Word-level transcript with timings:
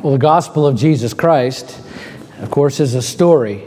Well, 0.00 0.12
the 0.12 0.18
gospel 0.18 0.64
of 0.64 0.76
Jesus 0.76 1.12
Christ, 1.12 1.76
of 2.40 2.52
course, 2.52 2.78
is 2.78 2.94
a 2.94 3.02
story, 3.02 3.64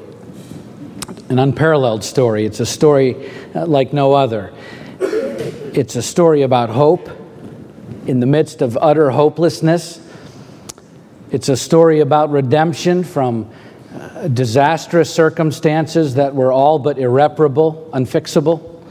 an 1.27 1.39
unparalleled 1.39 2.05
story. 2.05 2.45
It's 2.45 2.61
a 2.61 2.65
story 2.65 3.29
uh, 3.53 3.65
like 3.65 3.91
no 3.91 4.13
other. 4.13 4.53
It's 5.01 5.97
a 5.97 6.01
story 6.01 6.43
about 6.43 6.69
hope 6.69 7.09
in 8.07 8.21
the 8.21 8.27
midst 8.27 8.61
of 8.61 8.77
utter 8.77 9.11
hopelessness. 9.11 9.99
It's 11.31 11.49
a 11.49 11.57
story 11.57 11.99
about 11.99 12.31
redemption 12.31 13.03
from 13.03 13.51
uh, 13.93 14.29
disastrous 14.29 15.13
circumstances 15.13 16.15
that 16.15 16.33
were 16.33 16.53
all 16.53 16.79
but 16.79 16.97
irreparable, 16.97 17.89
unfixable. 17.91 18.81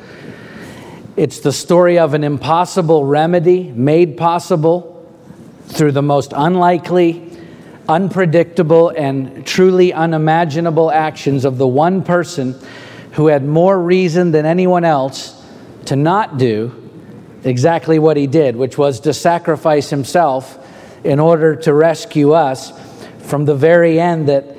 It's 1.16 1.40
the 1.40 1.52
story 1.52 1.98
of 1.98 2.12
an 2.12 2.22
impossible 2.22 3.06
remedy 3.06 3.62
made 3.70 4.18
possible 4.18 4.90
through 5.68 5.92
the 5.92 6.02
most 6.02 6.34
unlikely 6.36 7.28
unpredictable, 7.90 8.90
and 8.90 9.44
truly 9.44 9.92
unimaginable 9.92 10.92
actions 10.92 11.44
of 11.44 11.58
the 11.58 11.66
one 11.66 12.02
person 12.04 12.54
who 13.12 13.26
had 13.26 13.44
more 13.44 13.78
reason 13.78 14.30
than 14.30 14.46
anyone 14.46 14.84
else 14.84 15.44
to 15.86 15.96
not 15.96 16.38
do 16.38 16.72
exactly 17.42 17.98
what 17.98 18.16
he 18.16 18.28
did, 18.28 18.54
which 18.54 18.78
was 18.78 19.00
to 19.00 19.12
sacrifice 19.12 19.90
himself 19.90 20.64
in 21.02 21.18
order 21.18 21.56
to 21.56 21.74
rescue 21.74 22.32
us 22.32 22.72
from 23.26 23.44
the 23.44 23.56
very 23.56 23.98
end 23.98 24.28
that, 24.28 24.56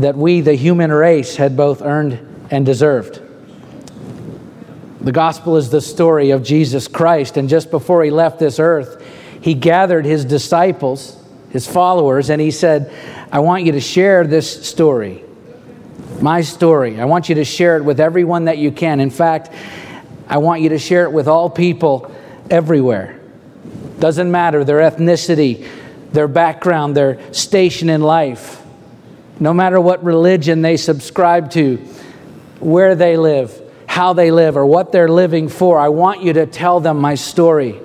that 0.00 0.16
we, 0.16 0.40
the 0.40 0.54
human 0.54 0.90
race, 0.90 1.36
had 1.36 1.56
both 1.56 1.80
earned 1.80 2.18
and 2.50 2.66
deserved. 2.66 3.20
The 5.00 5.12
gospel 5.12 5.56
is 5.56 5.70
the 5.70 5.80
story 5.80 6.30
of 6.30 6.42
Jesus 6.42 6.88
Christ, 6.88 7.36
and 7.36 7.48
just 7.48 7.70
before 7.70 8.02
he 8.02 8.10
left 8.10 8.40
this 8.40 8.58
earth, 8.58 9.04
he 9.40 9.54
gathered 9.54 10.04
his 10.04 10.24
disciples 10.24 11.21
his 11.52 11.66
followers, 11.66 12.30
and 12.30 12.40
he 12.40 12.50
said, 12.50 12.92
I 13.30 13.40
want 13.40 13.64
you 13.64 13.72
to 13.72 13.80
share 13.80 14.26
this 14.26 14.66
story, 14.66 15.22
my 16.20 16.40
story. 16.40 16.98
I 17.00 17.04
want 17.04 17.28
you 17.28 17.34
to 17.36 17.44
share 17.44 17.76
it 17.76 17.84
with 17.84 18.00
everyone 18.00 18.46
that 18.46 18.58
you 18.58 18.72
can. 18.72 19.00
In 19.00 19.10
fact, 19.10 19.50
I 20.28 20.38
want 20.38 20.62
you 20.62 20.70
to 20.70 20.78
share 20.78 21.04
it 21.04 21.12
with 21.12 21.28
all 21.28 21.50
people 21.50 22.14
everywhere. 22.50 23.20
Doesn't 24.00 24.30
matter 24.30 24.64
their 24.64 24.78
ethnicity, 24.78 25.68
their 26.12 26.28
background, 26.28 26.96
their 26.96 27.32
station 27.34 27.90
in 27.90 28.00
life, 28.00 28.62
no 29.38 29.52
matter 29.52 29.80
what 29.80 30.02
religion 30.02 30.62
they 30.62 30.76
subscribe 30.76 31.50
to, 31.52 31.76
where 32.60 32.94
they 32.94 33.16
live, 33.16 33.58
how 33.86 34.14
they 34.14 34.30
live, 34.30 34.56
or 34.56 34.64
what 34.64 34.90
they're 34.90 35.08
living 35.08 35.48
for. 35.48 35.78
I 35.78 35.88
want 35.88 36.22
you 36.22 36.32
to 36.34 36.46
tell 36.46 36.80
them 36.80 36.98
my 36.98 37.14
story. 37.14 37.78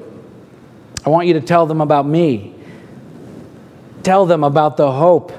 I 1.05 1.09
want 1.09 1.27
you 1.27 1.33
to 1.33 1.41
tell 1.41 1.65
them 1.65 1.81
about 1.81 2.05
me 2.05 2.56
tell 4.08 4.25
them 4.25 4.45
about 4.45 4.77
the 4.77 4.89
hope 4.89 5.33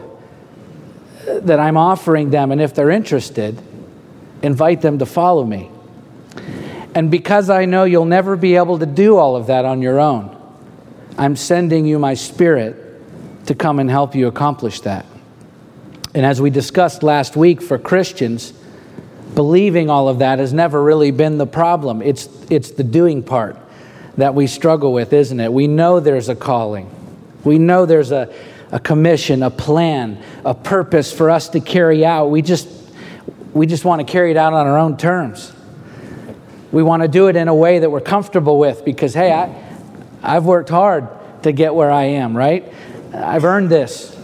that 1.25 1.59
I'm 1.59 1.79
offering 1.79 2.29
them. 2.29 2.53
And 2.53 2.61
if 2.61 2.75
they're 2.75 2.91
interested, 2.91 3.59
invite 4.43 4.83
them 4.83 4.99
to 4.99 5.07
follow 5.07 5.43
me. 5.43 5.71
And 6.95 7.11
because 7.11 7.49
I 7.49 7.65
know 7.65 7.85
you'll 7.85 8.05
never 8.05 8.37
be 8.37 8.57
able 8.57 8.79
to 8.79 8.85
do 8.85 9.17
all 9.17 9.37
of 9.37 9.47
that 9.47 9.65
on 9.65 9.81
your 9.81 9.99
own, 9.99 10.37
I'm 11.17 11.35
sending 11.35 11.87
you 11.87 11.99
my 11.99 12.13
spirit 12.13 12.77
to 13.47 13.55
come 13.55 13.79
and 13.79 13.89
help 13.89 14.15
you 14.15 14.27
accomplish 14.27 14.83
that. 14.83 15.07
And 16.15 16.27
as 16.27 16.39
we 16.39 16.51
discussed 16.51 17.03
last 17.03 17.37
week 17.37 17.63
for 17.63 17.79
Christians, 17.79 18.53
believing 19.35 19.89
all 19.89 20.11
of 20.11 20.19
that 20.19 20.41
has 20.41 20.53
never 20.53 20.85
really 20.85 21.11
been 21.11 21.39
the 21.39 21.47
problem. 21.47 22.03
It's, 22.03 22.29
it's 22.51 22.73
the 22.73 22.85
doing 22.85 23.23
part 23.23 23.57
that 24.19 24.35
we 24.35 24.47
struggle 24.47 24.93
with, 24.93 25.15
isn't 25.15 25.41
it? 25.41 25.51
We 25.51 25.69
know 25.69 26.01
there's 26.01 26.29
a 26.29 26.37
calling, 26.37 26.91
we 27.45 27.59
know 27.59 27.87
there's 27.87 28.13
a, 28.13 28.31
a 28.71 28.79
commission, 28.79 29.43
a 29.43 29.51
plan, 29.51 30.23
a 30.45 30.55
purpose 30.55 31.13
for 31.13 31.31
us 31.31 31.49
to 31.51 31.61
carry 31.61 32.05
out. 32.05 32.27
We 32.27 32.43
just, 32.43 32.69
we 33.53 33.67
just 33.67 33.85
want 33.85 34.07
to 34.07 34.11
carry 34.11 34.31
it 34.31 34.37
out 34.37 34.53
on 34.53 34.67
our 34.67 34.79
own 34.79 34.97
terms. 34.97 35.53
We 36.71 36.83
want 36.83 37.03
to 37.03 37.09
do 37.09 37.29
it 37.29 37.37
in 37.37 37.49
a 37.49 37.55
way 37.55 37.79
that 37.79 37.91
we're 37.91 38.01
comfortable 38.01 38.59
with 38.59 38.85
because, 38.85 39.15
hey, 39.15 39.33
I, 39.33 39.65
I've 40.23 40.45
worked 40.45 40.69
hard 40.69 41.09
to 41.45 41.53
get 41.53 41.75
where 41.75 41.91
I 41.91 42.05
am, 42.05 42.37
right? 42.37 42.71
I've 43.15 43.45
earned 43.45 43.71
this. 43.71 44.15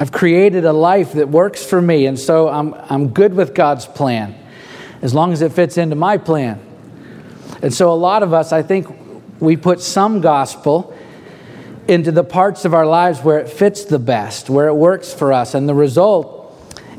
I've 0.00 0.10
created 0.10 0.64
a 0.64 0.72
life 0.72 1.12
that 1.12 1.28
works 1.28 1.64
for 1.64 1.80
me, 1.80 2.06
and 2.06 2.18
so 2.18 2.48
I'm, 2.48 2.74
I'm 2.74 3.08
good 3.08 3.34
with 3.34 3.54
God's 3.54 3.86
plan 3.86 4.34
as 5.02 5.14
long 5.14 5.32
as 5.32 5.42
it 5.42 5.52
fits 5.52 5.76
into 5.76 5.94
my 5.94 6.16
plan. 6.16 6.60
And 7.62 7.72
so, 7.72 7.92
a 7.92 7.94
lot 7.94 8.22
of 8.22 8.32
us, 8.32 8.52
I 8.52 8.62
think, 8.62 8.88
we 9.38 9.56
put 9.56 9.80
some 9.80 10.20
gospel 10.20 10.93
into 11.86 12.10
the 12.10 12.24
parts 12.24 12.64
of 12.64 12.72
our 12.72 12.86
lives 12.86 13.20
where 13.20 13.38
it 13.38 13.48
fits 13.48 13.84
the 13.84 13.98
best, 13.98 14.48
where 14.48 14.68
it 14.68 14.74
works 14.74 15.12
for 15.12 15.32
us. 15.32 15.54
And 15.54 15.68
the 15.68 15.74
result 15.74 16.40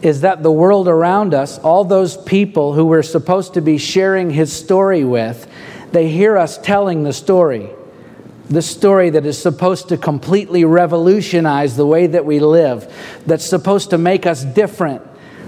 is 0.01 0.21
that 0.21 0.43
the 0.43 0.51
world 0.51 0.87
around 0.87 1.33
us, 1.33 1.57
all 1.59 1.83
those 1.83 2.17
people 2.17 2.73
who 2.73 2.85
we're 2.85 3.01
supposed 3.01 3.55
to 3.55 3.61
be 3.61 3.77
sharing 3.77 4.29
his 4.29 4.53
story 4.53 5.03
with, 5.03 5.47
they 5.91 6.09
hear 6.09 6.37
us 6.37 6.57
telling 6.57 7.03
the 7.03 7.13
story. 7.13 7.69
The 8.49 8.61
story 8.61 9.09
that 9.11 9.25
is 9.25 9.41
supposed 9.41 9.89
to 9.89 9.97
completely 9.97 10.65
revolutionize 10.65 11.75
the 11.75 11.87
way 11.87 12.05
that 12.05 12.25
we 12.25 12.39
live, 12.39 12.93
that's 13.25 13.45
supposed 13.45 13.89
to 13.89 13.97
make 13.97 14.27
us 14.27 14.43
different 14.43 15.01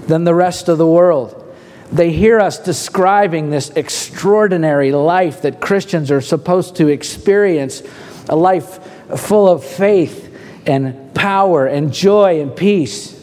than 0.07 0.23
the 0.23 0.33
rest 0.33 0.67
of 0.67 0.79
the 0.79 0.87
world. 0.87 1.43
They 1.91 2.11
hear 2.11 2.39
us 2.39 2.57
describing 2.57 3.49
this 3.49 3.69
extraordinary 3.69 4.91
life 4.91 5.43
that 5.43 5.61
Christians 5.61 6.09
are 6.09 6.21
supposed 6.21 6.77
to 6.77 6.87
experience 6.87 7.83
a 8.29 8.35
life 8.35 8.79
full 9.15 9.47
of 9.47 9.63
faith 9.63 10.35
and 10.65 11.13
power 11.13 11.65
and 11.65 11.93
joy 11.93 12.41
and 12.41 12.55
peace. 12.55 13.13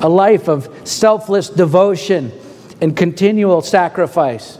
A 0.00 0.08
life 0.08 0.48
of 0.48 0.68
selfless 0.86 1.48
devotion 1.48 2.32
and 2.80 2.96
continual 2.96 3.62
sacrifice. 3.62 4.58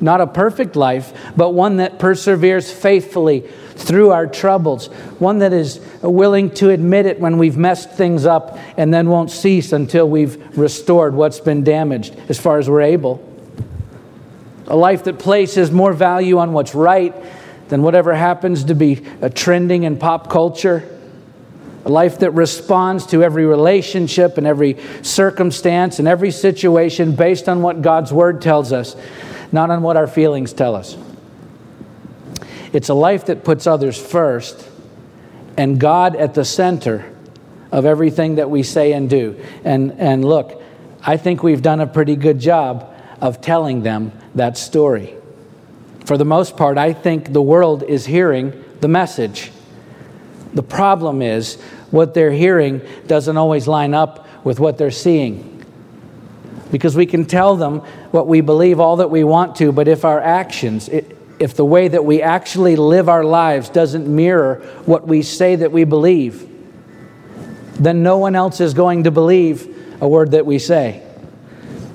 Not 0.00 0.20
a 0.20 0.26
perfect 0.26 0.74
life, 0.74 1.12
but 1.36 1.50
one 1.50 1.76
that 1.76 1.98
perseveres 1.98 2.72
faithfully 2.72 3.40
through 3.76 4.10
our 4.10 4.26
troubles. 4.26 4.88
One 5.18 5.38
that 5.38 5.52
is 5.52 5.80
willing 6.02 6.50
to 6.54 6.70
admit 6.70 7.06
it 7.06 7.20
when 7.20 7.38
we've 7.38 7.56
messed 7.56 7.92
things 7.92 8.26
up 8.26 8.58
and 8.76 8.92
then 8.92 9.08
won't 9.08 9.30
cease 9.30 9.72
until 9.72 10.08
we've 10.08 10.58
restored 10.58 11.14
what's 11.14 11.40
been 11.40 11.62
damaged 11.62 12.16
as 12.28 12.38
far 12.38 12.58
as 12.58 12.68
we're 12.68 12.82
able. 12.82 13.28
A 14.66 14.76
life 14.76 15.04
that 15.04 15.18
places 15.18 15.70
more 15.70 15.92
value 15.92 16.38
on 16.38 16.52
what's 16.52 16.74
right 16.74 17.14
than 17.72 17.80
whatever 17.80 18.12
happens 18.12 18.64
to 18.64 18.74
be 18.74 18.96
trending 19.34 19.84
in 19.84 19.96
pop 19.96 20.28
culture. 20.28 20.86
A 21.86 21.88
life 21.88 22.18
that 22.18 22.32
responds 22.32 23.06
to 23.06 23.24
every 23.24 23.46
relationship 23.46 24.36
and 24.36 24.46
every 24.46 24.76
circumstance 25.00 25.98
and 25.98 26.06
every 26.06 26.32
situation 26.32 27.16
based 27.16 27.48
on 27.48 27.62
what 27.62 27.80
God's 27.80 28.12
Word 28.12 28.42
tells 28.42 28.74
us, 28.74 28.94
not 29.52 29.70
on 29.70 29.80
what 29.80 29.96
our 29.96 30.06
feelings 30.06 30.52
tell 30.52 30.76
us. 30.76 30.98
It's 32.74 32.90
a 32.90 32.94
life 32.94 33.24
that 33.24 33.42
puts 33.42 33.66
others 33.66 33.98
first 33.98 34.68
and 35.56 35.80
God 35.80 36.14
at 36.14 36.34
the 36.34 36.44
center 36.44 37.10
of 37.70 37.86
everything 37.86 38.34
that 38.34 38.50
we 38.50 38.64
say 38.64 38.92
and 38.92 39.08
do. 39.08 39.42
And, 39.64 39.92
and 39.92 40.26
look, 40.26 40.62
I 41.02 41.16
think 41.16 41.42
we've 41.42 41.62
done 41.62 41.80
a 41.80 41.86
pretty 41.86 42.16
good 42.16 42.38
job 42.38 42.94
of 43.22 43.40
telling 43.40 43.82
them 43.82 44.12
that 44.34 44.58
story. 44.58 45.14
For 46.04 46.18
the 46.18 46.24
most 46.24 46.56
part, 46.56 46.78
I 46.78 46.92
think 46.92 47.32
the 47.32 47.42
world 47.42 47.82
is 47.84 48.06
hearing 48.06 48.64
the 48.80 48.88
message. 48.88 49.52
The 50.54 50.62
problem 50.62 51.22
is, 51.22 51.60
what 51.90 52.14
they're 52.14 52.32
hearing 52.32 52.80
doesn't 53.06 53.36
always 53.36 53.68
line 53.68 53.94
up 53.94 54.26
with 54.44 54.58
what 54.58 54.78
they're 54.78 54.90
seeing. 54.90 55.64
Because 56.70 56.96
we 56.96 57.06
can 57.06 57.26
tell 57.26 57.56
them 57.56 57.80
what 58.10 58.26
we 58.26 58.40
believe 58.40 58.80
all 58.80 58.96
that 58.96 59.10
we 59.10 59.24
want 59.24 59.56
to, 59.56 59.72
but 59.72 59.88
if 59.88 60.04
our 60.04 60.20
actions, 60.20 60.88
if 60.88 61.54
the 61.54 61.64
way 61.64 61.88
that 61.88 62.04
we 62.04 62.22
actually 62.22 62.76
live 62.76 63.08
our 63.08 63.24
lives 63.24 63.68
doesn't 63.68 64.08
mirror 64.08 64.56
what 64.86 65.06
we 65.06 65.22
say 65.22 65.54
that 65.56 65.70
we 65.70 65.84
believe, 65.84 66.48
then 67.74 68.02
no 68.02 68.18
one 68.18 68.34
else 68.34 68.60
is 68.60 68.74
going 68.74 69.04
to 69.04 69.10
believe 69.10 70.00
a 70.00 70.08
word 70.08 70.32
that 70.32 70.46
we 70.46 70.58
say. 70.58 71.02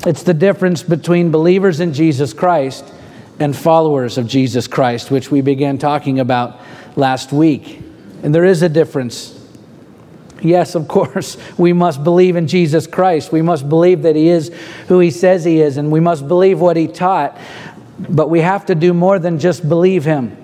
It's 0.06 0.24
the 0.24 0.34
difference 0.34 0.84
between 0.84 1.32
believers 1.32 1.80
in 1.80 1.94
Jesus 1.94 2.34
Christ 2.34 2.94
and 3.40 3.56
followers 3.56 4.18
of 4.18 4.28
Jesus 4.28 4.68
Christ, 4.68 5.12
which 5.12 5.30
we 5.32 5.42
began 5.42 5.78
talking 5.78 6.20
about 6.20 6.60
last 6.96 7.32
week. 7.32 7.82
And 8.24 8.34
there 8.34 8.46
is 8.46 8.62
a 8.62 8.70
difference. 8.70 9.34
Yes, 10.42 10.76
of 10.76 10.88
course, 10.88 11.38
we 11.58 11.74
must 11.74 12.04
believe 12.04 12.36
in 12.36 12.48
Jesus 12.48 12.88
Christ. 12.88 13.32
We 13.32 13.42
must 13.42 13.70
believe 13.70 14.04
that 14.04 14.16
He 14.16 14.30
is 14.30 14.52
who 14.88 15.00
He 15.00 15.12
says 15.12 15.44
He 15.44 15.62
is, 15.62 15.78
and 15.78 15.92
we 15.92 16.00
must 16.00 16.28
believe 16.28 16.60
what 16.60 16.78
He 16.78 16.88
taught. 16.88 17.38
But 18.00 18.30
we 18.30 18.42
have 18.42 18.66
to 18.68 18.76
do 18.76 18.94
more 18.94 19.20
than 19.20 19.40
just 19.40 19.68
believe 19.68 20.04
Him. 20.04 20.36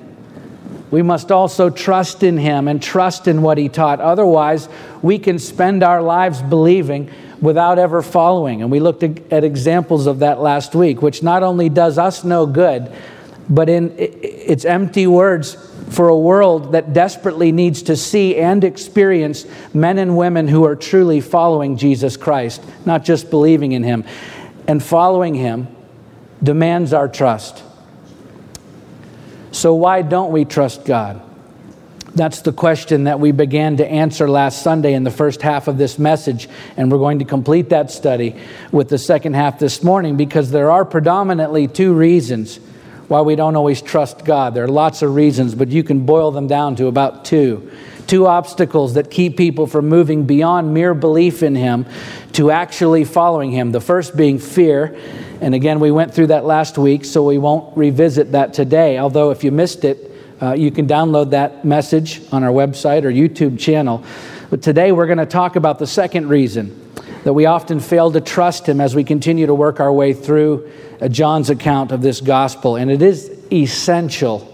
We 0.92 1.02
must 1.02 1.32
also 1.32 1.72
trust 1.72 2.22
in 2.22 2.38
Him 2.38 2.68
and 2.68 2.82
trust 2.82 3.28
in 3.28 3.42
what 3.42 3.58
He 3.58 3.70
taught. 3.70 4.00
Otherwise, 4.00 4.70
we 5.02 5.18
can 5.18 5.40
spend 5.40 5.82
our 5.82 6.02
lives 6.02 6.42
believing 6.42 7.10
without 7.44 7.78
ever 7.78 8.02
following. 8.02 8.62
And 8.62 8.72
we 8.72 8.80
looked 8.80 9.04
at 9.04 9.44
examples 9.44 10.08
of 10.08 10.20
that 10.20 10.40
last 10.40 10.74
week, 10.74 11.02
which 11.02 11.22
not 11.22 11.44
only 11.44 11.68
does 11.68 11.98
us 11.98 12.24
no 12.24 12.46
good, 12.46 12.90
but 13.50 13.68
in 13.68 13.94
its 13.98 14.64
empty 14.64 15.08
words 15.08 15.56
for 15.90 16.08
a 16.08 16.18
world 16.18 16.72
that 16.72 16.94
desperately 16.94 17.52
needs 17.52 17.82
to 17.84 17.98
see 17.98 18.38
and 18.38 18.64
experience 18.64 19.46
men 19.74 19.98
and 19.98 20.16
women 20.16 20.48
who 20.48 20.64
are 20.64 20.78
truly 20.78 21.20
following 21.20 21.76
Jesus 21.76 22.16
Christ, 22.16 22.64
not 22.86 23.04
just 23.04 23.30
believing 23.30 23.74
in 23.74 23.84
Him. 23.84 24.06
And 24.66 24.82
following 24.82 25.36
Him 25.36 25.68
demands 26.42 26.94
our 26.94 27.10
trust. 27.10 27.62
So, 29.52 29.74
why 29.76 30.02
don't 30.02 30.32
we 30.32 30.46
trust 30.46 30.86
God? 30.86 31.22
That's 32.16 32.42
the 32.42 32.54
question 32.54 33.06
that 33.06 33.20
we 33.20 33.32
began 33.32 33.78
to 33.78 33.88
answer 33.88 34.30
last 34.30 34.62
Sunday 34.62 34.94
in 34.94 35.04
the 35.04 35.12
first 35.12 35.42
half 35.42 35.68
of 35.68 35.80
this 35.80 35.98
message. 35.98 36.48
And 36.78 36.92
we're 36.92 37.00
going 37.00 37.20
to 37.20 37.26
complete 37.26 37.70
that 37.70 37.90
study 37.90 38.36
with 38.72 38.90
the 38.90 39.00
second 39.00 39.34
half 39.34 39.58
this 39.58 39.84
morning 39.84 40.16
because 40.16 40.52
there 40.52 40.70
are 40.70 40.86
predominantly 40.86 41.68
two 41.68 41.94
reasons 41.94 42.60
why 43.08 43.22
we 43.22 43.36
don't 43.36 43.56
always 43.56 43.82
trust 43.82 44.26
God. 44.26 44.54
There 44.54 44.64
are 44.64 44.70
lots 44.70 45.02
of 45.02 45.16
reasons, 45.16 45.56
but 45.56 45.70
you 45.70 45.84
can 45.84 46.06
boil 46.06 46.30
them 46.32 46.46
down 46.46 46.76
to 46.76 46.86
about 46.86 47.26
two. 47.26 47.72
Two 48.06 48.28
obstacles 48.28 48.94
that 48.94 49.10
keep 49.10 49.36
people 49.36 49.66
from 49.66 49.90
moving 49.90 50.26
beyond 50.26 50.72
mere 50.74 50.94
belief 50.94 51.42
in 51.42 51.56
Him 51.56 51.88
to 52.34 52.52
actually 52.52 53.06
following 53.06 53.52
Him. 53.52 53.72
The 53.72 53.82
first 53.82 54.16
being 54.16 54.38
fear. 54.38 54.96
And 55.42 55.56
again, 55.56 55.80
we 55.80 55.90
went 55.90 56.14
through 56.14 56.28
that 56.28 56.46
last 56.46 56.78
week, 56.78 57.06
so 57.06 57.24
we 57.24 57.40
won't 57.40 57.76
revisit 57.76 58.34
that 58.34 58.54
today. 58.54 59.00
Although, 59.00 59.32
if 59.32 59.44
you 59.44 59.52
missed 59.52 59.84
it, 59.84 60.13
uh, 60.44 60.52
you 60.52 60.72
can 60.72 60.86
download 60.86 61.30
that 61.30 61.64
message 61.64 62.22
on 62.34 62.44
our 62.44 62.52
website 62.52 63.06
or 63.06 63.12
YouTube 63.12 63.58
channel. 63.58 64.04
But 64.50 64.62
today 64.62 64.92
we're 64.92 65.06
going 65.06 65.20
to 65.20 65.26
talk 65.26 65.56
about 65.56 65.80
the 65.80 65.88
second 65.88 66.28
reason 66.28 66.92
that 67.24 67.32
we 67.32 67.46
often 67.46 67.80
fail 67.80 68.12
to 68.12 68.20
trust 68.20 68.68
Him 68.68 68.82
as 68.82 68.94
we 68.94 69.06
continue 69.06 69.46
to 69.46 69.56
work 69.56 69.80
our 69.80 69.94
way 69.94 70.14
through 70.14 70.70
uh, 71.00 71.08
John's 71.08 71.50
account 71.50 71.94
of 71.94 72.02
this 72.02 72.20
gospel. 72.20 72.76
And 72.76 72.92
it 72.92 73.02
is 73.02 73.32
essential 73.54 74.50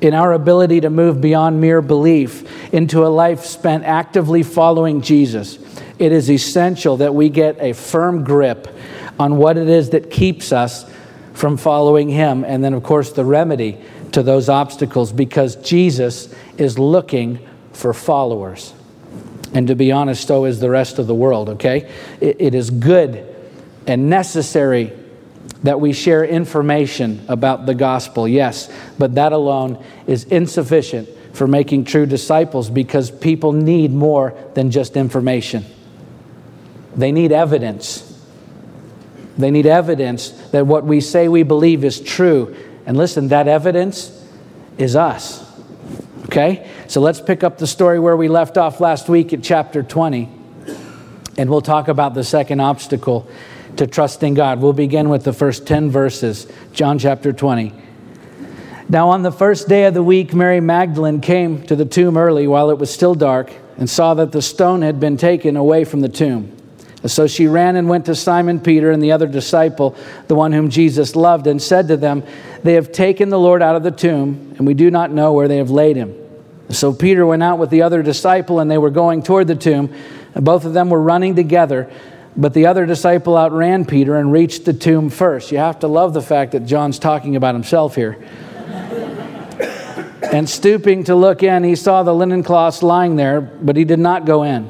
in 0.00 0.14
our 0.14 0.32
ability 0.32 0.80
to 0.80 0.90
move 0.90 1.20
beyond 1.20 1.60
mere 1.60 1.80
belief 1.80 2.74
into 2.74 3.06
a 3.06 3.08
life 3.08 3.44
spent 3.44 3.84
actively 3.84 4.42
following 4.42 5.00
Jesus. 5.00 5.60
It 6.00 6.10
is 6.10 6.28
essential 6.28 6.96
that 6.96 7.14
we 7.14 7.28
get 7.28 7.56
a 7.60 7.72
firm 7.72 8.24
grip 8.24 8.66
on 9.16 9.36
what 9.36 9.58
it 9.58 9.68
is 9.68 9.90
that 9.90 10.10
keeps 10.10 10.50
us 10.50 10.90
from 11.34 11.56
following 11.56 12.08
Him. 12.08 12.44
And 12.44 12.64
then, 12.64 12.74
of 12.74 12.82
course, 12.82 13.12
the 13.12 13.24
remedy 13.24 13.80
to 14.12 14.22
those 14.22 14.48
obstacles 14.48 15.12
because 15.12 15.56
Jesus 15.56 16.34
is 16.58 16.78
looking 16.78 17.46
for 17.72 17.92
followers. 17.92 18.72
And 19.52 19.68
to 19.68 19.74
be 19.74 19.92
honest, 19.92 20.26
so 20.26 20.44
is 20.44 20.60
the 20.60 20.70
rest 20.70 20.98
of 20.98 21.06
the 21.06 21.14
world, 21.14 21.48
okay? 21.50 21.90
it, 22.20 22.36
it 22.40 22.54
is 22.54 22.70
good 22.70 23.34
and 23.86 24.10
necessary 24.10 24.92
that 25.62 25.80
we 25.80 25.92
share 25.92 26.24
information 26.24 27.24
about 27.28 27.66
the 27.66 27.74
gospel, 27.74 28.28
yes, 28.28 28.72
but 28.98 29.14
that 29.14 29.32
alone 29.32 29.82
is 30.06 30.24
insufficient 30.24 31.08
for 31.32 31.46
making 31.46 31.84
true 31.84 32.06
disciples 32.06 32.70
because 32.70 33.10
people 33.10 33.52
need 33.52 33.92
more 33.92 34.34
than 34.54 34.70
just 34.70 34.96
information. 34.96 35.64
They 36.96 37.12
need 37.12 37.32
evidence. 37.32 38.02
They 39.36 39.50
need 39.50 39.66
evidence 39.66 40.30
that 40.50 40.66
what 40.66 40.84
we 40.84 41.00
say 41.00 41.28
we 41.28 41.42
believe 41.42 41.84
is 41.84 42.00
true 42.00 42.56
and 42.86 42.96
listen, 42.96 43.28
that 43.28 43.48
evidence 43.48 44.24
is 44.78 44.96
us. 44.96 45.44
Okay? 46.26 46.70
So 46.86 47.00
let's 47.00 47.20
pick 47.20 47.42
up 47.44 47.58
the 47.58 47.66
story 47.66 47.98
where 47.98 48.16
we 48.16 48.28
left 48.28 48.56
off 48.56 48.80
last 48.80 49.08
week 49.08 49.32
at 49.32 49.42
chapter 49.42 49.82
20. 49.82 50.30
And 51.38 51.50
we'll 51.50 51.60
talk 51.60 51.88
about 51.88 52.14
the 52.14 52.24
second 52.24 52.60
obstacle 52.60 53.28
to 53.76 53.86
trusting 53.86 54.34
God. 54.34 54.60
We'll 54.60 54.72
begin 54.72 55.08
with 55.08 55.24
the 55.24 55.32
first 55.32 55.66
10 55.66 55.90
verses, 55.90 56.46
John 56.72 56.98
chapter 56.98 57.32
20. 57.32 57.72
Now, 58.88 59.10
on 59.10 59.22
the 59.22 59.32
first 59.32 59.68
day 59.68 59.84
of 59.86 59.94
the 59.94 60.02
week, 60.02 60.32
Mary 60.32 60.60
Magdalene 60.60 61.20
came 61.20 61.62
to 61.66 61.74
the 61.74 61.84
tomb 61.84 62.16
early 62.16 62.46
while 62.46 62.70
it 62.70 62.78
was 62.78 62.92
still 62.92 63.16
dark 63.16 63.52
and 63.76 63.90
saw 63.90 64.14
that 64.14 64.32
the 64.32 64.40
stone 64.40 64.82
had 64.82 65.00
been 65.00 65.16
taken 65.16 65.56
away 65.56 65.84
from 65.84 66.00
the 66.00 66.08
tomb. 66.08 66.56
So 67.04 67.26
she 67.26 67.46
ran 67.46 67.76
and 67.76 67.88
went 67.88 68.06
to 68.06 68.14
Simon 68.14 68.60
Peter 68.60 68.90
and 68.90 69.02
the 69.02 69.12
other 69.12 69.26
disciple, 69.26 69.96
the 70.28 70.34
one 70.34 70.52
whom 70.52 70.70
Jesus 70.70 71.14
loved, 71.14 71.46
and 71.46 71.60
said 71.60 71.88
to 71.88 71.96
them, 71.96 72.22
They 72.66 72.74
have 72.74 72.90
taken 72.90 73.28
the 73.28 73.38
Lord 73.38 73.62
out 73.62 73.76
of 73.76 73.84
the 73.84 73.92
tomb, 73.92 74.54
and 74.58 74.66
we 74.66 74.74
do 74.74 74.90
not 74.90 75.12
know 75.12 75.32
where 75.32 75.46
they 75.46 75.58
have 75.58 75.70
laid 75.70 75.94
him. 75.94 76.16
So 76.68 76.92
Peter 76.92 77.24
went 77.24 77.44
out 77.44 77.60
with 77.60 77.70
the 77.70 77.82
other 77.82 78.02
disciple, 78.02 78.58
and 78.58 78.68
they 78.68 78.76
were 78.76 78.90
going 78.90 79.22
toward 79.22 79.46
the 79.46 79.54
tomb. 79.54 79.94
Both 80.34 80.64
of 80.64 80.72
them 80.72 80.90
were 80.90 81.00
running 81.00 81.36
together, 81.36 81.88
but 82.36 82.54
the 82.54 82.66
other 82.66 82.84
disciple 82.84 83.36
outran 83.36 83.84
Peter 83.84 84.16
and 84.16 84.32
reached 84.32 84.64
the 84.64 84.72
tomb 84.72 85.10
first. 85.10 85.52
You 85.52 85.58
have 85.58 85.78
to 85.78 85.86
love 85.86 86.12
the 86.12 86.20
fact 86.20 86.50
that 86.52 86.66
John's 86.66 86.98
talking 86.98 87.36
about 87.36 87.54
himself 87.54 87.94
here. 87.94 88.14
and 90.32 90.50
stooping 90.50 91.04
to 91.04 91.14
look 91.14 91.44
in, 91.44 91.62
he 91.62 91.76
saw 91.76 92.02
the 92.02 92.12
linen 92.12 92.42
cloths 92.42 92.82
lying 92.82 93.14
there, 93.14 93.40
but 93.40 93.76
he 93.76 93.84
did 93.84 94.00
not 94.00 94.24
go 94.24 94.42
in. 94.42 94.68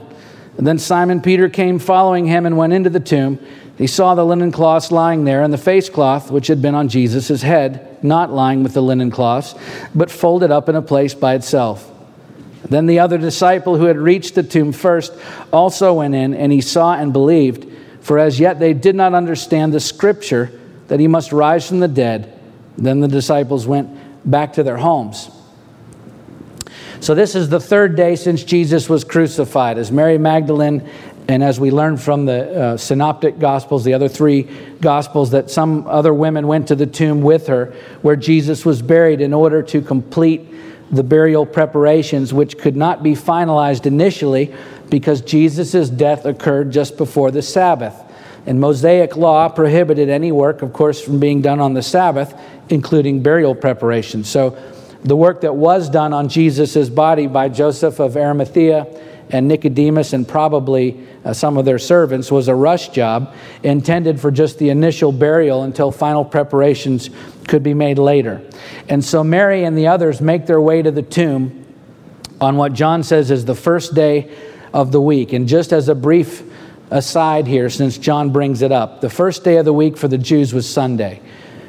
And 0.58 0.66
then 0.66 0.78
Simon 0.78 1.22
Peter 1.22 1.48
came 1.48 1.78
following 1.78 2.26
him 2.26 2.44
and 2.44 2.58
went 2.58 2.74
into 2.74 2.90
the 2.90 3.00
tomb. 3.00 3.38
He 3.76 3.86
saw 3.86 4.14
the 4.14 4.24
linen 4.24 4.52
cloths 4.52 4.90
lying 4.90 5.24
there, 5.24 5.42
and 5.42 5.52
the 5.52 5.58
face 5.58 5.90
cloth 5.90 6.30
which 6.30 6.46
had 6.46 6.62
been 6.62 6.74
on 6.74 6.88
Jesus' 6.88 7.42
head, 7.42 8.02
not 8.02 8.32
lying 8.32 8.62
with 8.62 8.72
the 8.72 8.82
linen 8.82 9.10
cloths, 9.10 9.54
but 9.94 10.10
folded 10.10 10.50
up 10.50 10.68
in 10.68 10.76
a 10.76 10.82
place 10.82 11.12
by 11.14 11.34
itself. 11.34 11.92
Then 12.68 12.86
the 12.86 12.98
other 13.00 13.18
disciple 13.18 13.76
who 13.76 13.84
had 13.84 13.98
reached 13.98 14.34
the 14.34 14.42
tomb 14.42 14.72
first 14.72 15.12
also 15.52 15.94
went 15.94 16.14
in, 16.14 16.34
and 16.34 16.50
he 16.52 16.60
saw 16.60 16.94
and 16.94 17.12
believed, 17.12 17.66
for 18.00 18.18
as 18.18 18.40
yet 18.40 18.58
they 18.58 18.72
did 18.72 18.96
not 18.96 19.14
understand 19.14 19.72
the 19.72 19.80
scripture 19.80 20.50
that 20.88 20.98
he 20.98 21.06
must 21.06 21.32
rise 21.32 21.68
from 21.68 21.80
the 21.80 21.88
dead. 21.88 22.32
Then 22.78 23.00
the 23.00 23.08
disciples 23.08 23.66
went 23.66 23.90
back 24.28 24.54
to 24.54 24.62
their 24.62 24.76
homes. 24.76 25.30
So, 27.00 27.14
this 27.14 27.34
is 27.34 27.50
the 27.50 27.60
third 27.60 27.94
day 27.94 28.16
since 28.16 28.42
Jesus 28.42 28.88
was 28.88 29.04
crucified. 29.04 29.78
As 29.78 29.92
Mary 29.92 30.18
Magdalene, 30.18 30.88
and 31.28 31.42
as 31.42 31.58
we 31.58 31.70
learn 31.70 31.96
from 31.96 32.24
the 32.26 32.60
uh, 32.60 32.76
Synoptic 32.76 33.38
Gospels, 33.38 33.84
the 33.84 33.94
other 33.94 34.08
three 34.08 34.42
Gospels, 34.80 35.32
that 35.32 35.50
some 35.50 35.86
other 35.88 36.14
women 36.14 36.46
went 36.46 36.68
to 36.68 36.76
the 36.76 36.86
tomb 36.86 37.20
with 37.22 37.48
her 37.48 37.74
where 38.02 38.14
Jesus 38.14 38.64
was 38.64 38.80
buried 38.80 39.20
in 39.20 39.34
order 39.34 39.62
to 39.64 39.82
complete 39.82 40.46
the 40.90 41.02
burial 41.02 41.44
preparations, 41.44 42.32
which 42.32 42.58
could 42.58 42.76
not 42.76 43.02
be 43.02 43.12
finalized 43.12 43.86
initially 43.86 44.54
because 44.88 45.20
Jesus' 45.20 45.90
death 45.90 46.24
occurred 46.26 46.70
just 46.70 46.96
before 46.96 47.32
the 47.32 47.42
Sabbath. 47.42 48.00
And 48.46 48.60
Mosaic 48.60 49.16
law 49.16 49.48
prohibited 49.48 50.08
any 50.08 50.30
work, 50.30 50.62
of 50.62 50.72
course, 50.72 51.00
from 51.00 51.18
being 51.18 51.42
done 51.42 51.58
on 51.58 51.74
the 51.74 51.82
Sabbath, 51.82 52.32
including 52.68 53.20
burial 53.20 53.56
preparations. 53.56 54.28
So, 54.28 54.56
the 55.02 55.16
work 55.16 55.42
that 55.42 55.54
was 55.54 55.88
done 55.88 56.12
on 56.12 56.28
Jesus' 56.28 56.88
body 56.88 57.26
by 57.26 57.48
Joseph 57.48 58.00
of 58.00 58.16
Arimathea 58.16 58.86
and 59.30 59.48
Nicodemus 59.48 60.12
and 60.12 60.26
probably 60.26 61.06
uh, 61.24 61.32
some 61.32 61.56
of 61.56 61.64
their 61.64 61.78
servants 61.78 62.30
was 62.30 62.48
a 62.48 62.54
rush 62.54 62.90
job 62.90 63.34
intended 63.62 64.20
for 64.20 64.30
just 64.30 64.58
the 64.58 64.70
initial 64.70 65.12
burial 65.12 65.62
until 65.62 65.90
final 65.90 66.24
preparations 66.24 67.10
could 67.48 67.62
be 67.62 67.74
made 67.74 67.98
later. 67.98 68.42
And 68.88 69.04
so 69.04 69.24
Mary 69.24 69.64
and 69.64 69.76
the 69.76 69.88
others 69.88 70.20
make 70.20 70.46
their 70.46 70.60
way 70.60 70.82
to 70.82 70.90
the 70.90 71.02
tomb 71.02 71.64
on 72.40 72.56
what 72.56 72.72
John 72.72 73.02
says 73.02 73.30
is 73.30 73.44
the 73.44 73.54
first 73.54 73.94
day 73.94 74.30
of 74.72 74.92
the 74.92 75.00
week. 75.00 75.32
And 75.32 75.48
just 75.48 75.72
as 75.72 75.88
a 75.88 75.94
brief 75.94 76.42
aside 76.90 77.46
here, 77.46 77.68
since 77.70 77.98
John 77.98 78.30
brings 78.30 78.62
it 78.62 78.70
up, 78.70 79.00
the 79.00 79.10
first 79.10 79.42
day 79.42 79.56
of 79.56 79.64
the 79.64 79.72
week 79.72 79.96
for 79.96 80.08
the 80.08 80.18
Jews 80.18 80.52
was 80.52 80.68
Sunday 80.68 81.20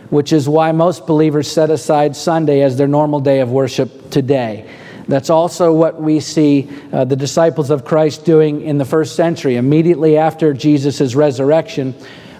which 0.09 0.31
is 0.31 0.47
why 0.47 0.71
most 0.71 1.05
believers 1.05 1.49
set 1.49 1.69
aside 1.69 2.15
Sunday 2.15 2.61
as 2.61 2.77
their 2.77 2.87
normal 2.87 3.19
day 3.19 3.39
of 3.41 3.51
worship 3.51 4.09
today. 4.09 4.69
That's 5.07 5.29
also 5.29 5.73
what 5.73 6.01
we 6.01 6.19
see 6.19 6.69
uh, 6.91 7.05
the 7.05 7.15
disciples 7.15 7.69
of 7.69 7.85
Christ 7.85 8.25
doing 8.25 8.61
in 8.61 8.77
the 8.77 8.85
first 8.85 9.15
century, 9.15 9.55
immediately 9.55 10.17
after 10.17 10.53
Jesus' 10.53 11.15
resurrection, 11.15 11.93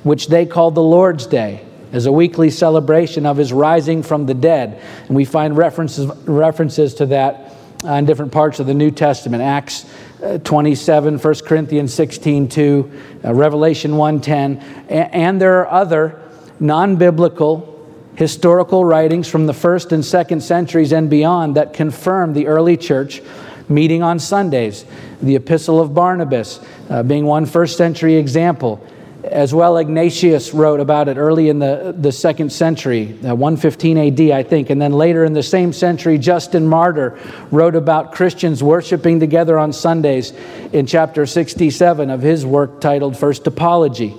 which 0.03 0.27
they 0.27 0.45
called 0.45 0.75
the 0.75 0.83
Lord's 0.83 1.25
Day 1.27 1.65
as 1.93 2.05
a 2.05 2.11
weekly 2.11 2.49
celebration 2.49 3.25
of 3.25 3.37
his 3.37 3.53
rising 3.53 4.03
from 4.03 4.25
the 4.25 4.33
dead. 4.33 4.81
And 5.07 5.15
we 5.15 5.23
find 5.23 5.55
references, 5.55 6.07
references 6.25 6.93
to 6.95 7.05
that 7.07 7.53
in 7.83 8.05
different 8.05 8.31
parts 8.31 8.59
of 8.59 8.67
the 8.67 8.73
New 8.73 8.91
Testament 8.91 9.43
Acts 9.43 9.85
uh, 10.23 10.39
27, 10.39 11.19
1 11.19 11.35
Corinthians 11.45 11.93
16 11.93 12.49
2, 12.49 13.01
uh, 13.23 13.33
Revelation 13.33 13.97
1 13.97 14.19
10, 14.19 14.57
and, 14.89 15.13
and 15.13 15.41
there 15.41 15.59
are 15.59 15.69
other 15.69 16.19
non 16.59 16.95
biblical 16.95 17.76
historical 18.17 18.83
writings 18.83 19.27
from 19.27 19.45
the 19.45 19.53
first 19.53 19.91
and 19.91 20.03
second 20.03 20.41
centuries 20.41 20.91
and 20.91 21.07
beyond 21.07 21.55
that 21.55 21.71
confirm 21.71 22.33
the 22.33 22.47
early 22.47 22.75
church 22.75 23.21
meeting 23.69 24.01
on 24.01 24.17
Sundays. 24.17 24.85
The 25.21 25.35
Epistle 25.35 25.79
of 25.79 25.93
Barnabas 25.93 26.59
uh, 26.89 27.03
being 27.03 27.25
one 27.25 27.45
first 27.45 27.77
century 27.77 28.15
example. 28.15 28.83
As 29.23 29.53
well, 29.53 29.77
Ignatius 29.77 30.51
wrote 30.51 30.79
about 30.79 31.09
it 31.09 31.17
early 31.17 31.49
in 31.49 31.59
the, 31.59 31.93
the 31.95 32.11
second 32.11 32.51
century, 32.51 33.11
uh, 33.23 33.35
115 33.35 33.97
AD, 33.99 34.21
I 34.31 34.41
think. 34.41 34.71
And 34.71 34.81
then 34.81 34.93
later 34.93 35.23
in 35.23 35.33
the 35.33 35.43
same 35.43 35.71
century, 35.71 36.17
Justin 36.17 36.65
Martyr 36.65 37.19
wrote 37.51 37.75
about 37.75 38.13
Christians 38.13 38.63
worshiping 38.63 39.19
together 39.19 39.59
on 39.59 39.71
Sundays 39.73 40.31
in 40.73 40.87
chapter 40.87 41.27
67 41.27 42.09
of 42.09 42.21
his 42.21 42.47
work 42.47 42.81
titled 42.81 43.15
First 43.15 43.45
Apology. 43.45 44.15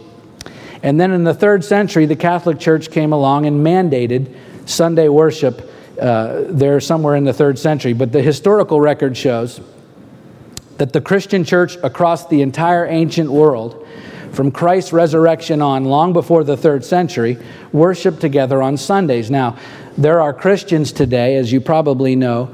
And 0.82 1.00
then 1.00 1.12
in 1.12 1.24
the 1.24 1.34
third 1.34 1.64
century, 1.64 2.06
the 2.06 2.16
Catholic 2.16 2.58
Church 2.58 2.90
came 2.90 3.12
along 3.12 3.46
and 3.46 3.66
mandated 3.66 4.34
Sunday 4.66 5.08
worship 5.08 5.70
Uh, 5.98 6.44
they're 6.54 6.80
somewhere 6.80 7.16
in 7.18 7.24
the 7.24 7.32
third 7.32 7.58
century, 7.58 7.92
but 7.92 8.12
the 8.12 8.22
historical 8.22 8.80
record 8.80 9.16
shows 9.16 9.60
that 10.76 10.92
the 10.92 11.00
Christian 11.00 11.42
church 11.42 11.76
across 11.82 12.28
the 12.28 12.40
entire 12.40 12.86
ancient 12.86 13.28
world, 13.28 13.84
from 14.30 14.52
Christ's 14.52 14.92
resurrection 14.92 15.60
on, 15.60 15.86
long 15.86 16.12
before 16.12 16.44
the 16.44 16.56
third 16.56 16.84
century, 16.84 17.36
worshiped 17.72 18.20
together 18.20 18.62
on 18.62 18.76
Sundays. 18.76 19.28
Now, 19.28 19.56
there 19.96 20.20
are 20.20 20.32
Christians 20.32 20.92
today, 20.92 21.34
as 21.34 21.50
you 21.50 21.60
probably 21.60 22.14
know, 22.14 22.48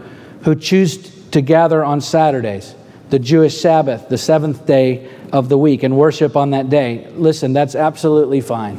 who 0.44 0.54
choose 0.54 0.96
to 1.30 1.42
gather 1.42 1.84
on 1.84 2.00
Saturdays, 2.00 2.74
the 3.10 3.18
Jewish 3.18 3.60
Sabbath, 3.60 4.08
the 4.08 4.16
seventh 4.16 4.64
day 4.64 5.06
of 5.34 5.48
the 5.48 5.58
week, 5.58 5.82
and 5.82 5.96
worship 5.96 6.36
on 6.36 6.50
that 6.50 6.70
day. 6.70 7.10
Listen, 7.16 7.52
that's 7.52 7.74
absolutely 7.74 8.40
fine. 8.40 8.78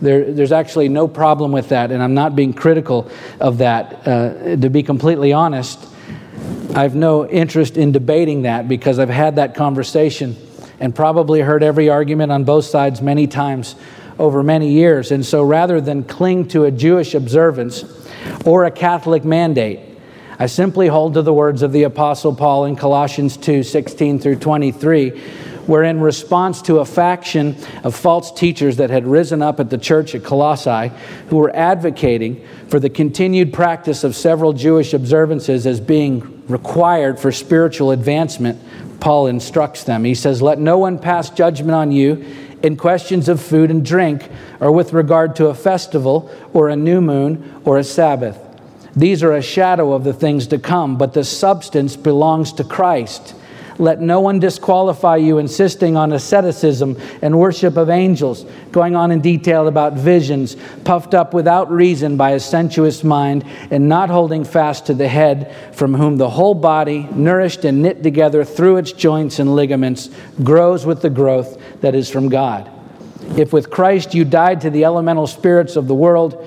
There, 0.00 0.32
there's 0.32 0.50
actually 0.50 0.88
no 0.88 1.06
problem 1.06 1.52
with 1.52 1.68
that, 1.68 1.92
and 1.92 2.02
I'm 2.02 2.14
not 2.14 2.34
being 2.34 2.54
critical 2.54 3.10
of 3.38 3.58
that. 3.58 4.08
Uh, 4.08 4.56
to 4.56 4.70
be 4.70 4.82
completely 4.82 5.34
honest, 5.34 5.78
I've 6.74 6.94
no 6.94 7.28
interest 7.28 7.76
in 7.76 7.92
debating 7.92 8.42
that 8.42 8.66
because 8.66 8.98
I've 8.98 9.10
had 9.10 9.36
that 9.36 9.54
conversation 9.54 10.36
and 10.80 10.94
probably 10.94 11.42
heard 11.42 11.62
every 11.62 11.90
argument 11.90 12.32
on 12.32 12.44
both 12.44 12.64
sides 12.64 13.02
many 13.02 13.26
times 13.26 13.74
over 14.18 14.42
many 14.42 14.72
years. 14.72 15.12
And 15.12 15.24
so 15.24 15.42
rather 15.42 15.82
than 15.82 16.02
cling 16.02 16.48
to 16.48 16.64
a 16.64 16.70
Jewish 16.70 17.14
observance 17.14 17.84
or 18.46 18.64
a 18.64 18.70
Catholic 18.70 19.22
mandate, 19.22 19.80
I 20.42 20.46
simply 20.46 20.88
hold 20.88 21.14
to 21.14 21.22
the 21.22 21.32
words 21.32 21.62
of 21.62 21.70
the 21.70 21.84
Apostle 21.84 22.34
Paul 22.34 22.64
in 22.64 22.74
Colossians 22.74 23.36
2 23.36 23.62
16 23.62 24.18
through 24.18 24.40
23 24.40 25.10
where, 25.68 25.84
in 25.84 26.00
response 26.00 26.60
to 26.62 26.80
a 26.80 26.84
faction 26.84 27.56
of 27.84 27.94
false 27.94 28.32
teachers 28.32 28.78
that 28.78 28.90
had 28.90 29.06
risen 29.06 29.40
up 29.40 29.60
at 29.60 29.70
the 29.70 29.78
church 29.78 30.16
at 30.16 30.24
Colossae, 30.24 30.90
who 31.28 31.36
were 31.36 31.54
advocating 31.54 32.44
for 32.66 32.80
the 32.80 32.90
continued 32.90 33.52
practice 33.52 34.02
of 34.02 34.16
several 34.16 34.52
Jewish 34.52 34.92
observances 34.92 35.64
as 35.64 35.78
being 35.78 36.42
required 36.48 37.20
for 37.20 37.30
spiritual 37.30 37.92
advancement, 37.92 38.60
Paul 38.98 39.28
instructs 39.28 39.84
them. 39.84 40.02
He 40.02 40.16
says, 40.16 40.42
Let 40.42 40.58
no 40.58 40.76
one 40.76 40.98
pass 40.98 41.30
judgment 41.30 41.76
on 41.76 41.92
you 41.92 42.26
in 42.64 42.76
questions 42.76 43.28
of 43.28 43.40
food 43.40 43.70
and 43.70 43.86
drink, 43.86 44.28
or 44.58 44.72
with 44.72 44.92
regard 44.92 45.36
to 45.36 45.46
a 45.46 45.54
festival, 45.54 46.28
or 46.52 46.68
a 46.68 46.74
new 46.74 47.00
moon, 47.00 47.62
or 47.64 47.78
a 47.78 47.84
Sabbath. 47.84 48.41
These 48.94 49.22
are 49.22 49.32
a 49.32 49.42
shadow 49.42 49.92
of 49.92 50.04
the 50.04 50.12
things 50.12 50.46
to 50.48 50.58
come, 50.58 50.98
but 50.98 51.14
the 51.14 51.24
substance 51.24 51.96
belongs 51.96 52.52
to 52.54 52.64
Christ. 52.64 53.34
Let 53.78 54.00
no 54.00 54.20
one 54.20 54.38
disqualify 54.38 55.16
you 55.16 55.38
insisting 55.38 55.96
on 55.96 56.12
asceticism 56.12 56.98
and 57.22 57.38
worship 57.38 57.78
of 57.78 57.88
angels, 57.88 58.44
going 58.70 58.94
on 58.94 59.10
in 59.10 59.20
detail 59.20 59.66
about 59.66 59.94
visions, 59.94 60.56
puffed 60.84 61.14
up 61.14 61.32
without 61.32 61.70
reason 61.70 62.18
by 62.18 62.32
a 62.32 62.40
sensuous 62.40 63.02
mind, 63.02 63.44
and 63.70 63.88
not 63.88 64.10
holding 64.10 64.44
fast 64.44 64.86
to 64.86 64.94
the 64.94 65.08
head, 65.08 65.54
from 65.72 65.94
whom 65.94 66.18
the 66.18 66.30
whole 66.30 66.54
body, 66.54 67.08
nourished 67.12 67.64
and 67.64 67.82
knit 67.82 68.02
together 68.02 68.44
through 68.44 68.76
its 68.76 68.92
joints 68.92 69.38
and 69.38 69.56
ligaments, 69.56 70.10
grows 70.42 70.84
with 70.84 71.00
the 71.00 71.10
growth 71.10 71.58
that 71.80 71.94
is 71.94 72.10
from 72.10 72.28
God. 72.28 72.70
If 73.36 73.52
with 73.52 73.70
Christ 73.70 74.14
you 74.14 74.24
died 74.24 74.60
to 74.60 74.70
the 74.70 74.84
elemental 74.84 75.26
spirits 75.26 75.76
of 75.76 75.88
the 75.88 75.94
world, 75.94 76.46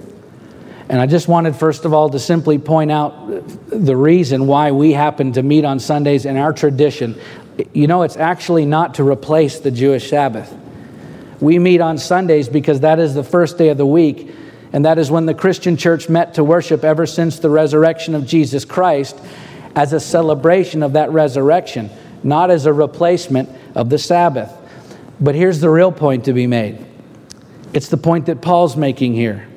And 0.91 0.99
I 0.99 1.05
just 1.05 1.29
wanted, 1.29 1.55
first 1.55 1.85
of 1.85 1.93
all, 1.93 2.09
to 2.09 2.19
simply 2.19 2.57
point 2.59 2.91
out 2.91 3.13
the 3.69 3.95
reason 3.95 4.45
why 4.45 4.71
we 4.71 4.91
happen 4.91 5.31
to 5.31 5.41
meet 5.41 5.63
on 5.63 5.79
Sundays 5.79 6.25
in 6.25 6.35
our 6.35 6.51
tradition. 6.51 7.17
You 7.71 7.87
know, 7.87 8.03
it's 8.03 8.17
actually 8.17 8.65
not 8.65 8.95
to 8.95 9.07
replace 9.07 9.61
the 9.61 9.71
Jewish 9.71 10.09
Sabbath. 10.09 10.53
We 11.39 11.59
meet 11.59 11.79
on 11.79 11.97
Sundays 11.97 12.49
because 12.49 12.81
that 12.81 12.99
is 12.99 13.13
the 13.13 13.23
first 13.23 13.57
day 13.57 13.69
of 13.69 13.77
the 13.77 13.85
week, 13.85 14.31
and 14.73 14.83
that 14.83 14.97
is 14.97 15.09
when 15.09 15.25
the 15.25 15.33
Christian 15.33 15.77
church 15.77 16.09
met 16.09 16.33
to 16.33 16.43
worship 16.43 16.83
ever 16.83 17.05
since 17.05 17.39
the 17.39 17.49
resurrection 17.49 18.13
of 18.13 18.27
Jesus 18.27 18.65
Christ 18.65 19.17
as 19.77 19.93
a 19.93 19.99
celebration 20.01 20.83
of 20.83 20.91
that 20.91 21.09
resurrection, 21.13 21.89
not 22.21 22.51
as 22.51 22.65
a 22.65 22.73
replacement 22.73 23.47
of 23.75 23.89
the 23.89 23.97
Sabbath. 23.97 24.51
But 25.21 25.35
here's 25.35 25.61
the 25.61 25.69
real 25.69 25.93
point 25.93 26.25
to 26.25 26.33
be 26.33 26.47
made 26.47 26.85
it's 27.71 27.87
the 27.87 27.95
point 27.95 28.25
that 28.25 28.41
Paul's 28.41 28.75
making 28.75 29.13
here 29.13 29.47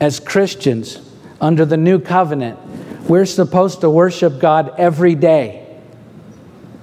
as 0.00 0.18
Christians 0.18 1.00
under 1.40 1.64
the 1.64 1.76
new 1.76 1.98
covenant, 1.98 2.58
we're 3.08 3.26
supposed 3.26 3.82
to 3.82 3.90
worship 3.90 4.40
God 4.40 4.74
every 4.78 5.14
day. 5.14 5.66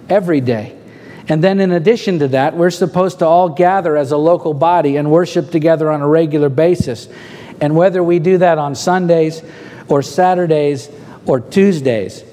Every 0.10 0.42
day. 0.42 0.78
And 1.30 1.44
then, 1.44 1.60
in 1.60 1.72
addition 1.72 2.20
to 2.20 2.30
that, 2.30 2.56
we're 2.56 2.70
supposed 2.70 3.20
to 3.20 3.26
all 3.26 3.50
gather 3.50 3.98
as 3.98 4.12
a 4.12 4.18
local 4.18 4.54
body 4.54 4.96
and 4.96 5.12
worship 5.12 5.52
together 5.52 5.92
on 5.92 6.02
a 6.02 6.08
regular 6.08 6.48
basis. 6.48 7.10
And 7.60 7.76
whether 7.76 8.02
we 8.02 8.20
do 8.20 8.38
that 8.38 8.58
on 8.58 8.76
Sundays 8.76 9.42
or 9.90 10.02
Saturdays 10.02 10.90
or 11.26 11.42
Tuesdays, 11.42 12.24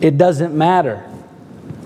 it 0.00 0.18
doesn't 0.18 0.54
matter. 0.54 0.98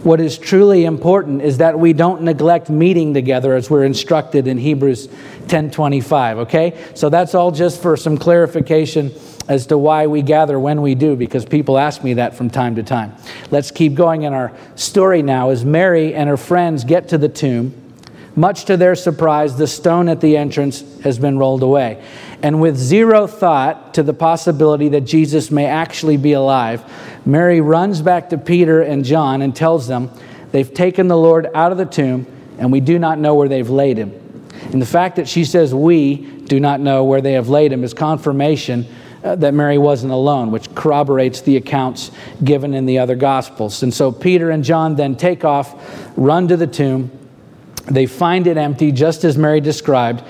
What 0.02 0.20
is 0.20 0.38
truly 0.38 0.84
important 0.84 1.42
is 1.42 1.58
that 1.58 1.78
we 1.78 1.92
don't 1.92 2.22
neglect 2.22 2.70
meeting 2.70 3.14
together 3.14 3.54
as 3.54 3.68
we're 3.68 3.84
instructed 3.84 4.46
in 4.46 4.58
Hebrews 4.58 5.08
10:25, 5.48 6.38
okay? 6.38 6.74
So 6.94 7.08
that's 7.08 7.34
all 7.34 7.50
just 7.50 7.82
for 7.82 7.96
some 7.96 8.18
clarification 8.18 9.12
as 9.48 9.66
to 9.66 9.78
why 9.78 10.06
we 10.06 10.22
gather 10.22 10.60
when 10.60 10.82
we 10.82 10.94
do 10.94 11.16
because 11.16 11.44
people 11.44 11.78
ask 11.78 12.04
me 12.04 12.14
that 12.14 12.34
from 12.34 12.50
time 12.50 12.76
to 12.76 12.82
time. 12.82 13.14
Let's 13.50 13.70
keep 13.70 13.94
going 13.94 14.22
in 14.22 14.34
our 14.34 14.52
story 14.76 15.22
now 15.22 15.50
as 15.50 15.64
Mary 15.64 16.14
and 16.14 16.28
her 16.28 16.36
friends 16.36 16.84
get 16.84 17.08
to 17.08 17.18
the 17.18 17.28
tomb. 17.28 17.74
Much 18.36 18.66
to 18.66 18.76
their 18.76 18.94
surprise, 18.94 19.56
the 19.56 19.66
stone 19.66 20.08
at 20.08 20.20
the 20.20 20.36
entrance 20.36 20.84
has 21.00 21.18
been 21.18 21.38
rolled 21.38 21.62
away. 21.62 22.00
And 22.40 22.60
with 22.60 22.76
zero 22.76 23.26
thought 23.26 23.94
to 23.94 24.04
the 24.04 24.14
possibility 24.14 24.90
that 24.90 25.00
Jesus 25.00 25.50
may 25.50 25.66
actually 25.66 26.18
be 26.18 26.34
alive, 26.34 26.84
Mary 27.26 27.60
runs 27.60 28.00
back 28.00 28.30
to 28.30 28.38
Peter 28.38 28.80
and 28.80 29.04
John 29.04 29.42
and 29.42 29.56
tells 29.56 29.88
them 29.88 30.10
they've 30.52 30.72
taken 30.72 31.08
the 31.08 31.16
Lord 31.16 31.48
out 31.52 31.72
of 31.72 31.78
the 31.78 31.84
tomb 31.84 32.26
and 32.58 32.70
we 32.70 32.80
do 32.80 32.98
not 32.98 33.18
know 33.18 33.34
where 33.34 33.48
they've 33.48 33.68
laid 33.68 33.96
him. 33.96 34.27
And 34.72 34.82
the 34.82 34.86
fact 34.86 35.16
that 35.16 35.28
she 35.28 35.44
says, 35.44 35.74
We 35.74 36.16
do 36.16 36.60
not 36.60 36.80
know 36.80 37.04
where 37.04 37.20
they 37.20 37.32
have 37.32 37.48
laid 37.48 37.72
him, 37.72 37.84
is 37.84 37.94
confirmation 37.94 38.86
uh, 39.24 39.34
that 39.36 39.54
Mary 39.54 39.78
wasn't 39.78 40.12
alone, 40.12 40.50
which 40.50 40.72
corroborates 40.74 41.40
the 41.40 41.56
accounts 41.56 42.10
given 42.44 42.74
in 42.74 42.86
the 42.86 42.98
other 42.98 43.16
Gospels. 43.16 43.82
And 43.82 43.92
so 43.92 44.12
Peter 44.12 44.50
and 44.50 44.62
John 44.62 44.96
then 44.96 45.16
take 45.16 45.44
off, 45.44 45.74
run 46.16 46.48
to 46.48 46.56
the 46.56 46.66
tomb. 46.66 47.10
They 47.86 48.06
find 48.06 48.46
it 48.46 48.56
empty, 48.56 48.92
just 48.92 49.24
as 49.24 49.38
Mary 49.38 49.60
described, 49.60 50.22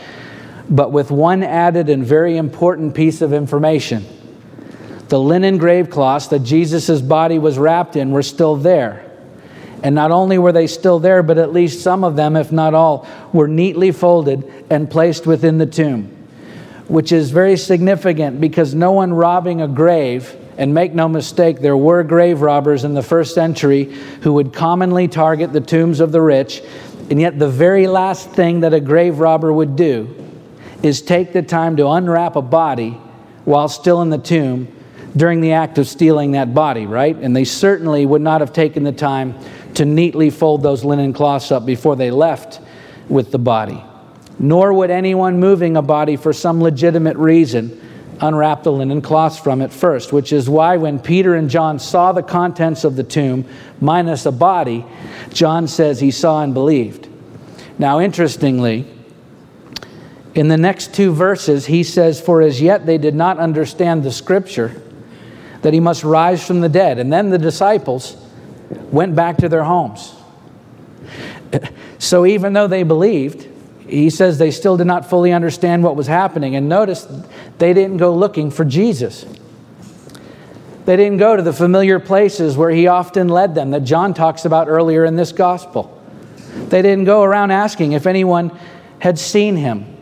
but 0.70 0.92
with 0.92 1.10
one 1.10 1.42
added 1.42 1.88
and 1.88 2.04
very 2.04 2.36
important 2.36 2.94
piece 2.94 3.20
of 3.20 3.32
information. 3.32 4.06
The 5.08 5.18
linen 5.18 5.58
grave 5.58 5.90
cloths 5.90 6.28
that 6.28 6.40
Jesus' 6.40 7.00
body 7.00 7.38
was 7.38 7.58
wrapped 7.58 7.96
in 7.96 8.10
were 8.10 8.22
still 8.22 8.56
there. 8.56 9.07
And 9.82 9.94
not 9.94 10.10
only 10.10 10.38
were 10.38 10.52
they 10.52 10.66
still 10.66 10.98
there, 10.98 11.22
but 11.22 11.38
at 11.38 11.52
least 11.52 11.82
some 11.82 12.02
of 12.04 12.16
them, 12.16 12.36
if 12.36 12.50
not 12.50 12.74
all, 12.74 13.06
were 13.32 13.48
neatly 13.48 13.92
folded 13.92 14.66
and 14.70 14.90
placed 14.90 15.26
within 15.26 15.58
the 15.58 15.66
tomb, 15.66 16.04
which 16.88 17.12
is 17.12 17.30
very 17.30 17.56
significant 17.56 18.40
because 18.40 18.74
no 18.74 18.92
one 18.92 19.12
robbing 19.12 19.60
a 19.60 19.68
grave, 19.68 20.36
and 20.56 20.74
make 20.74 20.92
no 20.92 21.08
mistake, 21.08 21.60
there 21.60 21.76
were 21.76 22.02
grave 22.02 22.40
robbers 22.40 22.82
in 22.82 22.94
the 22.94 23.02
first 23.02 23.32
century 23.32 23.84
who 24.22 24.32
would 24.32 24.52
commonly 24.52 25.06
target 25.06 25.52
the 25.52 25.60
tombs 25.60 26.00
of 26.00 26.10
the 26.10 26.20
rich, 26.20 26.60
and 27.10 27.20
yet 27.20 27.38
the 27.38 27.48
very 27.48 27.86
last 27.86 28.30
thing 28.30 28.60
that 28.60 28.74
a 28.74 28.80
grave 28.80 29.20
robber 29.20 29.52
would 29.52 29.76
do 29.76 30.12
is 30.82 31.00
take 31.00 31.32
the 31.32 31.42
time 31.42 31.76
to 31.76 31.86
unwrap 31.86 32.34
a 32.34 32.42
body 32.42 32.90
while 33.44 33.68
still 33.68 34.02
in 34.02 34.10
the 34.10 34.18
tomb 34.18 34.68
during 35.16 35.40
the 35.40 35.52
act 35.52 35.78
of 35.78 35.88
stealing 35.88 36.32
that 36.32 36.54
body, 36.54 36.86
right? 36.86 37.16
And 37.16 37.34
they 37.34 37.44
certainly 37.44 38.04
would 38.04 38.20
not 38.20 38.40
have 38.40 38.52
taken 38.52 38.84
the 38.84 38.92
time 38.92 39.34
to 39.78 39.84
neatly 39.84 40.28
fold 40.28 40.60
those 40.60 40.84
linen 40.84 41.12
cloths 41.12 41.52
up 41.52 41.64
before 41.64 41.94
they 41.94 42.10
left 42.10 42.60
with 43.08 43.30
the 43.30 43.38
body. 43.38 43.80
Nor 44.36 44.72
would 44.72 44.90
anyone 44.90 45.38
moving 45.38 45.76
a 45.76 45.82
body 45.82 46.16
for 46.16 46.32
some 46.32 46.60
legitimate 46.60 47.16
reason 47.16 47.80
unwrap 48.20 48.64
the 48.64 48.72
linen 48.72 49.00
cloths 49.00 49.38
from 49.38 49.62
it 49.62 49.72
first, 49.72 50.12
which 50.12 50.32
is 50.32 50.50
why 50.50 50.76
when 50.76 50.98
Peter 50.98 51.36
and 51.36 51.48
John 51.48 51.78
saw 51.78 52.10
the 52.10 52.24
contents 52.24 52.82
of 52.82 52.96
the 52.96 53.04
tomb, 53.04 53.44
minus 53.80 54.26
a 54.26 54.32
body, 54.32 54.84
John 55.32 55.68
says 55.68 56.00
he 56.00 56.10
saw 56.10 56.42
and 56.42 56.52
believed. 56.52 57.08
Now, 57.78 58.00
interestingly, 58.00 58.92
in 60.34 60.48
the 60.48 60.56
next 60.56 60.92
two 60.92 61.12
verses, 61.12 61.66
he 61.66 61.84
says, 61.84 62.20
For 62.20 62.42
as 62.42 62.60
yet 62.60 62.84
they 62.84 62.98
did 62.98 63.14
not 63.14 63.38
understand 63.38 64.02
the 64.02 64.10
scripture 64.10 64.82
that 65.62 65.72
he 65.72 65.78
must 65.78 66.02
rise 66.02 66.44
from 66.44 66.60
the 66.60 66.68
dead. 66.68 66.98
And 66.98 67.12
then 67.12 67.30
the 67.30 67.38
disciples 67.38 68.16
went 68.70 69.14
back 69.14 69.38
to 69.38 69.48
their 69.48 69.64
homes. 69.64 70.14
So 71.98 72.26
even 72.26 72.52
though 72.52 72.66
they 72.66 72.82
believed, 72.82 73.48
he 73.88 74.10
says 74.10 74.38
they 74.38 74.50
still 74.50 74.76
did 74.76 74.86
not 74.86 75.08
fully 75.08 75.32
understand 75.32 75.82
what 75.82 75.96
was 75.96 76.06
happening. 76.06 76.56
And 76.56 76.68
notice 76.68 77.06
they 77.58 77.72
didn't 77.72 77.96
go 77.96 78.14
looking 78.14 78.50
for 78.50 78.64
Jesus. 78.64 79.24
They 80.84 80.96
didn't 80.96 81.18
go 81.18 81.36
to 81.36 81.42
the 81.42 81.52
familiar 81.52 81.98
places 81.98 82.56
where 82.56 82.70
he 82.70 82.86
often 82.86 83.28
led 83.28 83.54
them, 83.54 83.70
that 83.72 83.84
John 83.84 84.14
talks 84.14 84.44
about 84.44 84.68
earlier 84.68 85.04
in 85.04 85.16
this 85.16 85.32
gospel. 85.32 85.94
They 86.68 86.82
didn't 86.82 87.04
go 87.04 87.22
around 87.22 87.50
asking 87.50 87.92
if 87.92 88.06
anyone 88.06 88.56
had 88.98 89.18
seen 89.18 89.56
him. 89.56 89.96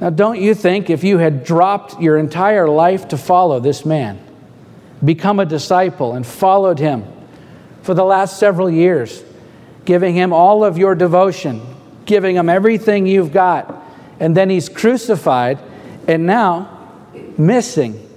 Now, 0.00 0.10
don't 0.10 0.40
you 0.40 0.54
think 0.54 0.90
if 0.90 1.04
you 1.04 1.18
had 1.18 1.44
dropped 1.44 2.00
your 2.00 2.16
entire 2.16 2.68
life 2.68 3.08
to 3.08 3.16
follow 3.16 3.60
this 3.60 3.84
man, 3.84 4.20
become 5.04 5.38
a 5.38 5.46
disciple, 5.46 6.14
and 6.14 6.26
followed 6.26 6.78
him 6.78 7.04
for 7.82 7.94
the 7.94 8.04
last 8.04 8.38
several 8.38 8.70
years, 8.70 9.22
giving 9.84 10.14
him 10.14 10.32
all 10.32 10.64
of 10.64 10.78
your 10.78 10.94
devotion, 10.94 11.60
giving 12.06 12.36
him 12.36 12.48
everything 12.48 13.06
you've 13.06 13.32
got, 13.32 13.84
and 14.20 14.36
then 14.36 14.48
he's 14.48 14.68
crucified 14.68 15.58
and 16.06 16.26
now 16.26 16.88
missing, 17.36 18.08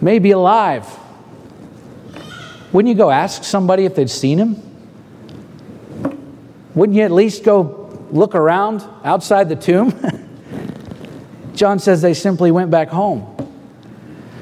maybe 0.00 0.30
alive. 0.30 0.86
Wouldn't 2.72 2.88
you 2.88 2.98
go 2.98 3.10
ask 3.10 3.44
somebody 3.44 3.84
if 3.84 3.94
they'd 3.94 4.10
seen 4.10 4.38
him? 4.38 4.60
Wouldn't 6.74 6.96
you 6.96 7.04
at 7.04 7.12
least 7.12 7.44
go 7.44 8.06
look 8.10 8.34
around 8.34 8.84
outside 9.04 9.48
the 9.48 9.56
tomb? 9.56 9.92
John 11.54 11.78
says 11.78 12.02
they 12.02 12.14
simply 12.14 12.50
went 12.50 12.70
back 12.70 12.88
home, 12.88 13.20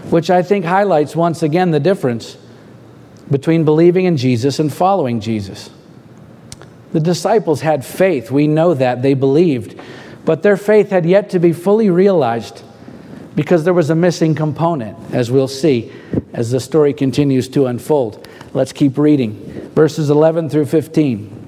which 0.09 0.30
I 0.30 0.42
think 0.42 0.64
highlights 0.64 1.14
once 1.14 1.42
again 1.42 1.71
the 1.71 1.80
difference 1.80 2.38
between 3.31 3.64
believing 3.64 4.05
in 4.05 4.17
Jesus 4.17 4.59
and 4.59 4.73
following 4.73 5.21
Jesus. 5.21 5.71
The 6.93 7.00
disciples 7.00 7.62
had 7.62 7.85
faith, 7.85 8.31
we 8.31 8.47
know 8.47 8.75
that, 8.75 9.02
they 9.02 9.14
believed, 9.14 9.81
but 10.25 10.43
their 10.43 10.57
faith 10.57 10.91
had 10.91 11.07
yet 11.07 11.31
to 11.31 11.38
be 11.38 11.52
fully 11.52 11.91
realized 11.91 12.62
because 13.35 13.64
there 13.64 13.75
was 13.75 13.88
a 13.88 13.95
missing 13.95 14.35
component, 14.35 14.97
as 15.14 15.31
we'll 15.31 15.49
see 15.49 15.91
as 16.35 16.50
the 16.50 16.61
story 16.61 16.93
continues 16.93 17.49
to 17.49 17.67
unfold. 17.67 18.29
Let's 18.52 18.73
keep 18.73 18.99
reading. 18.99 19.71
Verses 19.75 20.11
11 20.11 20.50
through 20.50 20.67
15. 20.67 21.38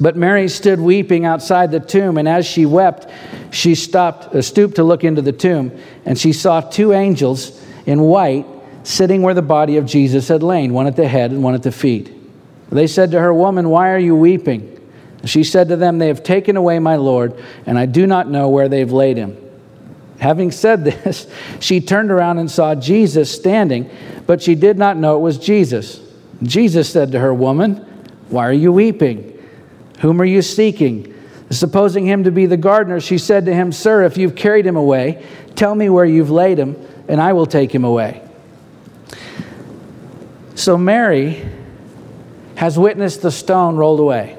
But 0.00 0.16
Mary 0.16 0.48
stood 0.48 0.80
weeping 0.80 1.26
outside 1.26 1.70
the 1.70 1.80
tomb, 1.80 2.16
and 2.16 2.28
as 2.28 2.46
she 2.46 2.66
wept, 2.66 3.08
she 3.50 3.74
stopped, 3.74 4.34
uh, 4.34 4.42
stooped 4.42 4.76
to 4.76 4.84
look 4.84 5.04
into 5.04 5.22
the 5.22 5.32
tomb, 5.32 5.76
and 6.04 6.18
she 6.18 6.32
saw 6.32 6.60
two 6.60 6.92
angels 6.92 7.60
in 7.86 8.00
white 8.00 8.46
sitting 8.84 9.22
where 9.22 9.34
the 9.34 9.42
body 9.42 9.76
of 9.76 9.86
Jesus 9.86 10.28
had 10.28 10.42
lain, 10.42 10.72
one 10.72 10.86
at 10.86 10.96
the 10.96 11.06
head 11.06 11.30
and 11.30 11.42
one 11.42 11.54
at 11.54 11.62
the 11.62 11.72
feet. 11.72 12.12
They 12.70 12.86
said 12.86 13.10
to 13.10 13.20
her, 13.20 13.32
Woman, 13.34 13.68
why 13.68 13.90
are 13.90 13.98
you 13.98 14.16
weeping? 14.16 14.68
She 15.24 15.44
said 15.44 15.68
to 15.68 15.76
them, 15.76 15.98
They 15.98 16.08
have 16.08 16.22
taken 16.22 16.56
away 16.56 16.78
my 16.78 16.96
Lord, 16.96 17.40
and 17.66 17.78
I 17.78 17.86
do 17.86 18.06
not 18.06 18.28
know 18.28 18.48
where 18.48 18.68
they've 18.68 18.90
laid 18.90 19.16
him. 19.16 19.36
Having 20.18 20.52
said 20.52 20.84
this, 20.84 21.26
she 21.60 21.80
turned 21.80 22.10
around 22.10 22.38
and 22.38 22.50
saw 22.50 22.74
Jesus 22.74 23.30
standing, 23.30 23.90
but 24.26 24.42
she 24.42 24.54
did 24.54 24.78
not 24.78 24.96
know 24.96 25.16
it 25.16 25.20
was 25.20 25.38
Jesus. 25.38 26.00
Jesus 26.42 26.90
said 26.90 27.12
to 27.12 27.20
her, 27.20 27.32
Woman, 27.32 27.76
why 28.28 28.48
are 28.48 28.52
you 28.52 28.72
weeping? 28.72 29.28
Whom 30.00 30.20
are 30.20 30.24
you 30.24 30.42
seeking? 30.42 31.14
Supposing 31.50 32.06
him 32.06 32.24
to 32.24 32.30
be 32.30 32.46
the 32.46 32.56
gardener, 32.56 32.98
she 32.98 33.18
said 33.18 33.44
to 33.44 33.54
him, 33.54 33.72
Sir, 33.72 34.04
if 34.04 34.16
you've 34.16 34.34
carried 34.34 34.66
him 34.66 34.76
away, 34.76 35.24
tell 35.54 35.74
me 35.74 35.90
where 35.90 36.06
you've 36.06 36.30
laid 36.30 36.58
him, 36.58 36.76
and 37.08 37.20
I 37.20 37.34
will 37.34 37.46
take 37.46 37.72
him 37.72 37.84
away. 37.84 38.22
So 40.54 40.76
Mary 40.76 41.46
has 42.56 42.78
witnessed 42.78 43.22
the 43.22 43.30
stone 43.30 43.76
rolled 43.76 44.00
away. 44.00 44.38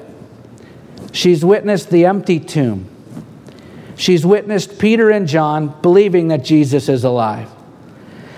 She's 1.12 1.44
witnessed 1.44 1.90
the 1.90 2.06
empty 2.06 2.40
tomb. 2.40 2.88
She's 3.96 4.26
witnessed 4.26 4.78
Peter 4.78 5.10
and 5.10 5.28
John 5.28 5.80
believing 5.82 6.28
that 6.28 6.44
Jesus 6.44 6.88
is 6.88 7.04
alive. 7.04 7.50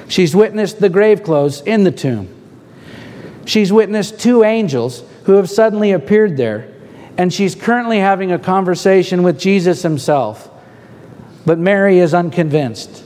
She's 0.08 0.36
witnessed 0.36 0.80
the 0.80 0.88
grave 0.88 1.22
clothes 1.22 1.60
in 1.62 1.84
the 1.84 1.90
tomb. 1.90 2.28
She's 3.44 3.72
witnessed 3.72 4.20
two 4.20 4.44
angels 4.44 5.02
who 5.24 5.32
have 5.34 5.48
suddenly 5.48 5.92
appeared 5.92 6.36
there 6.36 6.68
and 7.18 7.32
she's 7.32 7.54
currently 7.54 7.98
having 7.98 8.32
a 8.32 8.38
conversation 8.38 9.22
with 9.22 9.38
Jesus 9.38 9.82
himself. 9.82 10.50
But 11.46 11.58
Mary 11.58 11.98
is 11.98 12.12
unconvinced 12.12 13.04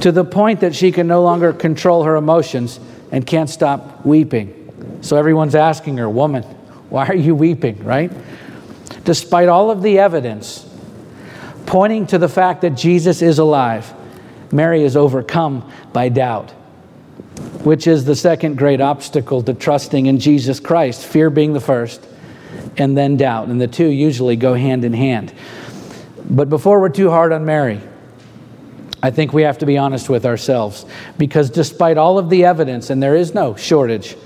to 0.00 0.10
the 0.10 0.24
point 0.24 0.60
that 0.60 0.74
she 0.74 0.90
can 0.90 1.06
no 1.06 1.22
longer 1.22 1.52
control 1.52 2.02
her 2.04 2.16
emotions 2.16 2.80
and 3.12 3.24
can't 3.26 3.48
stop 3.48 4.04
weeping. 4.04 4.98
So 5.02 5.16
everyone's 5.16 5.54
asking 5.54 5.98
her, 5.98 6.08
Woman, 6.08 6.42
why 6.88 7.06
are 7.06 7.14
you 7.14 7.34
weeping, 7.34 7.84
right? 7.84 8.10
Despite 9.04 9.48
all 9.48 9.70
of 9.70 9.82
the 9.82 9.98
evidence 9.98 10.68
pointing 11.66 12.06
to 12.08 12.18
the 12.18 12.28
fact 12.28 12.62
that 12.62 12.70
Jesus 12.70 13.22
is 13.22 13.38
alive, 13.38 13.92
Mary 14.50 14.82
is 14.82 14.96
overcome 14.96 15.70
by 15.92 16.08
doubt, 16.08 16.50
which 17.62 17.86
is 17.86 18.04
the 18.04 18.16
second 18.16 18.58
great 18.58 18.80
obstacle 18.80 19.42
to 19.42 19.54
trusting 19.54 20.06
in 20.06 20.18
Jesus 20.18 20.60
Christ, 20.60 21.06
fear 21.06 21.30
being 21.30 21.52
the 21.52 21.60
first 21.60 22.06
and 22.76 22.96
then 22.96 23.16
doubt. 23.16 23.48
And 23.48 23.60
the 23.60 23.68
two 23.68 23.86
usually 23.86 24.36
go 24.36 24.54
hand 24.54 24.84
in 24.84 24.92
hand. 24.92 25.32
But 26.28 26.48
before 26.48 26.80
we're 26.80 26.88
too 26.88 27.10
hard 27.10 27.32
on 27.32 27.44
Mary, 27.44 27.80
I 29.02 29.10
think 29.10 29.32
we 29.32 29.42
have 29.42 29.58
to 29.58 29.66
be 29.66 29.78
honest 29.78 30.08
with 30.08 30.24
ourselves 30.24 30.86
because 31.18 31.50
despite 31.50 31.98
all 31.98 32.18
of 32.18 32.30
the 32.30 32.44
evidence, 32.44 32.90
and 32.90 33.02
there 33.02 33.16
is 33.16 33.34
no 33.34 33.56
shortage 33.56 34.16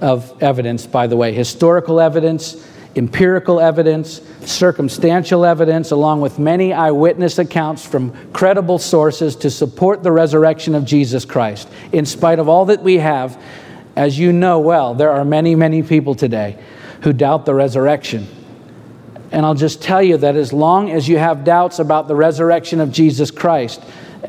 of 0.00 0.42
evidence, 0.42 0.86
by 0.86 1.06
the 1.06 1.16
way, 1.16 1.32
historical 1.32 2.00
evidence, 2.00 2.66
empirical 2.96 3.60
evidence, 3.60 4.22
circumstantial 4.40 5.44
evidence, 5.44 5.90
along 5.90 6.22
with 6.22 6.38
many 6.38 6.72
eyewitness 6.72 7.38
accounts 7.38 7.86
from 7.86 8.10
credible 8.32 8.78
sources 8.78 9.36
to 9.36 9.50
support 9.50 10.02
the 10.02 10.10
resurrection 10.10 10.74
of 10.74 10.86
Jesus 10.86 11.26
Christ. 11.26 11.68
In 11.92 12.06
spite 12.06 12.38
of 12.38 12.48
all 12.48 12.64
that 12.66 12.82
we 12.82 12.94
have, 12.94 13.40
as 13.96 14.18
you 14.18 14.32
know 14.32 14.60
well, 14.60 14.94
there 14.94 15.10
are 15.10 15.26
many, 15.26 15.54
many 15.54 15.82
people 15.82 16.14
today 16.14 16.58
who 17.02 17.12
doubt 17.12 17.44
the 17.44 17.54
resurrection. 17.54 18.26
And 19.30 19.44
I'll 19.44 19.54
just 19.54 19.82
tell 19.82 20.02
you 20.02 20.16
that 20.18 20.36
as 20.36 20.52
long 20.52 20.90
as 20.90 21.06
you 21.06 21.18
have 21.18 21.44
doubts 21.44 21.78
about 21.78 22.08
the 22.08 22.16
resurrection 22.16 22.80
of 22.80 22.92
Jesus 22.92 23.30
Christ, 23.30 23.82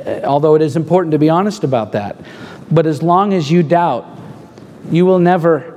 Uh, 0.05 0.21
although 0.25 0.55
it 0.55 0.61
is 0.61 0.75
important 0.75 1.11
to 1.11 1.19
be 1.19 1.29
honest 1.29 1.63
about 1.63 1.93
that, 1.93 2.17
but 2.71 2.85
as 2.85 3.01
long 3.01 3.33
as 3.33 3.49
you 3.49 3.63
doubt, 3.63 4.05
you 4.91 5.05
will 5.05 5.19
never 5.19 5.73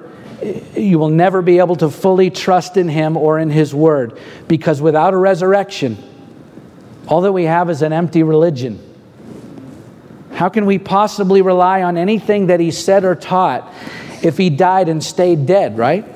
you 0.75 0.99
will 0.99 1.11
never 1.11 1.43
be 1.43 1.59
able 1.59 1.77
to 1.77 1.91
fully 1.91 2.31
trust 2.31 2.79
in 2.79 2.89
him 2.89 3.17
or 3.17 3.39
in 3.39 3.51
his 3.51 3.75
word 3.75 4.19
because 4.49 4.81
without 4.81 5.13
a 5.13 5.17
resurrection 5.17 5.99
all 7.11 7.23
that 7.23 7.33
we 7.33 7.45
have 7.45 7.69
is 7.69 7.83
an 7.83 7.93
empty 7.93 8.23
religion. 8.23 8.79
How 10.33 10.49
can 10.49 10.65
we 10.65 10.79
possibly 10.79 11.43
rely 11.43 11.83
on 11.83 11.97
anything 11.97 12.47
that 12.47 12.61
he 12.61 12.71
said 12.71 13.05
or 13.05 13.17
taught 13.17 13.71
if 14.23 14.39
he 14.39 14.49
died 14.49 14.89
and 14.89 15.03
stayed 15.03 15.45
dead, 15.45 15.77
right? 15.77 16.07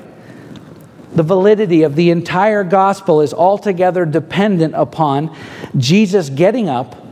The 1.13 1.23
validity 1.23 1.83
of 1.83 1.95
the 1.95 2.11
entire 2.11 2.63
gospel 2.63 3.21
is 3.21 3.33
altogether 3.33 4.05
dependent 4.05 4.73
upon 4.73 5.35
Jesus 5.77 6.29
getting 6.29 6.69
up 6.69 7.04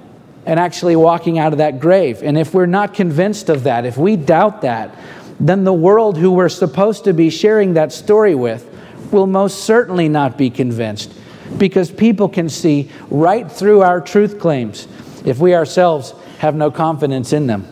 and 0.46 0.60
actually 0.60 0.96
walking 0.96 1.40
out 1.40 1.54
of 1.54 1.60
that 1.60 1.80
grave. 1.80 2.22
And 2.22 2.38
if 2.38 2.54
we're 2.54 2.66
not 2.66 2.94
convinced 2.94 3.50
of 3.50 3.64
that, 3.64 3.86
if 3.86 3.98
we 3.98 4.16
doubt 4.16 4.62
that, 4.62 4.96
then 5.40 5.64
the 5.64 5.74
world 5.74 6.18
who 6.18 6.32
we're 6.32 6.50
supposed 6.50 7.06
to 7.06 7.14
be 7.14 7.30
sharing 7.30 7.74
that 7.74 7.92
story 7.92 8.36
with 8.36 8.70
will 9.12 9.28
most 9.28 9.64
certainly 9.64 10.10
not 10.10 10.38
be 10.38 10.50
convinced 10.50 11.14
because 11.58 11.92
people 11.92 12.28
can 12.28 12.50
see 12.50 12.90
right 13.10 13.52
through 13.52 13.82
our 13.82 14.02
truth 14.02 14.40
claims 14.40 14.88
if 15.26 15.40
we 15.40 15.54
ourselves 15.54 16.14
have 16.40 16.56
no 16.56 16.72
confidence 16.72 17.32
in 17.32 17.48
them. 17.48 17.68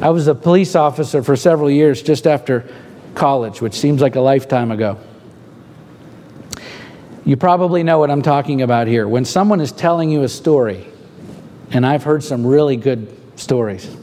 I 0.00 0.10
was 0.10 0.26
a 0.26 0.34
police 0.34 0.74
officer 0.74 1.22
for 1.22 1.36
several 1.36 1.70
years 1.70 2.02
just 2.02 2.26
after 2.26 2.68
college, 3.14 3.60
which 3.60 3.74
seems 3.74 4.00
like 4.00 4.16
a 4.16 4.20
lifetime 4.20 4.70
ago. 4.70 4.98
You 7.24 7.36
probably 7.36 7.82
know 7.82 7.98
what 7.98 8.10
I'm 8.10 8.22
talking 8.22 8.62
about 8.62 8.86
here. 8.86 9.06
When 9.06 9.24
someone 9.24 9.60
is 9.60 9.72
telling 9.72 10.10
you 10.10 10.22
a 10.22 10.28
story, 10.28 10.86
and 11.70 11.84
I've 11.86 12.02
heard 12.02 12.24
some 12.24 12.46
really 12.46 12.76
good 12.76 13.14
stories, 13.36 13.96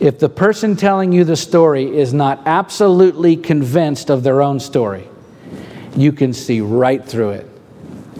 if 0.00 0.18
the 0.18 0.28
person 0.28 0.76
telling 0.76 1.12
you 1.12 1.24
the 1.24 1.36
story 1.36 1.96
is 1.96 2.14
not 2.14 2.42
absolutely 2.46 3.36
convinced 3.36 4.10
of 4.10 4.22
their 4.22 4.42
own 4.42 4.60
story, 4.60 5.08
you 5.96 6.12
can 6.12 6.32
see 6.32 6.60
right 6.60 7.04
through 7.04 7.30
it. 7.30 7.46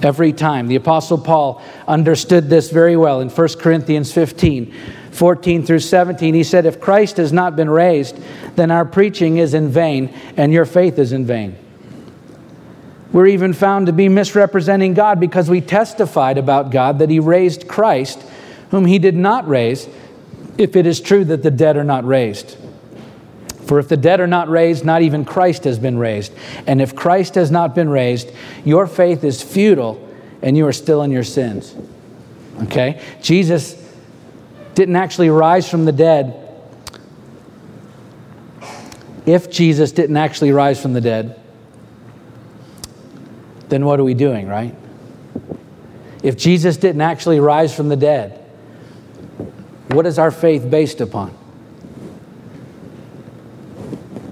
Every 0.03 0.33
time. 0.33 0.69
The 0.69 0.77
Apostle 0.77 1.19
Paul 1.19 1.61
understood 1.87 2.49
this 2.49 2.71
very 2.71 2.97
well 2.97 3.21
in 3.21 3.29
1 3.31 3.49
Corinthians 3.59 4.13
15, 4.13 4.73
14 5.11 5.67
through 5.67 5.81
17. 5.81 6.35
He 6.35 6.45
said, 6.45 6.67
If 6.67 6.81
Christ 6.81 7.17
has 7.17 7.33
not 7.33 7.57
been 7.57 7.69
raised, 7.69 8.17
then 8.55 8.71
our 8.71 8.85
preaching 8.85 9.39
is 9.39 9.55
in 9.55 9.69
vain, 9.69 10.15
and 10.37 10.53
your 10.53 10.67
faith 10.67 10.99
is 10.99 11.13
in 11.13 11.27
vain. 11.27 11.57
We're 13.19 13.27
even 13.27 13.53
found 13.53 13.87
to 13.87 13.93
be 13.93 14.09
misrepresenting 14.09 14.95
God 14.95 15.19
because 15.19 15.51
we 15.51 15.61
testified 15.61 16.39
about 16.39 16.71
God 16.71 17.01
that 17.01 17.11
He 17.11 17.19
raised 17.19 17.67
Christ, 17.67 18.23
whom 18.71 18.85
He 18.87 19.01
did 19.01 19.17
not 19.17 19.49
raise, 19.49 19.89
if 20.57 20.77
it 20.77 20.87
is 20.87 21.01
true 21.01 21.25
that 21.25 21.43
the 21.43 21.51
dead 21.51 21.77
are 21.77 21.83
not 21.83 22.05
raised. 22.05 22.57
For 23.65 23.81
if 23.81 23.89
the 23.89 23.97
dead 23.97 24.21
are 24.21 24.29
not 24.29 24.49
raised, 24.49 24.85
not 24.85 25.03
even 25.03 25.25
Christ 25.25 25.65
has 25.65 25.81
been 25.81 25.99
raised. 25.99 26.33
And 26.65 26.81
if 26.81 26.95
Christ 26.95 27.35
has 27.35 27.51
not 27.51 27.75
been 27.75 27.89
raised, 27.89 28.31
your 28.65 28.87
faith 28.87 29.25
is 29.25 29.43
futile 29.43 29.99
and 30.41 30.57
you 30.57 30.65
are 30.69 30.73
still 30.73 31.03
in 31.03 31.11
your 31.11 31.25
sins. 31.25 31.75
Okay? 32.63 33.03
Jesus 33.21 33.75
didn't 34.77 34.95
actually 34.95 35.31
rise 35.31 35.69
from 35.69 35.87
the 35.87 35.91
dead. 35.91 36.37
If 39.27 39.51
Jesus 39.51 39.91
didn't 39.91 40.19
actually 40.19 40.53
rise 40.53 40.81
from 40.81 40.93
the 40.93 41.01
dead, 41.01 41.38
then 43.69 43.85
what 43.85 44.01
are 44.01 44.05
we 44.05 44.15
doing, 44.15 44.49
right? 44.49 44.75
If 46.23 46.37
Jesus 46.37 46.77
didn't 46.77 47.01
actually 47.01 47.41
rise 47.41 47.75
from 47.75 47.89
the 47.89 47.97
dead, 47.97 48.45
what 49.89 50.07
is 50.07 50.19
our 50.19 50.31
faith 50.31 50.69
based 50.69 51.01
upon? 51.01 51.37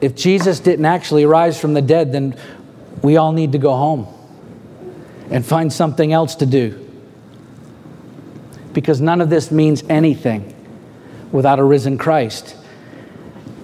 If 0.01 0.15
Jesus 0.15 0.61
didn't 0.61 0.85
actually 0.85 1.25
rise 1.25 1.61
from 1.61 1.75
the 1.75 1.83
dead, 1.83 2.13
then 2.13 2.37
we 3.03 3.17
all 3.17 3.33
need 3.33 3.53
to 3.53 3.59
go 3.59 3.75
home 3.75 4.07
and 5.31 5.45
find 5.45 5.73
something 5.73 6.13
else 6.13 6.35
to 6.37 6.47
do. 6.47 6.83
Because 8.73 9.01
none 9.01 9.21
of 9.21 9.31
this 9.31 9.51
means 9.51 9.83
anything 9.89 10.53
without 11.33 11.59
a 11.59 11.65
risen 11.65 11.97
Christ. 11.99 12.57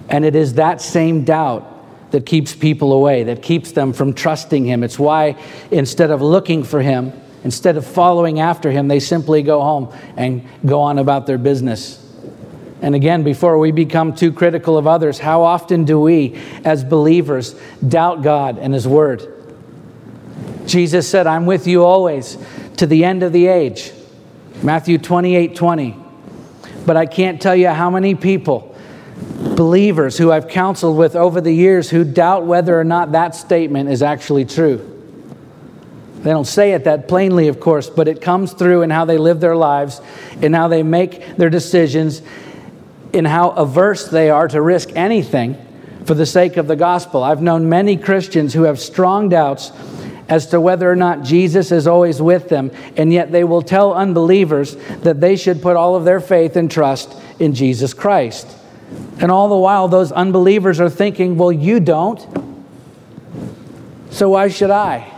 And 0.09 0.25
it 0.25 0.35
is 0.35 0.55
that 0.55 0.81
same 0.81 1.23
doubt 1.23 1.72
that 2.13 2.27
keeps 2.27 2.53
people 2.53 2.93
away, 2.93 3.23
that 3.23 3.41
keeps 3.41 3.71
them 3.71 3.91
from 3.91 4.13
trusting 4.13 4.65
Him. 4.65 4.83
It's 4.83 4.99
why 4.99 5.35
instead 5.71 6.11
of 6.11 6.21
looking 6.21 6.63
for 6.63 6.79
Him, 6.79 7.11
instead 7.43 7.75
of 7.75 7.87
following 7.87 8.39
after 8.39 8.69
Him, 8.69 8.87
they 8.87 8.99
simply 8.99 9.41
go 9.41 9.61
home 9.61 9.91
and 10.15 10.47
go 10.63 10.81
on 10.81 10.99
about 10.99 11.25
their 11.25 11.39
business. 11.39 11.99
And 12.83 12.93
again, 12.93 13.23
before 13.23 13.57
we 13.57 13.71
become 13.71 14.13
too 14.13 14.31
critical 14.31 14.77
of 14.77 14.85
others, 14.85 15.17
how 15.17 15.41
often 15.41 15.85
do 15.85 15.99
we, 15.99 16.39
as 16.63 16.83
believers, 16.83 17.55
doubt 17.85 18.21
God 18.21 18.59
and 18.59 18.75
His 18.75 18.87
Word? 18.87 19.27
Jesus 20.67 21.09
said, 21.09 21.25
I'm 21.25 21.47
with 21.47 21.65
you 21.65 21.83
always 21.83 22.37
to 22.77 22.85
the 22.85 23.05
end 23.05 23.23
of 23.23 23.33
the 23.33 23.47
age. 23.47 23.91
Matthew 24.61 24.99
28 24.99 25.55
20. 25.55 25.97
But 26.85 26.95
I 26.95 27.07
can't 27.07 27.41
tell 27.41 27.55
you 27.55 27.69
how 27.69 27.89
many 27.89 28.13
people, 28.13 28.72
believers 29.55 30.17
who 30.17 30.31
I've 30.31 30.47
counseled 30.47 30.97
with 30.97 31.15
over 31.15 31.41
the 31.41 31.53
years, 31.53 31.89
who 31.89 32.03
doubt 32.03 32.45
whether 32.45 32.79
or 32.79 32.83
not 32.83 33.11
that 33.11 33.35
statement 33.35 33.89
is 33.89 34.01
actually 34.01 34.45
true. 34.45 34.89
They 36.17 36.29
don't 36.29 36.45
say 36.45 36.71
it 36.71 36.85
that 36.85 37.07
plainly, 37.07 37.49
of 37.49 37.59
course, 37.59 37.89
but 37.89 38.07
it 38.07 38.21
comes 38.21 38.53
through 38.53 38.83
in 38.83 38.89
how 38.89 39.03
they 39.03 39.17
live 39.17 39.41
their 39.41 39.57
lives, 39.57 40.01
in 40.41 40.53
how 40.53 40.69
they 40.69 40.81
make 40.81 41.35
their 41.35 41.49
decisions, 41.49 42.21
in 43.11 43.25
how 43.25 43.49
averse 43.51 44.07
they 44.07 44.29
are 44.29 44.47
to 44.47 44.61
risk 44.61 44.89
anything 44.95 45.57
for 46.05 46.13
the 46.13 46.25
sake 46.25 46.55
of 46.57 46.67
the 46.67 46.75
gospel. 46.75 47.23
I've 47.23 47.41
known 47.41 47.67
many 47.67 47.97
Christians 47.97 48.53
who 48.53 48.63
have 48.63 48.79
strong 48.79 49.27
doubts 49.27 49.71
as 50.29 50.47
to 50.47 50.61
whether 50.61 50.89
or 50.89 50.95
not 50.95 51.23
Jesus 51.23 51.71
is 51.71 51.87
always 51.87 52.21
with 52.21 52.47
them, 52.47 52.71
and 52.95 53.11
yet 53.11 53.31
they 53.31 53.43
will 53.43 53.61
tell 53.61 53.93
unbelievers 53.93 54.75
that 55.01 55.19
they 55.19 55.35
should 55.35 55.61
put 55.61 55.75
all 55.75 55.95
of 55.95 56.05
their 56.05 56.21
faith 56.21 56.55
and 56.55 56.71
trust 56.71 57.13
in 57.39 57.53
Jesus 57.53 57.93
Christ. 57.93 58.47
And 59.19 59.31
all 59.31 59.47
the 59.47 59.57
while, 59.57 59.87
those 59.87 60.11
unbelievers 60.11 60.79
are 60.79 60.89
thinking, 60.89 61.37
well, 61.37 61.51
you 61.51 61.79
don't, 61.79 62.19
so 64.13 64.29
why 64.29 64.47
should 64.49 64.69
I? 64.69 65.09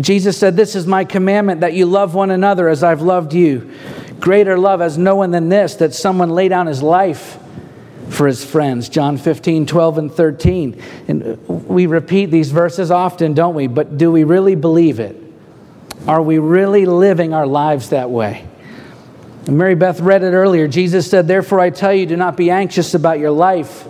Jesus 0.00 0.38
said, 0.38 0.56
This 0.56 0.74
is 0.74 0.86
my 0.86 1.04
commandment 1.04 1.60
that 1.60 1.74
you 1.74 1.84
love 1.84 2.14
one 2.14 2.30
another 2.30 2.68
as 2.70 2.82
I've 2.82 3.02
loved 3.02 3.34
you. 3.34 3.70
Greater 4.18 4.58
love 4.58 4.80
has 4.80 4.96
no 4.96 5.16
one 5.16 5.30
than 5.30 5.50
this, 5.50 5.74
that 5.76 5.94
someone 5.94 6.30
lay 6.30 6.48
down 6.48 6.66
his 6.66 6.82
life 6.82 7.38
for 8.08 8.26
his 8.26 8.42
friends. 8.42 8.88
John 8.88 9.18
15, 9.18 9.66
12, 9.66 9.98
and 9.98 10.12
13. 10.12 10.82
And 11.08 11.22
uh, 11.22 11.52
we 11.52 11.84
repeat 11.84 12.26
these 12.26 12.50
verses 12.50 12.90
often, 12.90 13.34
don't 13.34 13.54
we? 13.54 13.66
But 13.66 13.98
do 13.98 14.10
we 14.10 14.24
really 14.24 14.54
believe 14.54 14.98
it? 14.98 15.16
Are 16.06 16.22
we 16.22 16.38
really 16.38 16.86
living 16.86 17.34
our 17.34 17.46
lives 17.46 17.90
that 17.90 18.08
way? 18.08 18.47
And 19.48 19.56
Mary 19.56 19.74
Beth 19.74 20.00
read 20.00 20.22
it 20.22 20.34
earlier. 20.34 20.68
Jesus 20.68 21.08
said, 21.08 21.26
Therefore 21.26 21.58
I 21.58 21.70
tell 21.70 21.94
you, 21.94 22.04
do 22.04 22.18
not 22.18 22.36
be 22.36 22.50
anxious 22.50 22.92
about 22.92 23.18
your 23.18 23.30
life, 23.30 23.84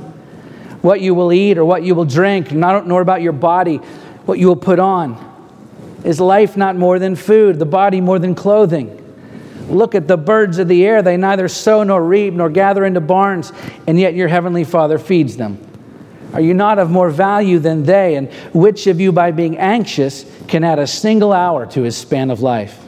what 0.82 1.00
you 1.00 1.16
will 1.16 1.32
eat 1.32 1.58
or 1.58 1.64
what 1.64 1.82
you 1.82 1.96
will 1.96 2.04
drink, 2.04 2.52
nor 2.52 3.00
about 3.00 3.22
your 3.22 3.32
body, 3.32 3.78
what 4.24 4.38
you 4.38 4.46
will 4.46 4.54
put 4.54 4.78
on. 4.78 5.18
Is 6.04 6.20
life 6.20 6.56
not 6.56 6.76
more 6.76 7.00
than 7.00 7.16
food, 7.16 7.58
the 7.58 7.66
body 7.66 8.00
more 8.00 8.20
than 8.20 8.36
clothing? 8.36 8.94
Look 9.68 9.96
at 9.96 10.06
the 10.06 10.16
birds 10.16 10.58
of 10.58 10.68
the 10.68 10.86
air. 10.86 11.02
They 11.02 11.16
neither 11.16 11.48
sow 11.48 11.82
nor 11.82 12.04
reap 12.04 12.34
nor 12.34 12.50
gather 12.50 12.84
into 12.84 13.00
barns, 13.00 13.52
and 13.88 13.98
yet 13.98 14.14
your 14.14 14.28
heavenly 14.28 14.62
Father 14.62 14.96
feeds 14.96 15.36
them. 15.36 15.58
Are 16.34 16.40
you 16.40 16.54
not 16.54 16.78
of 16.78 16.88
more 16.88 17.10
value 17.10 17.58
than 17.58 17.82
they? 17.82 18.14
And 18.14 18.32
which 18.54 18.86
of 18.86 19.00
you, 19.00 19.10
by 19.10 19.32
being 19.32 19.58
anxious, 19.58 20.24
can 20.46 20.62
add 20.62 20.78
a 20.78 20.86
single 20.86 21.32
hour 21.32 21.66
to 21.66 21.82
his 21.82 21.96
span 21.96 22.30
of 22.30 22.42
life? 22.42 22.87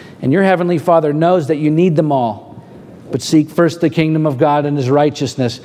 and 0.21 0.31
your 0.31 0.43
heavenly 0.43 0.77
Father 0.77 1.13
knows 1.13 1.47
that 1.47 1.57
you 1.57 1.71
need 1.71 1.95
them 1.95 2.11
all. 2.11 2.63
But 3.11 3.21
seek 3.21 3.49
first 3.49 3.81
the 3.81 3.89
kingdom 3.89 4.25
of 4.25 4.37
God 4.37 4.65
and 4.65 4.77
His 4.77 4.89
righteousness, 4.89 5.59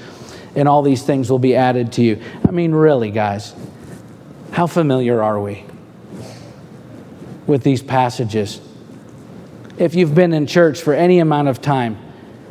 and 0.55 0.69
all 0.69 0.83
these 0.83 1.03
things 1.03 1.31
will 1.31 1.39
be 1.39 1.55
added 1.55 1.93
to 1.93 2.03
you. 2.03 2.21
I 2.47 2.51
mean, 2.51 2.73
really, 2.73 3.11
guys, 3.11 3.55
how 4.53 4.67
familiar 4.67 5.23
are 5.23 5.39
we? 5.39 5.65
with 7.47 7.63
these 7.63 7.83
passages. 7.83 8.61
If 9.79 9.95
you've 9.95 10.15
been 10.15 10.33
in 10.33 10.47
church 10.47 10.81
for 10.81 10.95
any 10.95 11.19
amount 11.19 11.49
of 11.49 11.61
time, 11.61 11.99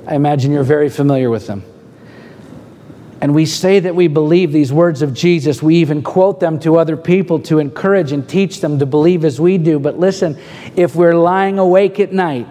I 0.07 0.15
imagine 0.15 0.51
you're 0.51 0.63
very 0.63 0.89
familiar 0.89 1.29
with 1.29 1.47
them. 1.47 1.63
And 3.21 3.33
we 3.33 3.45
say 3.45 3.79
that 3.79 3.95
we 3.95 4.07
believe 4.07 4.51
these 4.51 4.73
words 4.73 5.01
of 5.01 5.13
Jesus. 5.13 5.63
We 5.63 5.75
even 5.77 6.03
quote 6.03 6.39
them 6.39 6.59
to 6.59 6.77
other 6.77 6.97
people 6.97 7.39
to 7.41 7.59
encourage 7.59 8.11
and 8.11 8.27
teach 8.27 8.59
them 8.59 8.79
to 8.79 8.85
believe 8.85 9.23
as 9.23 9.39
we 9.39 9.57
do. 9.57 9.79
But 9.79 9.97
listen, 9.97 10.37
if 10.75 10.95
we're 10.95 11.15
lying 11.15 11.57
awake 11.57 11.99
at 11.99 12.11
night, 12.11 12.47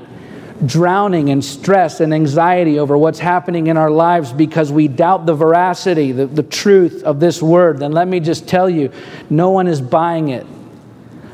drowning 0.64 1.28
in 1.28 1.42
stress 1.42 2.00
and 2.00 2.14
anxiety 2.14 2.78
over 2.78 2.96
what's 2.96 3.18
happening 3.18 3.66
in 3.66 3.76
our 3.76 3.90
lives 3.90 4.32
because 4.32 4.72
we 4.72 4.88
doubt 4.88 5.26
the 5.26 5.34
veracity, 5.34 6.12
the, 6.12 6.26
the 6.26 6.42
truth 6.42 7.02
of 7.02 7.20
this 7.20 7.42
word, 7.42 7.78
then 7.78 7.92
let 7.92 8.08
me 8.08 8.20
just 8.20 8.48
tell 8.48 8.70
you 8.70 8.90
no 9.28 9.50
one 9.50 9.66
is 9.66 9.80
buying 9.80 10.28
it 10.28 10.46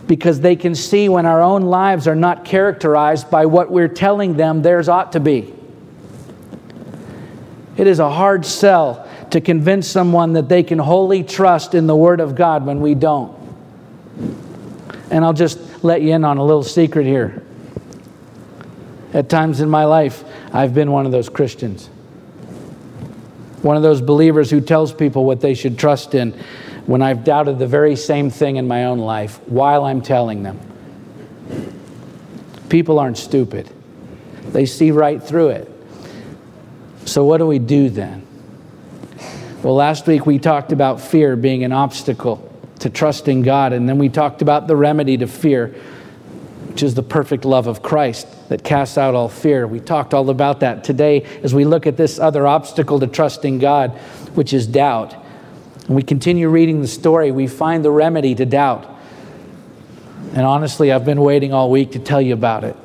because 0.08 0.40
they 0.40 0.56
can 0.56 0.74
see 0.74 1.08
when 1.08 1.24
our 1.24 1.40
own 1.40 1.62
lives 1.62 2.08
are 2.08 2.16
not 2.16 2.44
characterized 2.44 3.30
by 3.30 3.46
what 3.46 3.70
we're 3.70 3.86
telling 3.86 4.36
them 4.36 4.62
theirs 4.62 4.88
ought 4.88 5.12
to 5.12 5.20
be. 5.20 5.54
It 7.76 7.86
is 7.86 8.00
a 8.00 8.10
hard 8.10 8.44
sell 8.44 9.08
to 9.30 9.40
convince 9.40 9.86
someone 9.88 10.32
that 10.34 10.48
they 10.48 10.62
can 10.62 10.78
wholly 10.78 11.22
trust 11.22 11.74
in 11.74 11.86
the 11.86 11.96
Word 11.96 12.20
of 12.20 12.34
God 12.34 12.66
when 12.66 12.80
we 12.80 12.94
don't. 12.94 13.36
And 15.10 15.24
I'll 15.24 15.32
just 15.32 15.84
let 15.84 16.02
you 16.02 16.12
in 16.12 16.24
on 16.24 16.38
a 16.38 16.44
little 16.44 16.62
secret 16.62 17.06
here. 17.06 17.44
At 19.12 19.28
times 19.28 19.60
in 19.60 19.68
my 19.68 19.84
life, 19.84 20.24
I've 20.52 20.74
been 20.74 20.92
one 20.92 21.06
of 21.06 21.12
those 21.12 21.28
Christians. 21.28 21.86
One 23.62 23.76
of 23.76 23.82
those 23.82 24.00
believers 24.00 24.50
who 24.50 24.60
tells 24.60 24.92
people 24.92 25.24
what 25.24 25.40
they 25.40 25.54
should 25.54 25.78
trust 25.78 26.14
in 26.14 26.32
when 26.86 27.02
I've 27.02 27.24
doubted 27.24 27.58
the 27.58 27.66
very 27.66 27.96
same 27.96 28.30
thing 28.30 28.56
in 28.56 28.66
my 28.66 28.86
own 28.86 28.98
life 28.98 29.38
while 29.48 29.84
I'm 29.84 30.00
telling 30.00 30.42
them. 30.42 30.58
People 32.68 32.98
aren't 32.98 33.18
stupid, 33.18 33.68
they 34.46 34.64
see 34.64 34.90
right 34.92 35.22
through 35.22 35.48
it. 35.48 35.70
So, 37.04 37.24
what 37.24 37.38
do 37.38 37.46
we 37.46 37.58
do 37.58 37.90
then? 37.90 38.26
Well, 39.62 39.74
last 39.74 40.06
week 40.06 40.24
we 40.24 40.38
talked 40.38 40.72
about 40.72 41.02
fear 41.02 41.36
being 41.36 41.64
an 41.64 41.72
obstacle 41.72 42.50
to 42.78 42.88
trusting 42.88 43.42
God, 43.42 43.74
and 43.74 43.86
then 43.86 43.98
we 43.98 44.08
talked 44.08 44.40
about 44.40 44.66
the 44.66 44.74
remedy 44.74 45.18
to 45.18 45.26
fear, 45.26 45.66
which 46.68 46.82
is 46.82 46.94
the 46.94 47.02
perfect 47.02 47.44
love 47.44 47.66
of 47.66 47.82
Christ 47.82 48.26
that 48.48 48.64
casts 48.64 48.96
out 48.96 49.14
all 49.14 49.28
fear. 49.28 49.66
We 49.66 49.78
talked 49.78 50.14
all 50.14 50.30
about 50.30 50.60
that 50.60 50.82
today 50.82 51.24
as 51.42 51.54
we 51.54 51.66
look 51.66 51.86
at 51.86 51.98
this 51.98 52.18
other 52.18 52.46
obstacle 52.46 52.98
to 53.00 53.06
trusting 53.06 53.58
God, 53.58 53.90
which 54.32 54.54
is 54.54 54.66
doubt. 54.66 55.14
And 55.86 55.94
we 55.94 56.04
continue 56.04 56.48
reading 56.48 56.80
the 56.80 56.88
story, 56.88 57.30
we 57.30 57.46
find 57.46 57.84
the 57.84 57.90
remedy 57.90 58.34
to 58.36 58.46
doubt. 58.46 58.88
And 60.32 60.46
honestly, 60.46 60.90
I've 60.90 61.04
been 61.04 61.20
waiting 61.20 61.52
all 61.52 61.70
week 61.70 61.92
to 61.92 61.98
tell 61.98 62.22
you 62.22 62.32
about 62.32 62.64
it. 62.64 62.76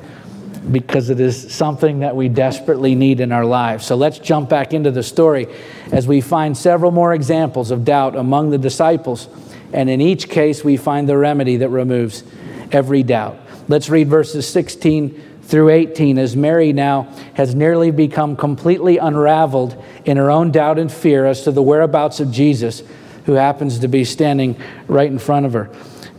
because 0.72 1.10
it 1.10 1.20
is 1.20 1.54
something 1.54 2.00
that 2.00 2.16
we 2.16 2.30
desperately 2.30 2.96
need 2.96 3.20
in 3.20 3.32
our 3.32 3.46
lives. 3.46 3.86
So 3.86 3.96
let's 3.96 4.20
jump 4.20 4.50
back 4.50 4.74
into 4.74 4.92
the 4.92 5.04
story 5.04 5.48
as 5.92 6.08
we 6.08 6.22
find 6.22 6.58
several 6.58 6.92
more 6.92 7.14
examples 7.14 7.72
of 7.72 7.86
doubt 7.86 8.16
among 8.16 8.50
the 8.50 8.58
disciples. 8.58 9.28
And 9.74 9.90
in 9.90 10.02
each 10.02 10.30
case, 10.30 10.64
we 10.64 10.78
find 10.78 11.08
the 11.08 11.18
remedy 11.18 11.58
that 11.58 11.70
removes 11.70 12.24
every 12.72 13.04
doubt. 13.04 13.38
Let's 13.68 13.90
read 13.90 14.08
verses 14.08 14.48
16 14.48 15.22
through 15.44 15.70
18 15.70 16.18
as 16.18 16.36
Mary 16.36 16.74
now 16.74 17.04
has 17.36 17.54
nearly 17.54 17.92
become 17.92 18.36
completely 18.36 18.98
unraveled 18.98 19.82
in 20.06 20.18
her 20.18 20.32
own 20.32 20.52
doubt 20.52 20.80
and 20.80 20.92
fear 20.92 21.26
as 21.26 21.44
to 21.44 21.52
the 21.52 21.62
whereabouts 21.62 22.20
of 22.20 22.32
Jesus, 22.32 22.84
who 23.26 23.34
happens 23.34 23.80
to 23.80 23.88
be 23.88 24.04
standing 24.04 24.56
right 24.88 25.10
in 25.10 25.20
front 25.20 25.46
of 25.46 25.54
her. 25.54 25.70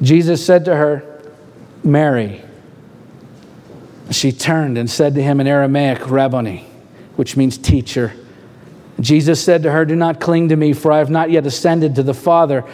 Jesus 0.02 0.44
said 0.44 0.64
to 0.66 0.76
her, 0.76 1.22
Mary. 1.82 2.42
She 4.10 4.30
turned 4.30 4.78
and 4.78 4.88
said 4.88 5.14
to 5.14 5.22
him 5.22 5.40
in 5.40 5.46
Aramaic, 5.46 6.08
Rabboni, 6.08 6.64
which 7.16 7.36
means 7.36 7.58
teacher. 7.58 8.12
Jesus 9.00 9.42
said 9.42 9.62
to 9.64 9.72
her, 9.72 9.84
Do 9.84 9.96
not 9.96 10.20
cling 10.20 10.48
to 10.48 10.56
me, 10.56 10.72
for 10.72 10.90
I 10.90 10.98
have 10.98 11.10
not 11.10 11.30
yet 11.30 11.46
ascended 11.46 11.96
to 11.96 12.02
the 12.02 12.14
Father, 12.14 12.64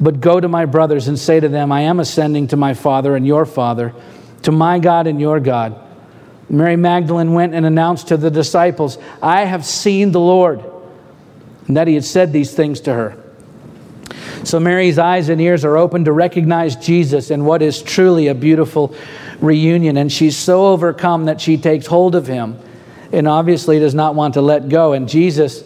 but 0.00 0.20
go 0.20 0.38
to 0.38 0.48
my 0.48 0.64
brothers 0.64 1.08
and 1.08 1.18
say 1.18 1.40
to 1.40 1.48
them, 1.48 1.72
I 1.72 1.82
am 1.82 2.00
ascending 2.00 2.48
to 2.48 2.56
my 2.56 2.74
Father 2.74 3.16
and 3.16 3.26
your 3.26 3.44
Father, 3.44 3.92
to 4.42 4.52
my 4.52 4.78
God 4.78 5.06
and 5.06 5.20
your 5.20 5.40
God. 5.40 5.78
Mary 6.48 6.76
Magdalene 6.76 7.32
went 7.32 7.54
and 7.54 7.64
announced 7.64 8.08
to 8.08 8.16
the 8.16 8.30
disciples, 8.30 8.98
I 9.22 9.44
have 9.44 9.64
seen 9.64 10.12
the 10.12 10.20
Lord, 10.20 10.62
and 11.66 11.76
that 11.76 11.88
he 11.88 11.94
had 11.94 12.04
said 12.04 12.32
these 12.32 12.54
things 12.54 12.80
to 12.82 12.92
her. 12.92 13.16
So 14.44 14.58
Mary's 14.58 14.98
eyes 14.98 15.28
and 15.28 15.40
ears 15.40 15.64
are 15.64 15.76
open 15.76 16.04
to 16.04 16.12
recognize 16.12 16.74
Jesus 16.76 17.30
in 17.30 17.44
what 17.44 17.62
is 17.62 17.80
truly 17.80 18.26
a 18.26 18.34
beautiful 18.34 18.94
reunion. 19.40 19.96
And 19.96 20.10
she's 20.10 20.36
so 20.36 20.66
overcome 20.66 21.26
that 21.26 21.40
she 21.40 21.56
takes 21.56 21.86
hold 21.86 22.14
of 22.14 22.26
him 22.26 22.58
and 23.12 23.28
obviously 23.28 23.78
does 23.78 23.94
not 23.94 24.14
want 24.14 24.34
to 24.34 24.42
let 24.42 24.68
go. 24.68 24.94
And 24.94 25.08
Jesus, 25.08 25.62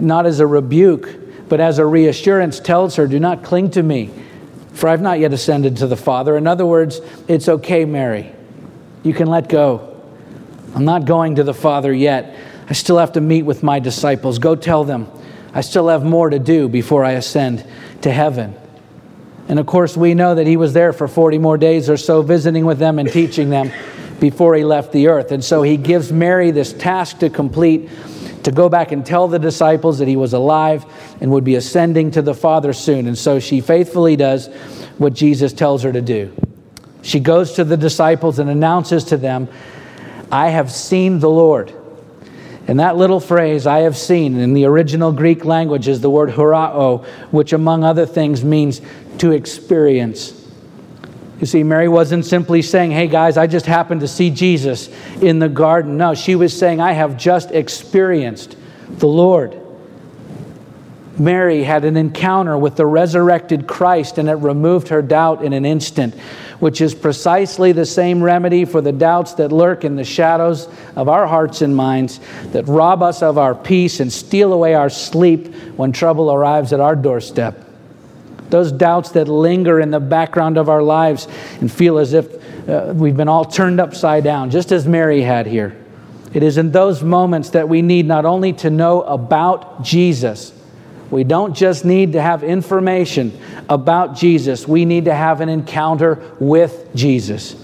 not 0.00 0.26
as 0.26 0.40
a 0.40 0.46
rebuke, 0.46 1.48
but 1.48 1.60
as 1.60 1.78
a 1.78 1.86
reassurance, 1.86 2.60
tells 2.60 2.96
her, 2.96 3.06
Do 3.06 3.20
not 3.20 3.44
cling 3.44 3.70
to 3.72 3.82
me, 3.82 4.10
for 4.72 4.88
I've 4.88 5.02
not 5.02 5.18
yet 5.18 5.32
ascended 5.32 5.78
to 5.78 5.86
the 5.86 5.96
Father. 5.96 6.36
In 6.36 6.46
other 6.46 6.66
words, 6.66 7.00
it's 7.28 7.48
okay, 7.48 7.84
Mary. 7.84 8.32
You 9.02 9.12
can 9.12 9.28
let 9.28 9.48
go. 9.48 10.00
I'm 10.74 10.84
not 10.84 11.04
going 11.04 11.36
to 11.36 11.44
the 11.44 11.54
Father 11.54 11.92
yet. 11.92 12.34
I 12.68 12.72
still 12.72 12.98
have 12.98 13.12
to 13.12 13.20
meet 13.20 13.42
with 13.42 13.62
my 13.62 13.80
disciples. 13.80 14.38
Go 14.38 14.56
tell 14.56 14.84
them. 14.84 15.08
I 15.52 15.60
still 15.60 15.88
have 15.88 16.04
more 16.04 16.30
to 16.30 16.38
do 16.38 16.68
before 16.68 17.04
I 17.04 17.12
ascend 17.12 17.66
to 18.02 18.10
heaven. 18.10 18.54
And 19.48 19.58
of 19.58 19.66
course, 19.66 19.96
we 19.96 20.14
know 20.14 20.36
that 20.36 20.46
he 20.46 20.56
was 20.56 20.72
there 20.72 20.92
for 20.92 21.08
40 21.08 21.38
more 21.38 21.58
days 21.58 21.90
or 21.90 21.96
so, 21.96 22.22
visiting 22.22 22.64
with 22.64 22.78
them 22.78 22.98
and 22.98 23.10
teaching 23.10 23.50
them 23.50 23.70
before 24.20 24.54
he 24.54 24.64
left 24.64 24.92
the 24.92 25.08
earth. 25.08 25.32
And 25.32 25.44
so 25.44 25.62
he 25.62 25.76
gives 25.76 26.12
Mary 26.12 26.52
this 26.52 26.72
task 26.72 27.18
to 27.18 27.28
complete 27.28 27.90
to 28.44 28.52
go 28.52 28.68
back 28.68 28.92
and 28.92 29.04
tell 29.04 29.28
the 29.28 29.38
disciples 29.38 29.98
that 29.98 30.08
he 30.08 30.16
was 30.16 30.32
alive 30.32 30.84
and 31.20 31.30
would 31.30 31.44
be 31.44 31.54
ascending 31.54 32.10
to 32.12 32.22
the 32.22 32.34
Father 32.34 32.72
soon. 32.72 33.06
And 33.06 33.16
so 33.16 33.38
she 33.38 33.60
faithfully 33.60 34.16
does 34.16 34.48
what 34.98 35.14
Jesus 35.14 35.52
tells 35.52 35.82
her 35.82 35.92
to 35.92 36.02
do. 36.02 36.34
She 37.02 37.20
goes 37.20 37.54
to 37.54 37.64
the 37.64 37.76
disciples 37.76 38.38
and 38.38 38.48
announces 38.48 39.04
to 39.04 39.16
them, 39.16 39.48
I 40.30 40.48
have 40.48 40.70
seen 40.70 41.18
the 41.18 41.30
Lord. 41.30 41.72
And 42.68 42.78
that 42.78 42.96
little 42.96 43.20
phrase, 43.20 43.66
I 43.66 43.80
have 43.80 43.96
seen, 43.96 44.38
in 44.38 44.54
the 44.54 44.66
original 44.66 45.12
Greek 45.12 45.44
language 45.44 45.88
is 45.88 46.00
the 46.00 46.10
word 46.10 46.30
horao, 46.30 47.04
which 47.32 47.52
among 47.52 47.82
other 47.82 48.06
things 48.06 48.44
means 48.44 48.80
to 49.18 49.32
experience. 49.32 50.41
You 51.42 51.46
see, 51.46 51.64
Mary 51.64 51.88
wasn't 51.88 52.24
simply 52.24 52.62
saying, 52.62 52.92
Hey 52.92 53.08
guys, 53.08 53.36
I 53.36 53.48
just 53.48 53.66
happened 53.66 54.02
to 54.02 54.06
see 54.06 54.30
Jesus 54.30 54.88
in 55.20 55.40
the 55.40 55.48
garden. 55.48 55.96
No, 55.96 56.14
she 56.14 56.36
was 56.36 56.56
saying, 56.56 56.80
I 56.80 56.92
have 56.92 57.16
just 57.16 57.50
experienced 57.50 58.56
the 58.88 59.08
Lord. 59.08 59.60
Mary 61.18 61.64
had 61.64 61.84
an 61.84 61.96
encounter 61.96 62.56
with 62.56 62.76
the 62.76 62.86
resurrected 62.86 63.66
Christ 63.66 64.18
and 64.18 64.28
it 64.28 64.34
removed 64.34 64.86
her 64.86 65.02
doubt 65.02 65.42
in 65.42 65.52
an 65.52 65.64
instant 65.64 66.14
which 66.60 66.80
is 66.80 66.94
precisely 66.94 67.72
the 67.72 67.86
same 67.86 68.22
remedy 68.22 68.64
for 68.64 68.80
the 68.80 68.92
doubts 68.92 69.34
that 69.34 69.50
lurk 69.50 69.84
in 69.84 69.96
the 69.96 70.04
shadows 70.04 70.68
of 70.94 71.08
our 71.08 71.26
hearts 71.26 71.60
and 71.60 71.74
minds, 71.74 72.20
that 72.52 72.68
rob 72.68 73.02
us 73.02 73.20
of 73.20 73.36
our 73.36 73.52
peace 73.52 73.98
and 73.98 74.12
steal 74.12 74.52
away 74.52 74.74
our 74.74 74.88
sleep 74.88 75.52
when 75.74 75.90
trouble 75.90 76.32
arrives 76.32 76.72
at 76.72 76.78
our 76.78 76.94
doorstep. 76.94 77.71
Those 78.52 78.70
doubts 78.70 79.12
that 79.12 79.28
linger 79.28 79.80
in 79.80 79.90
the 79.90 79.98
background 79.98 80.58
of 80.58 80.68
our 80.68 80.82
lives 80.82 81.26
and 81.62 81.72
feel 81.72 81.96
as 81.96 82.12
if 82.12 82.68
uh, 82.68 82.92
we've 82.94 83.16
been 83.16 83.26
all 83.26 83.46
turned 83.46 83.80
upside 83.80 84.24
down, 84.24 84.50
just 84.50 84.72
as 84.72 84.86
Mary 84.86 85.22
had 85.22 85.46
here. 85.46 85.74
It 86.34 86.42
is 86.42 86.58
in 86.58 86.70
those 86.70 87.02
moments 87.02 87.48
that 87.50 87.70
we 87.70 87.80
need 87.80 88.04
not 88.04 88.26
only 88.26 88.52
to 88.52 88.68
know 88.68 89.00
about 89.04 89.82
Jesus, 89.82 90.52
we 91.10 91.24
don't 91.24 91.54
just 91.54 91.86
need 91.86 92.12
to 92.12 92.20
have 92.20 92.44
information 92.44 93.40
about 93.70 94.16
Jesus, 94.16 94.68
we 94.68 94.84
need 94.84 95.06
to 95.06 95.14
have 95.14 95.40
an 95.40 95.48
encounter 95.48 96.22
with 96.38 96.94
Jesus. 96.94 97.56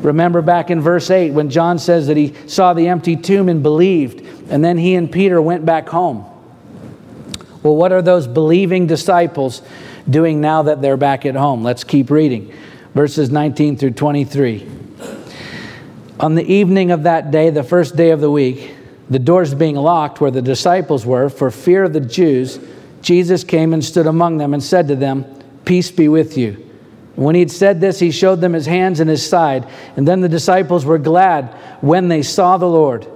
Remember 0.00 0.42
back 0.42 0.72
in 0.72 0.80
verse 0.80 1.12
8 1.12 1.30
when 1.30 1.48
John 1.48 1.78
says 1.78 2.08
that 2.08 2.16
he 2.16 2.34
saw 2.48 2.74
the 2.74 2.88
empty 2.88 3.14
tomb 3.14 3.48
and 3.48 3.62
believed, 3.62 4.20
and 4.50 4.64
then 4.64 4.78
he 4.78 4.96
and 4.96 5.12
Peter 5.12 5.40
went 5.40 5.64
back 5.64 5.88
home. 5.88 6.26
Well, 7.62 7.76
what 7.76 7.92
are 7.92 8.02
those 8.02 8.26
believing 8.26 8.86
disciples 8.86 9.62
doing 10.08 10.40
now 10.40 10.62
that 10.62 10.82
they're 10.82 10.96
back 10.96 11.26
at 11.26 11.34
home? 11.34 11.62
Let's 11.62 11.84
keep 11.84 12.10
reading. 12.10 12.52
Verses 12.94 13.30
19 13.30 13.76
through 13.76 13.92
23. 13.92 14.68
On 16.20 16.34
the 16.34 16.44
evening 16.44 16.90
of 16.90 17.04
that 17.04 17.30
day, 17.30 17.50
the 17.50 17.64
first 17.64 17.96
day 17.96 18.10
of 18.10 18.20
the 18.20 18.30
week, 18.30 18.74
the 19.10 19.18
doors 19.18 19.54
being 19.54 19.76
locked 19.76 20.20
where 20.20 20.30
the 20.30 20.42
disciples 20.42 21.04
were, 21.04 21.28
for 21.28 21.50
fear 21.50 21.84
of 21.84 21.92
the 21.92 22.00
Jews, 22.00 22.60
Jesus 23.00 23.44
came 23.44 23.74
and 23.74 23.84
stood 23.84 24.06
among 24.06 24.38
them 24.38 24.54
and 24.54 24.62
said 24.62 24.88
to 24.88 24.96
them, 24.96 25.24
Peace 25.64 25.90
be 25.90 26.08
with 26.08 26.38
you. 26.38 26.68
When 27.14 27.34
he 27.34 27.40
had 27.40 27.50
said 27.50 27.80
this, 27.80 27.98
he 27.98 28.10
showed 28.10 28.40
them 28.40 28.52
his 28.52 28.66
hands 28.66 29.00
and 29.00 29.10
his 29.10 29.26
side. 29.26 29.66
And 29.96 30.08
then 30.08 30.20
the 30.20 30.28
disciples 30.28 30.84
were 30.84 30.98
glad 30.98 31.48
when 31.82 32.08
they 32.08 32.22
saw 32.22 32.56
the 32.56 32.68
Lord. 32.68 33.06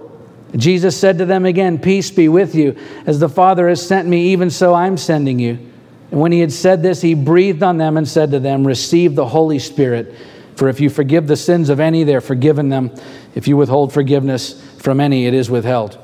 Jesus 0.55 0.99
said 0.99 1.19
to 1.19 1.25
them 1.25 1.47
again, 1.47 1.79
Peace 1.79 2.11
be 2.11 2.29
with 2.29 2.55
you. 2.55 2.77
As 3.07 3.19
the 3.19 3.29
Father 3.29 3.69
has 3.69 3.87
sent 3.87 4.07
me, 4.07 4.29
even 4.33 4.51
so 4.51 4.75
I'm 4.75 4.97
sending 4.97 5.39
you. 5.39 5.59
And 6.17 6.23
when 6.23 6.33
he 6.33 6.41
had 6.41 6.51
said 6.51 6.83
this, 6.83 7.03
he 7.03 7.13
breathed 7.13 7.63
on 7.63 7.77
them 7.77 7.99
and 7.99 8.09
said 8.09 8.31
to 8.31 8.41
them, 8.41 8.67
Receive 8.67 9.15
the 9.15 9.27
Holy 9.27 9.59
Spirit. 9.59 10.15
For 10.55 10.67
if 10.71 10.81
you 10.81 10.89
forgive 10.89 11.27
the 11.27 11.37
sins 11.37 11.69
of 11.69 11.79
any, 11.79 12.05
they're 12.05 12.23
forgiven 12.23 12.71
them. 12.71 12.91
If 13.35 13.47
you 13.47 13.59
withhold 13.59 13.93
forgiveness 13.93 14.59
from 14.79 14.99
any, 14.99 15.27
it 15.27 15.35
is 15.35 15.51
withheld. 15.51 15.99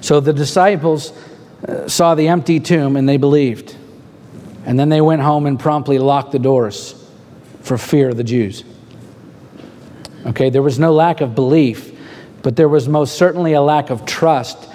So 0.00 0.18
the 0.18 0.32
disciples 0.32 1.12
uh, 1.68 1.88
saw 1.88 2.14
the 2.14 2.28
empty 2.28 2.58
tomb 2.58 2.96
and 2.96 3.06
they 3.06 3.18
believed. 3.18 3.76
And 4.64 4.80
then 4.80 4.88
they 4.88 5.02
went 5.02 5.20
home 5.20 5.44
and 5.44 5.60
promptly 5.60 5.98
locked 5.98 6.32
the 6.32 6.38
doors 6.38 6.94
for 7.60 7.76
fear 7.76 8.08
of 8.08 8.16
the 8.16 8.24
Jews. 8.24 8.64
Okay, 10.24 10.48
there 10.48 10.62
was 10.62 10.78
no 10.78 10.90
lack 10.90 11.20
of 11.20 11.34
belief, 11.34 11.92
but 12.40 12.56
there 12.56 12.70
was 12.70 12.88
most 12.88 13.16
certainly 13.16 13.52
a 13.52 13.60
lack 13.60 13.90
of 13.90 14.06
trust 14.06 14.70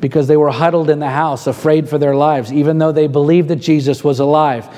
because 0.00 0.28
they 0.28 0.36
were 0.36 0.50
huddled 0.50 0.90
in 0.90 0.98
the 0.98 1.10
house, 1.10 1.46
afraid 1.46 1.88
for 1.88 1.98
their 1.98 2.14
lives, 2.14 2.52
even 2.52 2.78
though 2.78 2.92
they 2.92 3.06
believed 3.06 3.48
that 3.48 3.56
Jesus 3.56 4.04
was 4.04 4.20
alive. 4.20 4.68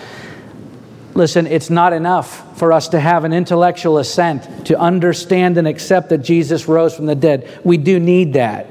Listen, 1.14 1.46
it's 1.46 1.70
not 1.70 1.92
enough 1.92 2.58
for 2.58 2.72
us 2.72 2.88
to 2.88 3.00
have 3.00 3.24
an 3.24 3.32
intellectual 3.32 3.98
assent 3.98 4.66
to 4.66 4.78
understand 4.78 5.56
and 5.56 5.66
accept 5.66 6.10
that 6.10 6.18
Jesus 6.18 6.68
rose 6.68 6.94
from 6.94 7.06
the 7.06 7.14
dead. 7.14 7.60
We 7.64 7.78
do 7.78 7.98
need 7.98 8.34
that, 8.34 8.66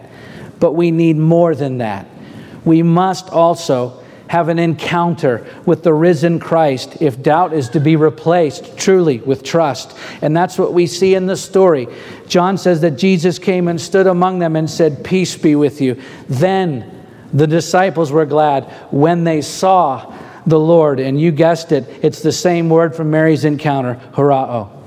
but 0.59 0.73
we 0.73 0.91
need 0.91 1.17
more 1.17 1.55
than 1.55 1.79
that. 1.79 2.07
We 2.63 2.83
must 2.83 3.29
also 3.29 4.03
have 4.27 4.49
an 4.49 4.59
encounter 4.59 5.45
with 5.65 5.83
the 5.83 5.93
risen 5.93 6.39
Christ 6.39 7.01
if 7.01 7.21
doubt 7.21 7.53
is 7.53 7.69
to 7.69 7.79
be 7.79 7.95
replaced 7.95 8.77
truly 8.77 9.19
with 9.19 9.43
trust. 9.43 9.97
And 10.21 10.35
that's 10.35 10.57
what 10.57 10.73
we 10.73 10.87
see 10.87 11.15
in 11.15 11.25
the 11.25 11.37
story. 11.37 11.87
John 12.27 12.57
says 12.57 12.81
that 12.81 12.91
Jesus 12.91 13.39
came 13.39 13.67
and 13.67 13.79
stood 13.79 14.07
among 14.07 14.39
them 14.39 14.55
and 14.55 14.69
said, 14.69 15.03
Peace 15.03 15.35
be 15.35 15.55
with 15.55 15.81
you. 15.81 16.01
Then 16.27 16.91
the 17.33 17.47
disciples 17.47 18.11
were 18.11 18.25
glad 18.25 18.63
when 18.91 19.23
they 19.23 19.41
saw 19.41 20.13
the 20.45 20.59
Lord. 20.59 20.99
And 20.99 21.19
you 21.19 21.31
guessed 21.31 21.71
it, 21.71 21.85
it's 22.01 22.21
the 22.21 22.31
same 22.31 22.69
word 22.69 22.95
from 22.95 23.11
Mary's 23.11 23.45
encounter, 23.45 23.99
horao. 24.13 24.84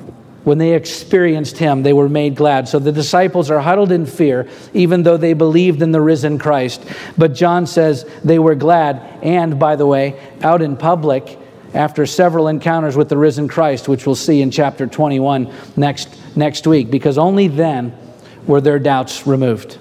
When 0.48 0.56
they 0.56 0.72
experienced 0.72 1.58
him, 1.58 1.82
they 1.82 1.92
were 1.92 2.08
made 2.08 2.34
glad. 2.34 2.68
So 2.68 2.78
the 2.78 2.90
disciples 2.90 3.50
are 3.50 3.60
huddled 3.60 3.92
in 3.92 4.06
fear, 4.06 4.48
even 4.72 5.02
though 5.02 5.18
they 5.18 5.34
believed 5.34 5.82
in 5.82 5.92
the 5.92 6.00
risen 6.00 6.38
Christ. 6.38 6.82
But 7.18 7.34
John 7.34 7.66
says 7.66 8.10
they 8.24 8.38
were 8.38 8.54
glad. 8.54 8.96
And 9.22 9.58
by 9.58 9.76
the 9.76 9.84
way, 9.84 10.18
out 10.40 10.62
in 10.62 10.78
public, 10.78 11.38
after 11.74 12.06
several 12.06 12.48
encounters 12.48 12.96
with 12.96 13.10
the 13.10 13.18
risen 13.18 13.46
Christ, 13.46 13.88
which 13.88 14.06
we'll 14.06 14.14
see 14.14 14.40
in 14.40 14.50
chapter 14.50 14.86
21 14.86 15.52
next, 15.76 16.18
next 16.34 16.66
week, 16.66 16.90
because 16.90 17.18
only 17.18 17.48
then 17.48 17.94
were 18.46 18.62
their 18.62 18.78
doubts 18.78 19.26
removed. 19.26 19.76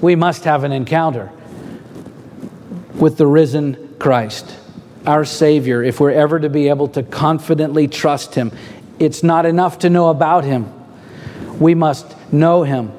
We 0.00 0.14
must 0.14 0.44
have 0.44 0.64
an 0.64 0.72
encounter 0.72 1.30
with 2.94 3.18
the 3.18 3.26
risen 3.26 3.96
Christ, 3.98 4.56
our 5.06 5.26
Savior, 5.26 5.82
if 5.82 6.00
we're 6.00 6.12
ever 6.12 6.40
to 6.40 6.48
be 6.48 6.70
able 6.70 6.88
to 6.88 7.02
confidently 7.02 7.86
trust 7.86 8.34
Him. 8.34 8.50
It's 9.04 9.22
not 9.22 9.46
enough 9.46 9.80
to 9.80 9.90
know 9.90 10.08
about 10.08 10.44
Him, 10.44 10.72
we 11.60 11.74
must 11.74 12.14
know 12.32 12.64
him. 12.64 12.92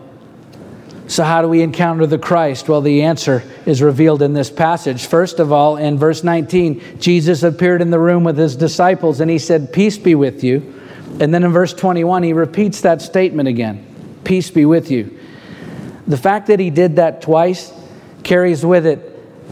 So, 1.08 1.24
how 1.24 1.44
do 1.44 1.48
we 1.48 1.62
encounter 1.62 2.08
the 2.08 2.18
Christ? 2.18 2.68
Well, 2.68 2.82
the 2.82 3.04
answer 3.04 3.44
is 3.68 3.82
revealed 3.82 4.24
in 4.24 4.34
this 4.34 4.50
passage. 4.50 5.06
First 5.06 5.40
of 5.40 5.52
all, 5.52 5.78
in 5.78 6.00
verse 6.00 6.24
19, 6.24 7.00
Jesus 7.00 7.44
appeared 7.44 7.82
in 7.82 7.92
the 7.92 8.00
room 8.00 8.24
with 8.24 8.38
his 8.38 8.56
disciples 8.56 9.20
and 9.20 9.30
he 9.30 9.38
said, 9.38 9.72
Peace 9.72 10.00
be 10.00 10.16
with 10.16 10.44
you. 10.44 10.74
And 11.20 11.34
then 11.34 11.44
in 11.44 11.52
verse 11.52 11.74
21, 11.74 12.24
he 12.24 12.34
repeats 12.34 12.82
that 12.82 13.02
statement 13.04 13.48
again 13.48 13.86
Peace 14.24 14.50
be 14.50 14.66
with 14.66 14.90
you. 14.90 15.16
The 16.08 16.18
fact 16.18 16.48
that 16.48 16.60
he 16.60 16.72
did 16.72 16.96
that 16.96 17.22
twice 17.22 17.72
carries 18.24 18.66
with 18.66 18.88
it 18.88 19.12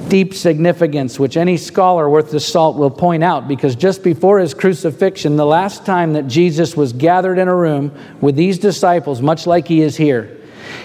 deep 0.09 0.33
significance, 0.33 1.19
which 1.19 1.37
any 1.37 1.57
scholar 1.57 2.09
worth 2.09 2.31
the 2.31 2.39
salt 2.39 2.77
will 2.77 2.91
point 2.91 3.23
out, 3.23 3.47
because 3.47 3.75
just 3.75 4.03
before 4.03 4.39
his 4.39 4.53
crucifixion, 4.53 5.35
the 5.35 5.45
last 5.45 5.85
time 5.85 6.13
that 6.13 6.27
Jesus 6.27 6.75
was 6.75 6.93
gathered 6.93 7.37
in 7.37 7.47
a 7.47 7.55
room 7.55 7.91
with 8.19 8.35
these 8.35 8.57
disciples, 8.57 9.21
much 9.21 9.45
like 9.45 9.67
he 9.67 9.81
is 9.81 9.95
here, 9.97 10.39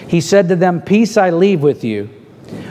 he 0.07 0.21
said 0.21 0.49
to 0.49 0.55
them, 0.55 0.81
Peace 0.81 1.17
I 1.17 1.31
leave 1.31 1.61
with 1.61 1.83
you, 1.83 2.09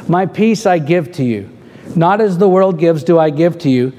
my 0.08 0.26
peace 0.26 0.66
I 0.66 0.78
give 0.78 1.12
to 1.12 1.24
you. 1.24 1.50
Not 1.96 2.20
as 2.20 2.38
the 2.38 2.48
world 2.48 2.78
gives, 2.78 3.02
do 3.02 3.18
I 3.18 3.30
give 3.30 3.58
to 3.60 3.70
you. 3.70 3.92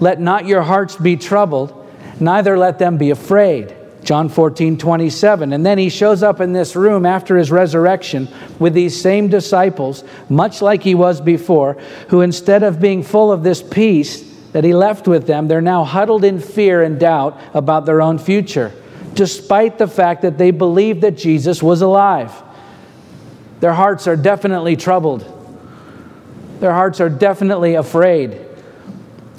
Let 0.00 0.20
not 0.20 0.46
your 0.46 0.62
hearts 0.62 0.96
be 0.96 1.16
troubled, 1.16 1.88
neither 2.18 2.58
let 2.58 2.78
them 2.78 2.96
be 2.96 3.10
afraid. 3.10 3.74
John 4.04 4.28
14, 4.28 4.78
27. 4.78 5.52
And 5.52 5.64
then 5.64 5.78
he 5.78 5.88
shows 5.88 6.22
up 6.22 6.40
in 6.40 6.52
this 6.52 6.76
room 6.76 7.06
after 7.06 7.36
his 7.36 7.50
resurrection 7.50 8.28
with 8.58 8.74
these 8.74 9.00
same 9.00 9.28
disciples, 9.28 10.04
much 10.28 10.62
like 10.62 10.82
he 10.82 10.94
was 10.94 11.20
before, 11.20 11.74
who 12.08 12.20
instead 12.20 12.62
of 12.62 12.80
being 12.80 13.02
full 13.02 13.32
of 13.32 13.42
this 13.42 13.62
peace 13.62 14.22
that 14.52 14.62
he 14.62 14.74
left 14.74 15.08
with 15.08 15.26
them, 15.26 15.48
they're 15.48 15.60
now 15.60 15.84
huddled 15.84 16.22
in 16.22 16.38
fear 16.38 16.82
and 16.82 17.00
doubt 17.00 17.40
about 17.54 17.86
their 17.86 18.00
own 18.00 18.18
future, 18.18 18.72
despite 19.14 19.78
the 19.78 19.88
fact 19.88 20.22
that 20.22 20.38
they 20.38 20.50
believed 20.50 21.00
that 21.00 21.16
Jesus 21.16 21.62
was 21.62 21.82
alive. 21.82 22.32
Their 23.60 23.72
hearts 23.72 24.06
are 24.06 24.16
definitely 24.16 24.76
troubled, 24.76 25.30
their 26.60 26.72
hearts 26.72 27.00
are 27.00 27.10
definitely 27.10 27.74
afraid. 27.74 28.40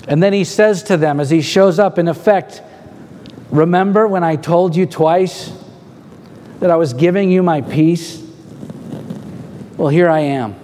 And 0.08 0.21
then 0.21 0.34
he 0.34 0.43
says 0.43 0.84
to 0.84 0.97
them, 0.97 1.19
as 1.19 1.30
he 1.30 1.41
shows 1.41 1.80
up, 1.80 1.97
in 1.97 2.08
effect, 2.08 2.62
Remember 3.49 4.08
when 4.08 4.23
I 4.23 4.36
told 4.36 4.75
you 4.75 4.86
twice 4.86 5.51
that 6.60 6.71
I 6.71 6.75
was 6.75 6.93
giving 6.93 7.31
you 7.31 7.43
my 7.43 7.62
peace? 7.62 8.21
Well, 9.77 9.89
here 9.89 10.10
I 10.10 10.19
am. 10.19 10.55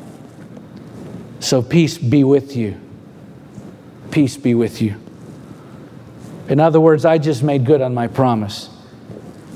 So 1.39 1.61
peace 1.61 1.97
be 1.97 2.23
with 2.23 2.55
you. 2.55 2.79
Peace 4.09 4.37
be 4.37 4.55
with 4.55 4.81
you. 4.81 4.95
In 6.47 6.59
other 6.59 6.79
words, 6.79 7.05
I 7.05 7.17
just 7.17 7.43
made 7.43 7.65
good 7.65 7.81
on 7.81 7.93
my 7.93 8.07
promise. 8.07 8.69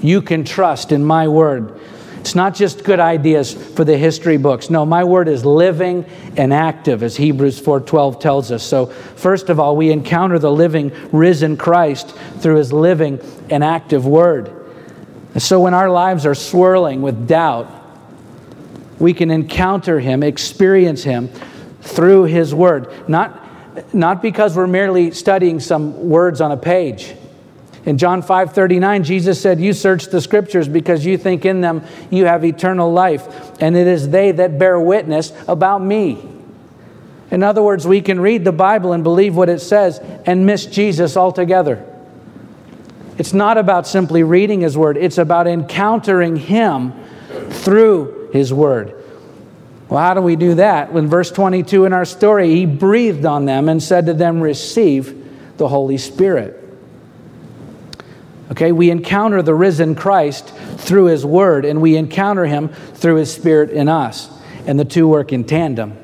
You 0.01 0.21
can 0.21 0.43
trust 0.43 0.91
in 0.91 1.03
my 1.03 1.27
word 1.27 1.79
it's 2.25 2.33
not 2.33 2.55
just 2.55 2.83
good 2.83 2.99
ideas 2.99 3.53
for 3.53 3.83
the 3.83 3.95
history 3.95 4.38
books. 4.38 4.71
No, 4.71 4.83
my 4.83 5.03
word 5.03 5.27
is 5.27 5.45
living 5.45 6.05
and 6.35 6.51
active 6.51 7.03
as 7.03 7.15
Hebrews 7.15 7.59
4:12 7.59 8.19
tells 8.19 8.51
us. 8.51 8.63
So, 8.63 8.88
first 8.88 9.51
of 9.51 9.59
all, 9.59 9.77
we 9.77 9.91
encounter 9.91 10.39
the 10.39 10.51
living 10.51 10.91
risen 11.11 11.55
Christ 11.55 12.15
through 12.39 12.55
his 12.55 12.73
living 12.73 13.19
and 13.51 13.63
active 13.63 14.07
word. 14.07 14.49
So 15.38 15.59
when 15.59 15.75
our 15.75 15.91
lives 15.91 16.25
are 16.25 16.33
swirling 16.33 17.03
with 17.03 17.27
doubt, 17.27 17.69
we 18.97 19.13
can 19.13 19.29
encounter 19.29 19.99
him, 19.99 20.23
experience 20.23 21.03
him 21.03 21.29
through 21.83 22.23
his 22.23 22.55
word. 22.55 22.91
Not 23.07 23.39
not 23.93 24.23
because 24.23 24.57
we're 24.57 24.65
merely 24.65 25.11
studying 25.11 25.59
some 25.59 26.09
words 26.09 26.41
on 26.41 26.51
a 26.51 26.57
page 26.57 27.13
in 27.85 27.99
John 27.99 28.23
5 28.23 28.53
39, 28.53 29.03
Jesus 29.03 29.39
said, 29.39 29.59
You 29.59 29.71
search 29.71 30.07
the 30.07 30.19
scriptures 30.19 30.67
because 30.67 31.05
you 31.05 31.17
think 31.17 31.45
in 31.45 31.61
them 31.61 31.83
you 32.09 32.25
have 32.25 32.43
eternal 32.43 32.91
life, 32.91 33.27
and 33.61 33.77
it 33.77 33.87
is 33.87 34.09
they 34.09 34.31
that 34.31 34.57
bear 34.57 34.79
witness 34.79 35.31
about 35.47 35.83
me. 35.83 36.23
In 37.29 37.43
other 37.43 37.61
words, 37.61 37.85
we 37.85 38.01
can 38.01 38.19
read 38.19 38.43
the 38.43 38.51
Bible 38.51 38.93
and 38.93 39.03
believe 39.03 39.35
what 39.35 39.49
it 39.49 39.59
says 39.59 39.99
and 40.25 40.45
miss 40.45 40.65
Jesus 40.65 41.15
altogether. 41.15 41.85
It's 43.17 43.33
not 43.33 43.57
about 43.57 43.87
simply 43.87 44.23
reading 44.23 44.61
His 44.61 44.77
Word, 44.77 44.97
it's 44.97 45.19
about 45.19 45.45
encountering 45.45 46.37
Him 46.37 46.93
through 47.49 48.29
His 48.33 48.51
Word. 48.51 49.03
Well, 49.89 49.99
how 49.99 50.15
do 50.15 50.21
we 50.21 50.35
do 50.35 50.55
that? 50.55 50.91
When 50.91 51.07
verse 51.07 51.29
22 51.29 51.85
in 51.85 51.93
our 51.93 52.05
story, 52.05 52.49
He 52.49 52.65
breathed 52.65 53.25
on 53.25 53.45
them 53.45 53.69
and 53.69 53.81
said 53.81 54.07
to 54.07 54.13
them, 54.15 54.41
Receive 54.41 55.23
the 55.57 55.67
Holy 55.67 55.99
Spirit. 55.99 56.64
Okay, 58.51 58.71
we 58.71 58.91
encounter 58.91 59.41
the 59.41 59.55
risen 59.55 59.95
Christ 59.95 60.49
through 60.77 61.05
his 61.05 61.25
word, 61.25 61.65
and 61.65 61.81
we 61.81 61.95
encounter 61.95 62.45
him 62.45 62.69
through 62.69 63.15
his 63.15 63.34
spirit 63.34 63.71
in 63.71 63.88
us. 63.88 64.29
And 64.67 64.79
the 64.79 64.86
two 64.86 65.08
work 65.08 65.34
in 65.34 65.43
tandem, 65.43 65.97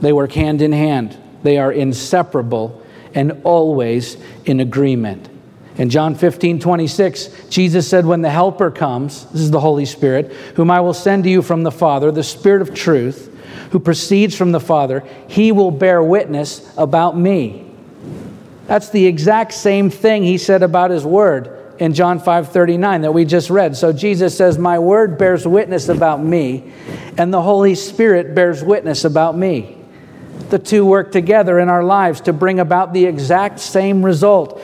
they 0.00 0.12
work 0.12 0.32
hand 0.32 0.60
in 0.60 0.72
hand. 0.72 1.16
They 1.42 1.58
are 1.58 1.72
inseparable 1.72 2.82
and 3.14 3.40
always 3.44 4.16
in 4.44 4.60
agreement. 4.60 5.28
In 5.76 5.90
John 5.90 6.14
15, 6.14 6.60
26, 6.60 7.48
Jesus 7.48 7.88
said, 7.88 8.06
When 8.06 8.22
the 8.22 8.30
Helper 8.30 8.70
comes, 8.70 9.24
this 9.26 9.40
is 9.40 9.50
the 9.50 9.60
Holy 9.60 9.86
Spirit, 9.86 10.32
whom 10.56 10.70
I 10.70 10.80
will 10.80 10.94
send 10.94 11.24
to 11.24 11.30
you 11.30 11.42
from 11.42 11.62
the 11.62 11.72
Father, 11.72 12.12
the 12.12 12.22
Spirit 12.22 12.62
of 12.62 12.74
truth, 12.74 13.30
who 13.72 13.80
proceeds 13.80 14.36
from 14.36 14.52
the 14.52 14.60
Father, 14.60 15.02
he 15.28 15.50
will 15.50 15.70
bear 15.70 16.02
witness 16.02 16.72
about 16.76 17.18
me. 17.18 17.73
That's 18.66 18.88
the 18.90 19.06
exact 19.06 19.52
same 19.52 19.90
thing 19.90 20.22
he 20.22 20.38
said 20.38 20.62
about 20.62 20.90
his 20.90 21.04
word 21.04 21.50
in 21.78 21.92
John 21.92 22.20
5:39 22.20 23.02
that 23.02 23.12
we 23.12 23.24
just 23.24 23.50
read. 23.50 23.76
So 23.76 23.92
Jesus 23.92 24.36
says, 24.36 24.58
"My 24.58 24.78
word 24.78 25.18
bears 25.18 25.46
witness 25.46 25.88
about 25.88 26.24
me, 26.24 26.64
and 27.18 27.32
the 27.32 27.42
Holy 27.42 27.74
Spirit 27.74 28.34
bears 28.34 28.62
witness 28.62 29.04
about 29.04 29.36
me." 29.36 29.76
The 30.50 30.58
two 30.58 30.86
work 30.86 31.10
together 31.10 31.58
in 31.58 31.68
our 31.68 31.82
lives 31.82 32.20
to 32.22 32.32
bring 32.32 32.60
about 32.60 32.92
the 32.92 33.06
exact 33.06 33.60
same 33.60 34.04
result. 34.04 34.60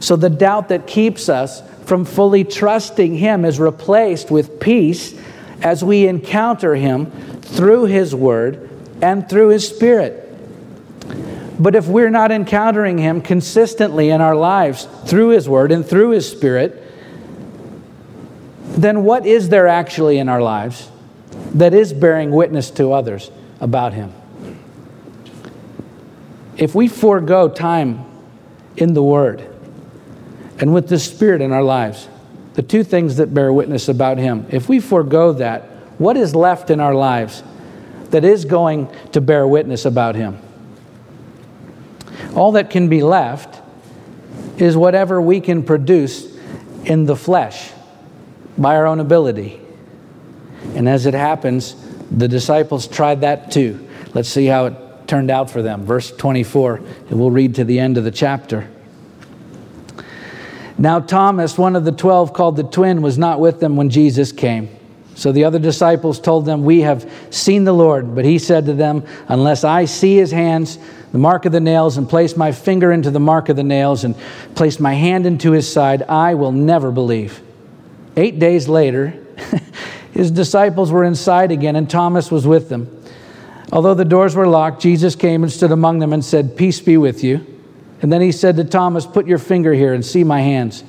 So 0.00 0.16
the 0.16 0.30
doubt 0.30 0.68
that 0.68 0.86
keeps 0.86 1.28
us 1.28 1.62
from 1.84 2.04
fully 2.04 2.44
trusting 2.44 3.16
him 3.16 3.44
is 3.44 3.58
replaced 3.58 4.30
with 4.30 4.60
peace 4.60 5.14
as 5.62 5.82
we 5.82 6.06
encounter 6.06 6.74
him 6.74 7.08
through 7.42 7.84
his 7.84 8.14
word 8.14 8.68
and 9.02 9.28
through 9.28 9.48
his 9.48 9.66
spirit. 9.66 10.29
But 11.60 11.76
if 11.76 11.86
we're 11.86 12.10
not 12.10 12.32
encountering 12.32 12.96
Him 12.96 13.20
consistently 13.20 14.08
in 14.08 14.22
our 14.22 14.34
lives 14.34 14.88
through 15.04 15.28
His 15.28 15.46
Word 15.46 15.70
and 15.70 15.86
through 15.86 16.10
His 16.10 16.28
Spirit, 16.28 16.82
then 18.64 19.04
what 19.04 19.26
is 19.26 19.50
there 19.50 19.68
actually 19.68 20.18
in 20.18 20.30
our 20.30 20.40
lives 20.40 20.90
that 21.54 21.74
is 21.74 21.92
bearing 21.92 22.30
witness 22.30 22.70
to 22.72 22.92
others 22.92 23.30
about 23.60 23.92
Him? 23.92 24.14
If 26.56 26.74
we 26.74 26.88
forego 26.88 27.50
time 27.50 28.06
in 28.78 28.94
the 28.94 29.02
Word 29.02 29.46
and 30.58 30.72
with 30.72 30.88
the 30.88 30.98
Spirit 30.98 31.42
in 31.42 31.52
our 31.52 31.62
lives, 31.62 32.08
the 32.54 32.62
two 32.62 32.82
things 32.82 33.16
that 33.16 33.34
bear 33.34 33.52
witness 33.52 33.86
about 33.86 34.16
Him, 34.16 34.46
if 34.48 34.66
we 34.66 34.80
forego 34.80 35.34
that, 35.34 35.64
what 35.98 36.16
is 36.16 36.34
left 36.34 36.70
in 36.70 36.80
our 36.80 36.94
lives 36.94 37.42
that 38.08 38.24
is 38.24 38.46
going 38.46 38.90
to 39.12 39.20
bear 39.20 39.46
witness 39.46 39.84
about 39.84 40.14
Him? 40.14 40.38
All 42.34 42.52
that 42.52 42.70
can 42.70 42.88
be 42.88 43.02
left 43.02 43.60
is 44.60 44.76
whatever 44.76 45.20
we 45.20 45.40
can 45.40 45.62
produce 45.62 46.36
in 46.84 47.06
the 47.06 47.16
flesh 47.16 47.72
by 48.56 48.76
our 48.76 48.86
own 48.86 49.00
ability. 49.00 49.60
And 50.74 50.88
as 50.88 51.06
it 51.06 51.14
happens, 51.14 51.74
the 52.10 52.28
disciples 52.28 52.86
tried 52.86 53.22
that 53.22 53.50
too. 53.50 53.86
Let's 54.14 54.28
see 54.28 54.46
how 54.46 54.66
it 54.66 54.74
turned 55.06 55.30
out 55.30 55.50
for 55.50 55.62
them. 55.62 55.84
Verse 55.84 56.10
24, 56.10 56.76
and 56.76 57.10
we'll 57.10 57.30
read 57.30 57.54
to 57.56 57.64
the 57.64 57.78
end 57.78 57.96
of 57.96 58.04
the 58.04 58.10
chapter. 58.10 58.68
Now, 60.78 61.00
Thomas, 61.00 61.58
one 61.58 61.76
of 61.76 61.84
the 61.84 61.92
twelve 61.92 62.32
called 62.32 62.56
the 62.56 62.62
twin, 62.62 63.02
was 63.02 63.18
not 63.18 63.38
with 63.38 63.60
them 63.60 63.76
when 63.76 63.90
Jesus 63.90 64.32
came. 64.32 64.70
So 65.20 65.32
the 65.32 65.44
other 65.44 65.58
disciples 65.58 66.18
told 66.18 66.46
them, 66.46 66.64
We 66.64 66.80
have 66.80 67.12
seen 67.28 67.64
the 67.64 67.74
Lord. 67.74 68.14
But 68.14 68.24
he 68.24 68.38
said 68.38 68.64
to 68.64 68.72
them, 68.72 69.04
Unless 69.28 69.64
I 69.64 69.84
see 69.84 70.16
his 70.16 70.30
hands, 70.30 70.78
the 71.12 71.18
mark 71.18 71.44
of 71.44 71.52
the 71.52 71.60
nails, 71.60 71.98
and 71.98 72.08
place 72.08 72.38
my 72.38 72.52
finger 72.52 72.90
into 72.90 73.10
the 73.10 73.20
mark 73.20 73.50
of 73.50 73.56
the 73.56 73.62
nails, 73.62 74.04
and 74.04 74.16
place 74.54 74.80
my 74.80 74.94
hand 74.94 75.26
into 75.26 75.52
his 75.52 75.70
side, 75.70 76.04
I 76.04 76.36
will 76.36 76.52
never 76.52 76.90
believe. 76.90 77.42
Eight 78.16 78.38
days 78.38 78.66
later, 78.66 79.22
his 80.12 80.30
disciples 80.30 80.90
were 80.90 81.04
inside 81.04 81.52
again, 81.52 81.76
and 81.76 81.90
Thomas 81.90 82.30
was 82.30 82.46
with 82.46 82.70
them. 82.70 82.88
Although 83.74 83.92
the 83.92 84.06
doors 84.06 84.34
were 84.34 84.48
locked, 84.48 84.80
Jesus 84.80 85.16
came 85.16 85.42
and 85.42 85.52
stood 85.52 85.70
among 85.70 85.98
them 85.98 86.14
and 86.14 86.24
said, 86.24 86.56
Peace 86.56 86.80
be 86.80 86.96
with 86.96 87.22
you. 87.22 87.44
And 88.00 88.10
then 88.10 88.22
he 88.22 88.32
said 88.32 88.56
to 88.56 88.64
Thomas, 88.64 89.04
Put 89.04 89.26
your 89.26 89.36
finger 89.36 89.74
here 89.74 89.92
and 89.92 90.02
see 90.02 90.24
my 90.24 90.40
hands. 90.40 90.82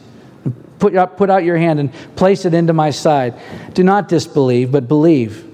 Put, 0.81 0.95
up, 0.95 1.15
put 1.15 1.29
out 1.29 1.43
your 1.43 1.57
hand 1.57 1.79
and 1.79 1.93
place 2.15 2.43
it 2.43 2.55
into 2.55 2.73
my 2.73 2.89
side. 2.89 3.39
Do 3.75 3.83
not 3.83 4.09
disbelieve, 4.09 4.71
but 4.71 4.87
believe. 4.87 5.47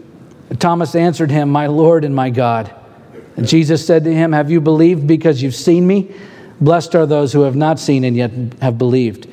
Thomas 0.57 0.95
answered 0.95 1.29
him, 1.29 1.49
My 1.49 1.67
Lord 1.67 2.05
and 2.05 2.15
my 2.15 2.29
God. 2.29 2.73
And 3.35 3.45
Jesus 3.45 3.85
said 3.85 4.05
to 4.05 4.13
him, 4.13 4.31
Have 4.31 4.49
you 4.49 4.61
believed 4.61 5.05
because 5.05 5.43
you've 5.43 5.53
seen 5.53 5.85
me? 5.85 6.15
Blessed 6.61 6.95
are 6.95 7.05
those 7.05 7.33
who 7.33 7.41
have 7.41 7.57
not 7.57 7.77
seen 7.77 8.05
and 8.05 8.15
yet 8.15 8.31
have 8.61 8.77
believed. 8.77 9.27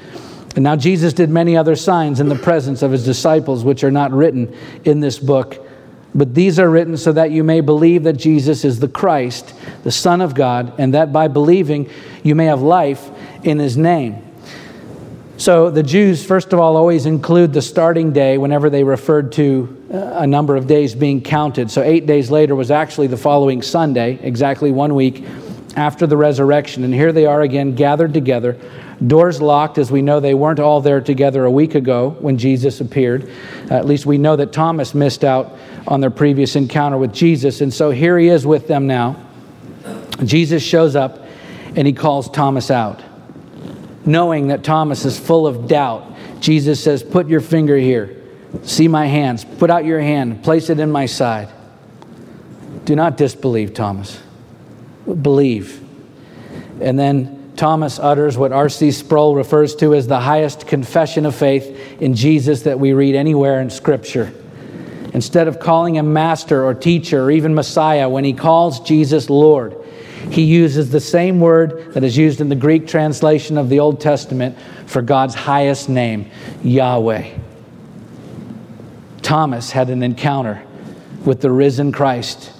And 0.57 0.65
now 0.65 0.75
Jesus 0.75 1.13
did 1.13 1.31
many 1.31 1.57
other 1.57 1.77
signs 1.77 2.19
in 2.19 2.29
the 2.29 2.35
presence 2.35 2.83
of 2.83 2.91
his 2.91 3.05
disciples, 3.05 3.63
which 3.63 3.85
are 3.85 3.93
not 3.93 4.11
written 4.11 4.53
in 4.85 4.99
this 4.99 5.21
book. 5.21 5.65
But 6.13 6.35
these 6.35 6.59
are 6.59 6.69
written 6.69 6.97
so 6.97 7.13
that 7.13 7.31
you 7.31 7.45
may 7.45 7.61
believe 7.61 8.03
that 8.03 8.15
Jesus 8.15 8.65
is 8.65 8.81
the 8.81 8.89
Christ, 8.89 9.55
the 9.85 9.93
Son 9.93 10.21
of 10.21 10.35
God, 10.35 10.73
and 10.77 10.93
that 10.95 11.13
by 11.13 11.29
believing 11.29 11.89
you 12.25 12.35
may 12.35 12.47
have 12.47 12.63
life 12.63 13.11
in 13.45 13.61
his 13.61 13.77
name. 13.77 14.24
So 15.37 15.71
the 15.71 15.83
Jews, 15.83 16.25
first 16.25 16.53
of 16.53 16.61
all, 16.61 16.77
always 16.77 17.07
include 17.07 17.53
the 17.53 17.63
starting 17.63 18.13
day 18.13 18.39
whenever 18.39 18.71
they 18.71 18.85
referred 18.85 19.33
to 19.33 19.85
uh, 19.93 19.97
a 19.97 20.27
number 20.27 20.57
of 20.57 20.67
days 20.67 20.95
being 20.95 21.21
counted. 21.21 21.71
So 21.71 21.83
eight 21.83 22.07
days 22.07 22.31
later 22.31 22.55
was 22.55 22.71
actually 22.71 23.09
the 23.09 23.17
following 23.17 23.61
Sunday, 23.61 24.19
exactly 24.23 24.71
one 24.71 24.95
week 24.95 25.25
after 25.77 26.07
the 26.07 26.17
resurrection. 26.17 26.85
And 26.85 26.95
here 26.95 27.13
they 27.13 27.27
are 27.27 27.43
again 27.43 27.75
gathered 27.75 28.15
together 28.15 28.59
Doors 29.07 29.43
locked, 29.43 29.79
as 29.79 29.91
we 29.91 30.03
know 30.03 30.21
they 30.21 30.35
weren't 30.35 30.61
all 30.61 30.81
there 30.81 31.01
together 31.01 31.45
a 31.45 31.51
week 31.51 31.75
ago 31.75 32.11
when 32.21 32.39
Jesus 32.39 32.81
appeared. 32.81 33.29
Uh, 33.71 33.75
at 33.75 33.87
least 33.87 34.07
we 34.07 34.19
know 34.19 34.37
that 34.37 34.53
Thomas 34.53 34.95
missed 34.95 35.25
out 35.25 35.59
on 35.87 36.01
their 36.01 36.11
previous 36.11 36.57
encounter 36.57 36.97
with 36.97 37.13
Jesus. 37.13 37.61
And 37.61 37.73
so 37.73 37.91
here 37.91 38.19
he 38.19 38.29
is 38.29 38.47
with 38.47 38.69
them 38.69 38.87
now. 38.87 39.17
Jesus 40.25 40.63
shows 40.63 40.97
up 40.97 41.27
and 41.77 41.87
he 41.87 41.93
calls 41.93 42.31
Thomas 42.31 42.71
out. 42.71 43.03
Knowing 44.07 44.49
that 44.49 44.63
Thomas 44.63 45.05
is 45.05 45.19
full 45.19 45.47
of 45.47 45.67
doubt, 45.67 46.05
Jesus 46.41 46.83
says, 46.83 47.03
Put 47.03 47.29
your 47.29 47.41
finger 47.41 47.77
here. 47.77 48.21
See 48.63 48.89
my 48.89 49.07
hands. 49.07 49.45
Put 49.45 49.71
out 49.71 49.85
your 49.85 50.01
hand. 50.01 50.45
Place 50.45 50.71
it 50.71 50.79
in 50.79 50.91
my 50.91 51.07
side. 51.07 51.49
Do 52.85 52.95
not 52.95 53.17
disbelieve, 53.17 53.75
Thomas. 53.75 54.21
Believe. 55.07 55.83
And 56.81 56.99
then 56.99 57.53
Thomas 57.57 57.99
utters 57.99 58.37
what 58.37 58.53
R.C. 58.53 58.91
Sproul 58.91 59.35
refers 59.35 59.75
to 59.77 59.95
as 59.95 60.07
the 60.07 60.21
highest 60.21 60.67
confession 60.67 61.25
of 61.25 61.35
faith 61.35 62.01
in 62.01 62.15
Jesus 62.15 62.63
that 62.63 62.79
we 62.79 62.93
read 62.93 63.15
anywhere 63.15 63.61
in 63.61 63.71
Scripture. 63.71 64.33
Instead 65.13 65.47
of 65.47 65.61
calling 65.61 65.95
him 65.95 66.13
master 66.13 66.65
or 66.65 66.75
teacher 66.75 67.25
or 67.25 67.31
even 67.31 67.55
Messiah, 67.55 68.09
when 68.09 68.25
he 68.25 68.33
calls 68.33 68.81
Jesus 68.81 69.31
Lord, 69.31 69.77
he 70.31 70.43
uses 70.43 70.91
the 70.91 71.01
same 71.01 71.41
word 71.41 71.95
that 71.95 72.05
is 72.05 72.17
used 72.17 72.41
in 72.41 72.49
the 72.49 72.57
Greek 72.57 72.87
translation 72.87 73.59
of 73.59 73.69
the 73.69 73.81
Old 73.81 74.01
Testament 74.01 74.57
for 74.87 75.03
God's 75.03 75.35
highest 75.35 75.89
name, 75.89 76.31
Yahweh. 76.63 77.39
Thomas 79.23 79.71
had 79.71 79.91
an 79.91 80.03
encounter 80.03 80.63
with 81.25 81.41
the 81.41 81.51
risen 81.51 81.93
Christ, 81.93 82.53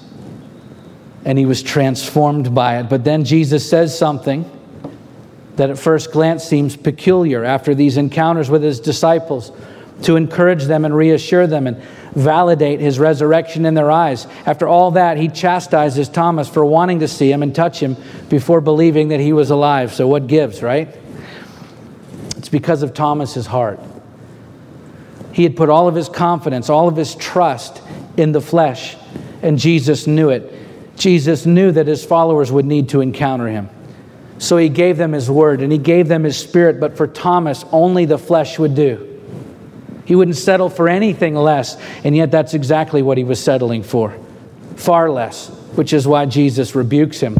and 1.25 1.39
he 1.39 1.47
was 1.47 1.63
transformed 1.63 2.55
by 2.55 2.79
it. 2.79 2.89
But 2.89 3.05
then 3.05 3.25
Jesus 3.25 3.69
says 3.69 3.97
something 3.97 4.51
that 5.57 5.71
at 5.71 5.79
first 5.79 6.11
glance 6.11 6.45
seems 6.45 6.77
peculiar 6.77 7.45
after 7.45 7.75
these 7.75 7.97
encounters 7.97 8.51
with 8.51 8.63
his 8.63 8.81
disciples 8.81 9.53
to 10.03 10.17
encourage 10.17 10.65
them 10.65 10.85
and 10.85 10.95
reassure 10.95 11.47
them 11.47 11.67
and 11.67 11.81
validate 12.15 12.81
his 12.81 12.99
resurrection 12.99 13.65
in 13.65 13.75
their 13.75 13.91
eyes. 13.91 14.27
After 14.47 14.67
all 14.67 14.93
that, 14.93 15.17
he 15.17 15.29
chastises 15.29 16.09
Thomas 16.09 16.49
for 16.49 16.65
wanting 16.65 17.01
to 17.01 17.09
see 17.09 17.31
him 17.31 17.43
and 17.43 17.55
touch 17.55 17.81
him 17.81 17.97
before 18.29 18.61
believing 18.61 19.09
that 19.09 19.21
he 19.21 19.33
was 19.33 19.51
alive. 19.51 19.93
So, 19.93 20.07
what 20.07 20.27
gives, 20.27 20.63
right? 20.63 20.95
It's 22.37 22.49
because 22.49 22.83
of 22.83 22.95
Thomas's 22.95 23.47
heart. 23.47 23.81
He 25.33 25.43
had 25.43 25.57
put 25.57 25.69
all 25.69 25.89
of 25.89 25.95
his 25.95 26.09
confidence, 26.09 26.69
all 26.71 26.89
of 26.89 26.97
his 26.97 27.15
trust 27.17 27.83
in 28.17 28.33
the 28.33 28.41
flesh, 28.41 28.97
and 29.43 29.59
Jesus 29.59 30.07
knew 30.07 30.31
it. 30.31 30.53
Jesus 30.97 31.45
knew 31.45 31.73
that 31.73 31.87
his 31.87 32.05
followers 32.05 32.53
would 32.53 32.65
need 32.65 32.91
to 32.91 33.01
encounter 33.01 33.49
him. 33.49 33.69
So 34.39 34.57
he 34.57 34.69
gave 34.69 34.97
them 34.97 35.13
his 35.13 35.31
word 35.31 35.61
and 35.61 35.73
he 35.73 35.79
gave 35.79 36.07
them 36.07 36.25
his 36.25 36.37
spirit, 36.37 36.79
but 36.79 36.97
for 36.97 37.07
Thomas, 37.07 37.65
only 37.73 38.05
the 38.05 38.19
flesh 38.19 38.59
would 38.59 38.75
do. 38.75 39.14
He 40.05 40.15
wouldn't 40.15 40.37
settle 40.37 40.69
for 40.69 40.89
anything 40.89 41.35
less, 41.35 41.77
and 42.05 42.17
yet 42.17 42.31
that's 42.31 42.55
exactly 42.55 43.03
what 43.03 43.19
he 43.19 43.25
was 43.25 43.43
settling 43.43 43.83
for 43.83 44.15
far 44.77 45.11
less, 45.11 45.49
which 45.77 45.93
is 45.93 46.07
why 46.07 46.27
Jesus 46.27 46.75
rebukes 46.75 47.21
him. 47.21 47.37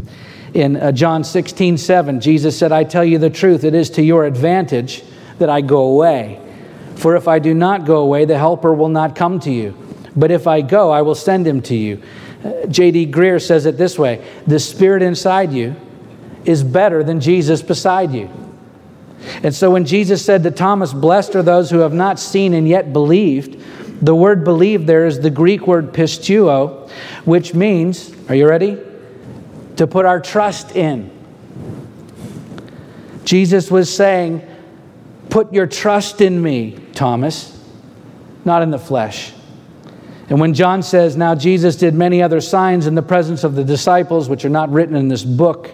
In 0.53 0.77
uh, 0.77 0.91
John 0.91 1.23
16, 1.23 1.77
7, 1.77 2.21
Jesus 2.21 2.57
said, 2.57 2.71
I 2.71 2.83
tell 2.83 3.03
you 3.03 3.17
the 3.17 3.29
truth, 3.29 3.63
it 3.63 3.73
is 3.73 3.89
to 3.91 4.03
your 4.03 4.25
advantage 4.25 5.03
that 5.37 5.49
I 5.49 5.61
go 5.61 5.83
away. 5.87 6.41
For 6.95 7.15
if 7.15 7.27
I 7.27 7.39
do 7.39 7.53
not 7.53 7.85
go 7.85 7.97
away, 7.97 8.25
the 8.25 8.37
Helper 8.37 8.73
will 8.73 8.89
not 8.89 9.15
come 9.15 9.39
to 9.41 9.51
you. 9.51 9.77
But 10.15 10.31
if 10.31 10.47
I 10.47 10.61
go, 10.61 10.91
I 10.91 11.01
will 11.01 11.15
send 11.15 11.45
him 11.45 11.61
to 11.63 11.75
you. 11.75 12.01
Uh, 12.43 12.67
J.D. 12.67 13.07
Greear 13.07 13.41
says 13.41 13.65
it 13.65 13.77
this 13.77 13.99
way 13.99 14.25
The 14.47 14.59
Spirit 14.59 15.01
inside 15.01 15.51
you 15.51 15.75
is 16.45 16.63
better 16.63 17.03
than 17.03 17.19
Jesus 17.19 17.61
beside 17.61 18.13
you. 18.13 18.29
And 19.43 19.53
so 19.53 19.71
when 19.71 19.85
Jesus 19.85 20.23
said 20.23 20.43
to 20.43 20.51
Thomas, 20.51 20.93
Blessed 20.93 21.35
are 21.35 21.43
those 21.43 21.69
who 21.69 21.79
have 21.79 21.93
not 21.93 22.19
seen 22.19 22.53
and 22.53 22.67
yet 22.67 22.93
believed, 22.93 23.61
the 24.01 24.15
word 24.15 24.43
believe 24.43 24.85
there 24.85 25.05
is 25.05 25.19
the 25.19 25.29
Greek 25.29 25.67
word 25.67 25.93
pisteuo, 25.93 26.89
which 27.23 27.53
means, 27.53 28.13
are 28.29 28.35
you 28.35 28.47
ready? 28.47 28.77
To 29.77 29.87
put 29.87 30.05
our 30.05 30.19
trust 30.19 30.75
in. 30.75 31.11
Jesus 33.23 33.71
was 33.71 33.93
saying, 33.93 34.47
Put 35.29 35.53
your 35.53 35.67
trust 35.67 36.21
in 36.21 36.41
me, 36.41 36.79
Thomas, 36.93 37.51
not 38.45 38.61
in 38.61 38.69
the 38.69 38.79
flesh. 38.79 39.33
And 40.29 40.39
when 40.39 40.53
John 40.53 40.81
says, 40.83 41.17
Now 41.17 41.35
Jesus 41.35 41.75
did 41.75 41.93
many 41.93 42.21
other 42.21 42.41
signs 42.41 42.87
in 42.87 42.95
the 42.95 43.01
presence 43.01 43.43
of 43.43 43.55
the 43.55 43.63
disciples, 43.63 44.29
which 44.29 44.45
are 44.45 44.49
not 44.49 44.71
written 44.71 44.95
in 44.95 45.07
this 45.07 45.23
book, 45.23 45.71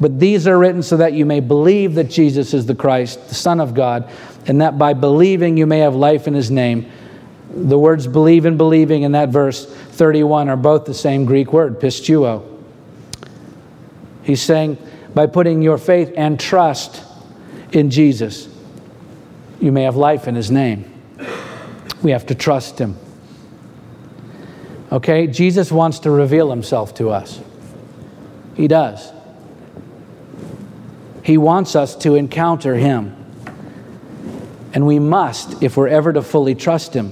but 0.00 0.18
these 0.18 0.46
are 0.46 0.58
written 0.58 0.82
so 0.82 0.96
that 0.96 1.12
you 1.12 1.26
may 1.26 1.40
believe 1.40 1.94
that 1.94 2.04
Jesus 2.04 2.54
is 2.54 2.64
the 2.64 2.74
Christ, 2.74 3.28
the 3.28 3.34
Son 3.34 3.60
of 3.60 3.74
God, 3.74 4.10
and 4.46 4.62
that 4.62 4.78
by 4.78 4.94
believing 4.94 5.58
you 5.58 5.66
may 5.66 5.80
have 5.80 5.94
life 5.94 6.26
in 6.26 6.32
his 6.32 6.50
name. 6.50 6.90
The 7.52 7.78
words 7.78 8.06
believe 8.06 8.46
and 8.46 8.56
believing 8.56 9.02
in 9.02 9.12
that 9.12 9.28
verse 9.28 9.66
31 9.66 10.48
are 10.48 10.56
both 10.56 10.86
the 10.86 10.94
same 10.94 11.26
Greek 11.26 11.52
word, 11.52 11.80
pisteuo. 11.80 12.46
He's 14.22 14.40
saying, 14.40 14.78
by 15.14 15.26
putting 15.26 15.60
your 15.60 15.76
faith 15.76 16.12
and 16.16 16.40
trust 16.40 17.02
in 17.72 17.90
Jesus, 17.90 18.48
you 19.60 19.72
may 19.72 19.82
have 19.82 19.96
life 19.96 20.26
in 20.26 20.34
his 20.34 20.50
name. 20.50 20.90
We 22.02 22.12
have 22.12 22.26
to 22.26 22.34
trust 22.34 22.78
him. 22.78 22.96
Okay? 24.90 25.26
Jesus 25.26 25.70
wants 25.70 25.98
to 26.00 26.10
reveal 26.10 26.48
himself 26.48 26.94
to 26.94 27.10
us. 27.10 27.40
He 28.54 28.68
does. 28.68 29.12
He 31.30 31.38
wants 31.38 31.76
us 31.76 31.94
to 31.98 32.16
encounter 32.16 32.74
Him. 32.74 33.14
And 34.72 34.84
we 34.84 34.98
must, 34.98 35.62
if 35.62 35.76
we're 35.76 35.86
ever 35.86 36.12
to 36.12 36.22
fully 36.22 36.56
trust 36.56 36.92
Him, 36.92 37.10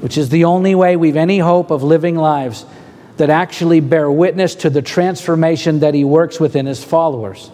which 0.00 0.16
is 0.16 0.30
the 0.30 0.44
only 0.44 0.74
way 0.74 0.96
we've 0.96 1.14
any 1.14 1.38
hope 1.38 1.70
of 1.70 1.82
living 1.82 2.16
lives 2.16 2.64
that 3.18 3.28
actually 3.28 3.80
bear 3.80 4.10
witness 4.10 4.54
to 4.54 4.70
the 4.70 4.80
transformation 4.80 5.80
that 5.80 5.92
He 5.92 6.04
works 6.04 6.40
within 6.40 6.64
His 6.64 6.82
followers. 6.82 7.50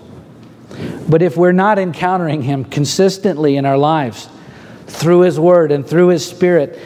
But 1.09 1.23
if 1.23 1.37
we're 1.37 1.51
not 1.51 1.77
encountering 1.77 2.43
Him 2.43 2.65
consistently 2.65 3.57
in 3.57 3.67
our 3.67 3.79
lives, 3.79 4.29
through 4.87 5.23
His 5.23 5.41
Word 5.41 5.73
and 5.73 5.85
through 5.85 6.07
His 6.07 6.25
Spirit, 6.25 6.79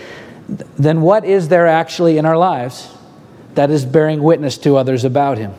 then 0.79 1.03
what 1.03 1.27
is 1.27 1.49
there 1.49 1.67
actually 1.67 2.17
in 2.17 2.25
our 2.25 2.39
lives 2.39 2.89
that 3.55 3.71
is 3.71 3.85
bearing 3.85 4.23
witness 4.23 4.57
to 4.57 4.79
others 4.79 5.05
about 5.05 5.37
Him? 5.37 5.53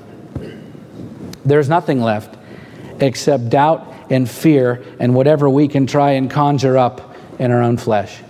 There's 1.45 1.69
nothing 1.69 2.01
left 2.01 2.36
except 2.99 3.49
doubt 3.49 3.93
and 4.09 4.29
fear 4.29 4.83
and 4.99 5.13
whatever 5.13 5.49
we 5.49 5.67
can 5.67 5.87
try 5.87 6.11
and 6.11 6.29
conjure 6.29 6.77
up 6.77 7.15
in 7.39 7.51
our 7.51 7.61
own 7.61 7.77
flesh. 7.77 8.21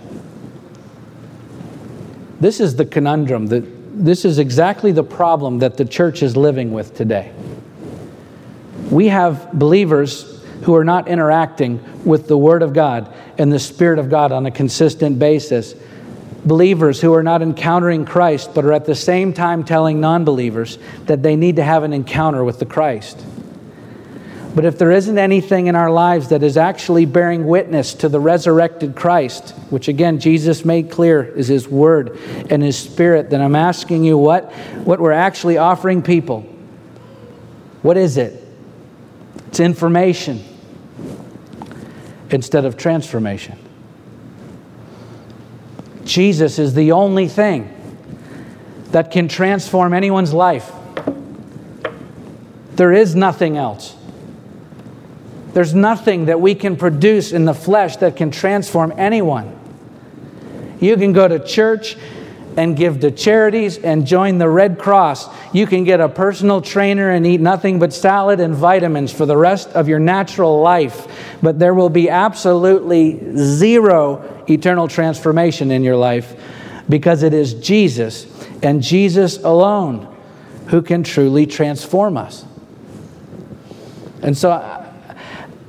This 2.40 2.60
is 2.60 2.76
the 2.76 2.84
conundrum. 2.84 3.46
That 3.48 4.04
this 4.04 4.24
is 4.24 4.38
exactly 4.38 4.92
the 4.92 5.02
problem 5.02 5.58
that 5.58 5.76
the 5.76 5.84
church 5.84 6.22
is 6.22 6.36
living 6.36 6.72
with 6.72 6.94
today. 6.94 7.32
We 8.90 9.08
have 9.08 9.52
believers 9.52 10.42
who 10.62 10.74
are 10.74 10.84
not 10.84 11.08
interacting 11.08 12.04
with 12.04 12.28
the 12.28 12.38
Word 12.38 12.62
of 12.62 12.72
God 12.72 13.12
and 13.38 13.52
the 13.52 13.58
Spirit 13.58 13.98
of 13.98 14.08
God 14.08 14.32
on 14.32 14.46
a 14.46 14.50
consistent 14.50 15.18
basis. 15.18 15.74
Believers 16.44 17.00
who 17.00 17.12
are 17.14 17.22
not 17.22 17.42
encountering 17.42 18.04
Christ, 18.04 18.54
but 18.54 18.64
are 18.64 18.72
at 18.72 18.84
the 18.84 18.94
same 18.94 19.32
time 19.32 19.64
telling 19.64 20.00
non 20.00 20.24
believers 20.24 20.78
that 21.06 21.22
they 21.22 21.36
need 21.36 21.56
to 21.56 21.64
have 21.64 21.82
an 21.82 21.92
encounter 21.92 22.44
with 22.44 22.60
the 22.60 22.66
Christ. 22.66 23.24
But 24.58 24.64
if 24.64 24.76
there 24.76 24.90
isn't 24.90 25.18
anything 25.18 25.68
in 25.68 25.76
our 25.76 25.88
lives 25.88 26.30
that 26.30 26.42
is 26.42 26.56
actually 26.56 27.04
bearing 27.04 27.46
witness 27.46 27.94
to 27.94 28.08
the 28.08 28.18
resurrected 28.18 28.96
Christ, 28.96 29.50
which 29.70 29.86
again 29.86 30.18
Jesus 30.18 30.64
made 30.64 30.90
clear 30.90 31.22
is 31.22 31.46
his 31.46 31.68
word 31.68 32.18
and 32.50 32.60
his 32.60 32.76
spirit, 32.76 33.30
then 33.30 33.40
I'm 33.40 33.54
asking 33.54 34.02
you 34.02 34.18
what, 34.18 34.50
what 34.82 34.98
we're 34.98 35.12
actually 35.12 35.58
offering 35.58 36.02
people. 36.02 36.40
What 37.82 37.96
is 37.96 38.16
it? 38.16 38.44
It's 39.46 39.60
information 39.60 40.44
instead 42.30 42.64
of 42.64 42.76
transformation. 42.76 43.60
Jesus 46.04 46.58
is 46.58 46.74
the 46.74 46.90
only 46.90 47.28
thing 47.28 47.72
that 48.90 49.12
can 49.12 49.28
transform 49.28 49.94
anyone's 49.94 50.32
life. 50.34 50.72
There 52.72 52.92
is 52.92 53.14
nothing 53.14 53.56
else. 53.56 53.94
There's 55.58 55.74
nothing 55.74 56.26
that 56.26 56.40
we 56.40 56.54
can 56.54 56.76
produce 56.76 57.32
in 57.32 57.44
the 57.44 57.52
flesh 57.52 57.96
that 57.96 58.14
can 58.14 58.30
transform 58.30 58.94
anyone. 58.96 59.58
You 60.78 60.96
can 60.96 61.12
go 61.12 61.26
to 61.26 61.44
church 61.44 61.96
and 62.56 62.76
give 62.76 63.00
to 63.00 63.10
charities 63.10 63.76
and 63.76 64.06
join 64.06 64.38
the 64.38 64.48
Red 64.48 64.78
Cross. 64.78 65.28
You 65.52 65.66
can 65.66 65.82
get 65.82 65.98
a 65.98 66.08
personal 66.08 66.62
trainer 66.62 67.10
and 67.10 67.26
eat 67.26 67.40
nothing 67.40 67.80
but 67.80 67.92
salad 67.92 68.38
and 68.38 68.54
vitamins 68.54 69.12
for 69.12 69.26
the 69.26 69.36
rest 69.36 69.70
of 69.70 69.88
your 69.88 69.98
natural 69.98 70.60
life. 70.60 71.08
But 71.42 71.58
there 71.58 71.74
will 71.74 71.90
be 71.90 72.08
absolutely 72.08 73.18
zero 73.36 74.44
eternal 74.48 74.86
transformation 74.86 75.72
in 75.72 75.82
your 75.82 75.96
life 75.96 76.40
because 76.88 77.24
it 77.24 77.34
is 77.34 77.54
Jesus 77.54 78.28
and 78.62 78.80
Jesus 78.80 79.38
alone 79.38 80.06
who 80.68 80.82
can 80.82 81.02
truly 81.02 81.46
transform 81.46 82.16
us. 82.16 82.44
And 84.22 84.38
so 84.38 84.77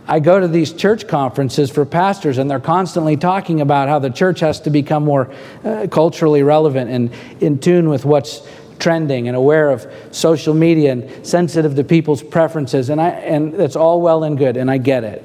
I 0.10 0.20
go 0.20 0.40
to 0.40 0.48
these 0.48 0.74
church 0.74 1.08
conferences 1.08 1.70
for 1.70 1.86
pastors, 1.86 2.40
and 2.40 2.50
they're 2.50 2.60
constantly 2.60 3.16
talking 3.16 3.62
about 3.62 3.90
how 3.90 4.00
the 4.00 4.10
church 4.10 4.40
has 4.40 4.60
to 4.62 4.72
become 4.72 5.06
more 5.06 5.32
uh, 5.64 5.86
culturally 5.92 6.42
relevant 6.42 6.90
and 6.90 7.12
in 7.40 7.60
tune 7.60 7.90
with 7.90 8.06
what's 8.06 8.42
trending 8.80 9.28
and 9.28 9.38
aware 9.38 9.70
of 9.70 9.86
social 10.10 10.56
media 10.56 10.94
and 10.94 11.28
sensitive 11.28 11.76
to 11.76 11.84
people's 11.84 12.24
preferences. 12.24 12.90
And, 12.90 13.00
I, 13.00 13.10
and 13.10 13.54
it's 13.54 13.76
all 13.76 14.02
well 14.02 14.24
and 14.24 14.36
good, 14.36 14.58
and 14.58 14.72
I 14.72 14.80
get 14.80 15.04
it. 15.04 15.24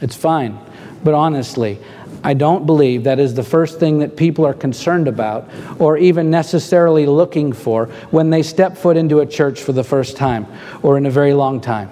It's 0.00 0.14
fine. 0.14 0.56
But 1.02 1.14
honestly, 1.14 1.80
I 2.22 2.34
don't 2.34 2.64
believe 2.64 3.04
that 3.04 3.18
is 3.18 3.34
the 3.34 3.42
first 3.42 3.80
thing 3.80 3.98
that 3.98 4.16
people 4.16 4.46
are 4.46 4.54
concerned 4.54 5.08
about 5.08 5.50
or 5.80 5.98
even 5.98 6.30
necessarily 6.30 7.06
looking 7.06 7.52
for 7.52 7.86
when 8.12 8.30
they 8.30 8.44
step 8.44 8.78
foot 8.78 8.96
into 8.96 9.18
a 9.18 9.26
church 9.26 9.60
for 9.62 9.72
the 9.72 9.84
first 9.84 10.16
time 10.16 10.46
or 10.82 10.96
in 10.96 11.06
a 11.06 11.10
very 11.10 11.34
long 11.34 11.60
time 11.60 11.90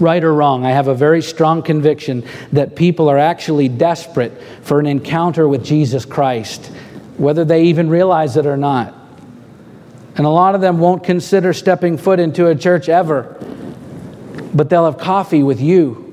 right 0.00 0.22
or 0.22 0.32
wrong, 0.32 0.64
I 0.64 0.70
have 0.70 0.88
a 0.88 0.94
very 0.94 1.22
strong 1.22 1.62
conviction 1.62 2.24
that 2.52 2.76
people 2.76 3.08
are 3.08 3.18
actually 3.18 3.68
desperate 3.68 4.32
for 4.62 4.80
an 4.80 4.86
encounter 4.86 5.48
with 5.48 5.64
Jesus 5.64 6.04
Christ, 6.04 6.66
whether 7.16 7.44
they 7.44 7.64
even 7.64 7.88
realize 7.90 8.36
it 8.36 8.46
or 8.46 8.56
not. 8.56 8.94
And 10.16 10.26
a 10.26 10.30
lot 10.30 10.54
of 10.54 10.60
them 10.60 10.78
won't 10.78 11.04
consider 11.04 11.52
stepping 11.52 11.96
foot 11.96 12.18
into 12.18 12.48
a 12.48 12.54
church 12.54 12.88
ever, 12.88 13.36
but 14.54 14.68
they'll 14.68 14.84
have 14.84 14.98
coffee 14.98 15.42
with 15.42 15.60
you. 15.60 16.04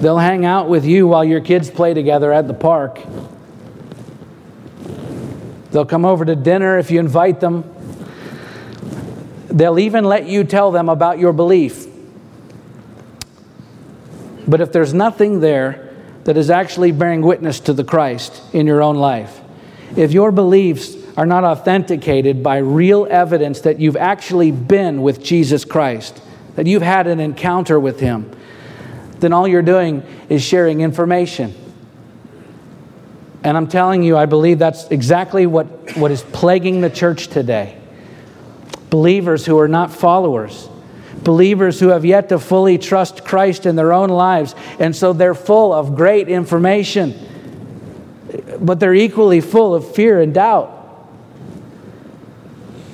They'll 0.00 0.18
hang 0.18 0.44
out 0.44 0.68
with 0.68 0.84
you 0.84 1.06
while 1.06 1.24
your 1.24 1.40
kids 1.40 1.70
play 1.70 1.94
together 1.94 2.32
at 2.32 2.48
the 2.48 2.54
park. 2.54 3.00
They'll 5.70 5.86
come 5.86 6.04
over 6.04 6.24
to 6.24 6.36
dinner 6.36 6.78
if 6.78 6.90
you 6.90 7.00
invite 7.00 7.40
them. 7.40 7.73
They'll 9.54 9.78
even 9.78 10.04
let 10.04 10.26
you 10.26 10.42
tell 10.42 10.72
them 10.72 10.88
about 10.88 11.20
your 11.20 11.32
belief. 11.32 11.86
But 14.48 14.60
if 14.60 14.72
there's 14.72 14.92
nothing 14.92 15.38
there 15.38 15.94
that 16.24 16.36
is 16.36 16.50
actually 16.50 16.90
bearing 16.90 17.22
witness 17.22 17.60
to 17.60 17.72
the 17.72 17.84
Christ 17.84 18.42
in 18.52 18.66
your 18.66 18.82
own 18.82 18.96
life, 18.96 19.40
if 19.96 20.10
your 20.10 20.32
beliefs 20.32 20.96
are 21.16 21.24
not 21.24 21.44
authenticated 21.44 22.42
by 22.42 22.56
real 22.56 23.06
evidence 23.08 23.60
that 23.60 23.78
you've 23.78 23.96
actually 23.96 24.50
been 24.50 25.02
with 25.02 25.22
Jesus 25.22 25.64
Christ, 25.64 26.20
that 26.56 26.66
you've 26.66 26.82
had 26.82 27.06
an 27.06 27.20
encounter 27.20 27.78
with 27.78 28.00
Him, 28.00 28.36
then 29.20 29.32
all 29.32 29.46
you're 29.46 29.62
doing 29.62 30.02
is 30.28 30.42
sharing 30.42 30.80
information. 30.80 31.54
And 33.44 33.56
I'm 33.56 33.68
telling 33.68 34.02
you, 34.02 34.16
I 34.16 34.26
believe 34.26 34.58
that's 34.58 34.88
exactly 34.88 35.46
what, 35.46 35.96
what 35.96 36.10
is 36.10 36.22
plaguing 36.22 36.80
the 36.80 36.90
church 36.90 37.28
today 37.28 37.78
believers 38.94 39.44
who 39.44 39.58
are 39.58 39.66
not 39.66 39.92
followers, 39.92 40.68
believers 41.24 41.80
who 41.80 41.88
have 41.88 42.04
yet 42.04 42.28
to 42.28 42.38
fully 42.38 42.78
trust 42.78 43.24
Christ 43.24 43.66
in 43.66 43.74
their 43.74 43.92
own 43.92 44.08
lives, 44.08 44.54
and 44.78 44.94
so 44.94 45.12
they're 45.12 45.34
full 45.34 45.72
of 45.72 45.96
great 45.96 46.28
information, 46.28 47.12
but 48.60 48.78
they're 48.78 48.94
equally 48.94 49.40
full 49.40 49.74
of 49.74 49.96
fear 49.96 50.20
and 50.20 50.32
doubt. 50.32 50.70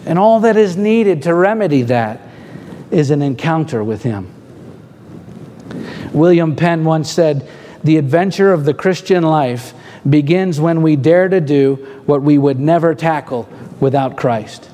And 0.07 0.19
all 0.19 0.41
that 0.41 0.57
is 0.57 0.75
needed 0.75 1.25
to 1.25 1.35
remedy 1.35 1.83
that 1.83 2.23
is 2.91 3.11
an 3.11 3.21
encounter 3.21 3.85
with 3.85 4.03
Him. 4.03 4.33
William 6.15 6.57
Penn 6.57 6.83
once 6.83 7.11
said, 7.11 7.47
The 7.85 7.99
adventure 7.99 8.55
of 8.55 8.65
the 8.65 8.73
Christian 8.73 9.23
life 9.23 9.75
begins 10.09 10.59
when 10.59 10.81
we 10.81 10.97
dare 10.97 11.29
to 11.29 11.43
do 11.43 11.75
what 12.07 12.23
we 12.23 12.39
would 12.39 12.59
never 12.59 12.95
tackle 12.95 13.47
without 13.81 14.17
Christ. 14.17 14.70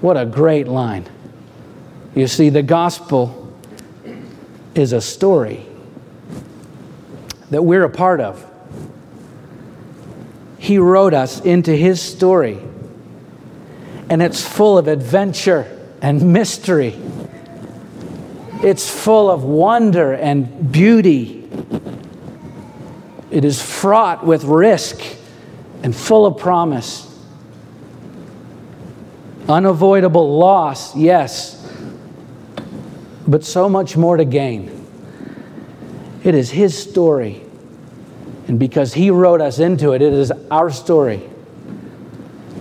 What 0.00 0.16
a 0.16 0.26
great 0.26 0.68
line. 0.68 1.06
You 2.14 2.26
see, 2.26 2.50
the 2.50 2.62
gospel 2.62 3.52
is 4.74 4.92
a 4.92 5.00
story 5.00 5.66
that 7.50 7.62
we're 7.62 7.84
a 7.84 7.90
part 7.90 8.20
of. 8.20 8.44
He 10.58 10.78
wrote 10.78 11.14
us 11.14 11.40
into 11.40 11.74
his 11.74 12.00
story, 12.00 12.58
and 14.10 14.22
it's 14.22 14.46
full 14.46 14.78
of 14.78 14.86
adventure 14.86 15.66
and 16.02 16.32
mystery. 16.32 16.98
It's 18.62 18.88
full 18.90 19.30
of 19.30 19.44
wonder 19.44 20.12
and 20.12 20.70
beauty. 20.70 21.48
It 23.30 23.44
is 23.44 23.62
fraught 23.62 24.24
with 24.24 24.44
risk 24.44 25.00
and 25.82 25.94
full 25.94 26.26
of 26.26 26.38
promise. 26.38 27.07
Unavoidable 29.48 30.38
loss, 30.38 30.94
yes, 30.94 31.66
but 33.26 33.44
so 33.44 33.66
much 33.66 33.96
more 33.96 34.18
to 34.18 34.26
gain. 34.26 34.86
It 36.22 36.34
is 36.34 36.50
His 36.50 36.76
story. 36.76 37.42
And 38.46 38.58
because 38.58 38.92
He 38.92 39.10
wrote 39.10 39.40
us 39.40 39.58
into 39.58 39.92
it, 39.92 40.02
it 40.02 40.12
is 40.12 40.30
our 40.50 40.70
story. 40.70 41.22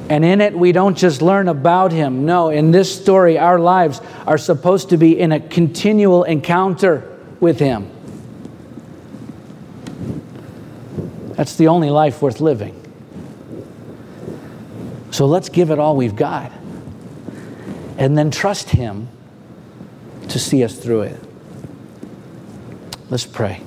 And 0.10 0.24
in 0.24 0.40
it, 0.40 0.58
we 0.58 0.72
don't 0.72 0.98
just 0.98 1.22
learn 1.22 1.50
about 1.50 1.92
Him. 1.92 2.26
No, 2.26 2.50
in 2.50 2.72
this 2.72 2.94
story, 3.02 3.38
our 3.38 3.60
lives 3.60 4.00
are 4.26 4.38
supposed 4.38 4.90
to 4.90 4.98
be 4.98 5.20
in 5.20 5.34
a 5.34 5.42
continual 5.42 6.24
encounter 6.24 7.18
with 7.42 7.60
Him. 7.60 7.92
That's 11.36 11.56
the 11.58 11.68
only 11.68 11.90
life 11.90 12.22
worth 12.22 12.40
living. 12.40 12.82
So 15.12 15.26
let's 15.26 15.50
give 15.50 15.70
it 15.70 15.80
all 15.80 15.98
we've 15.98 16.16
got 16.16 16.57
and 17.98 18.18
then 18.18 18.32
trust 18.32 18.70
Him 18.70 19.10
to 20.30 20.40
see 20.40 20.64
us 20.64 20.78
through 20.78 21.02
it. 21.02 21.20
Let's 23.10 23.26
pray. 23.26 23.62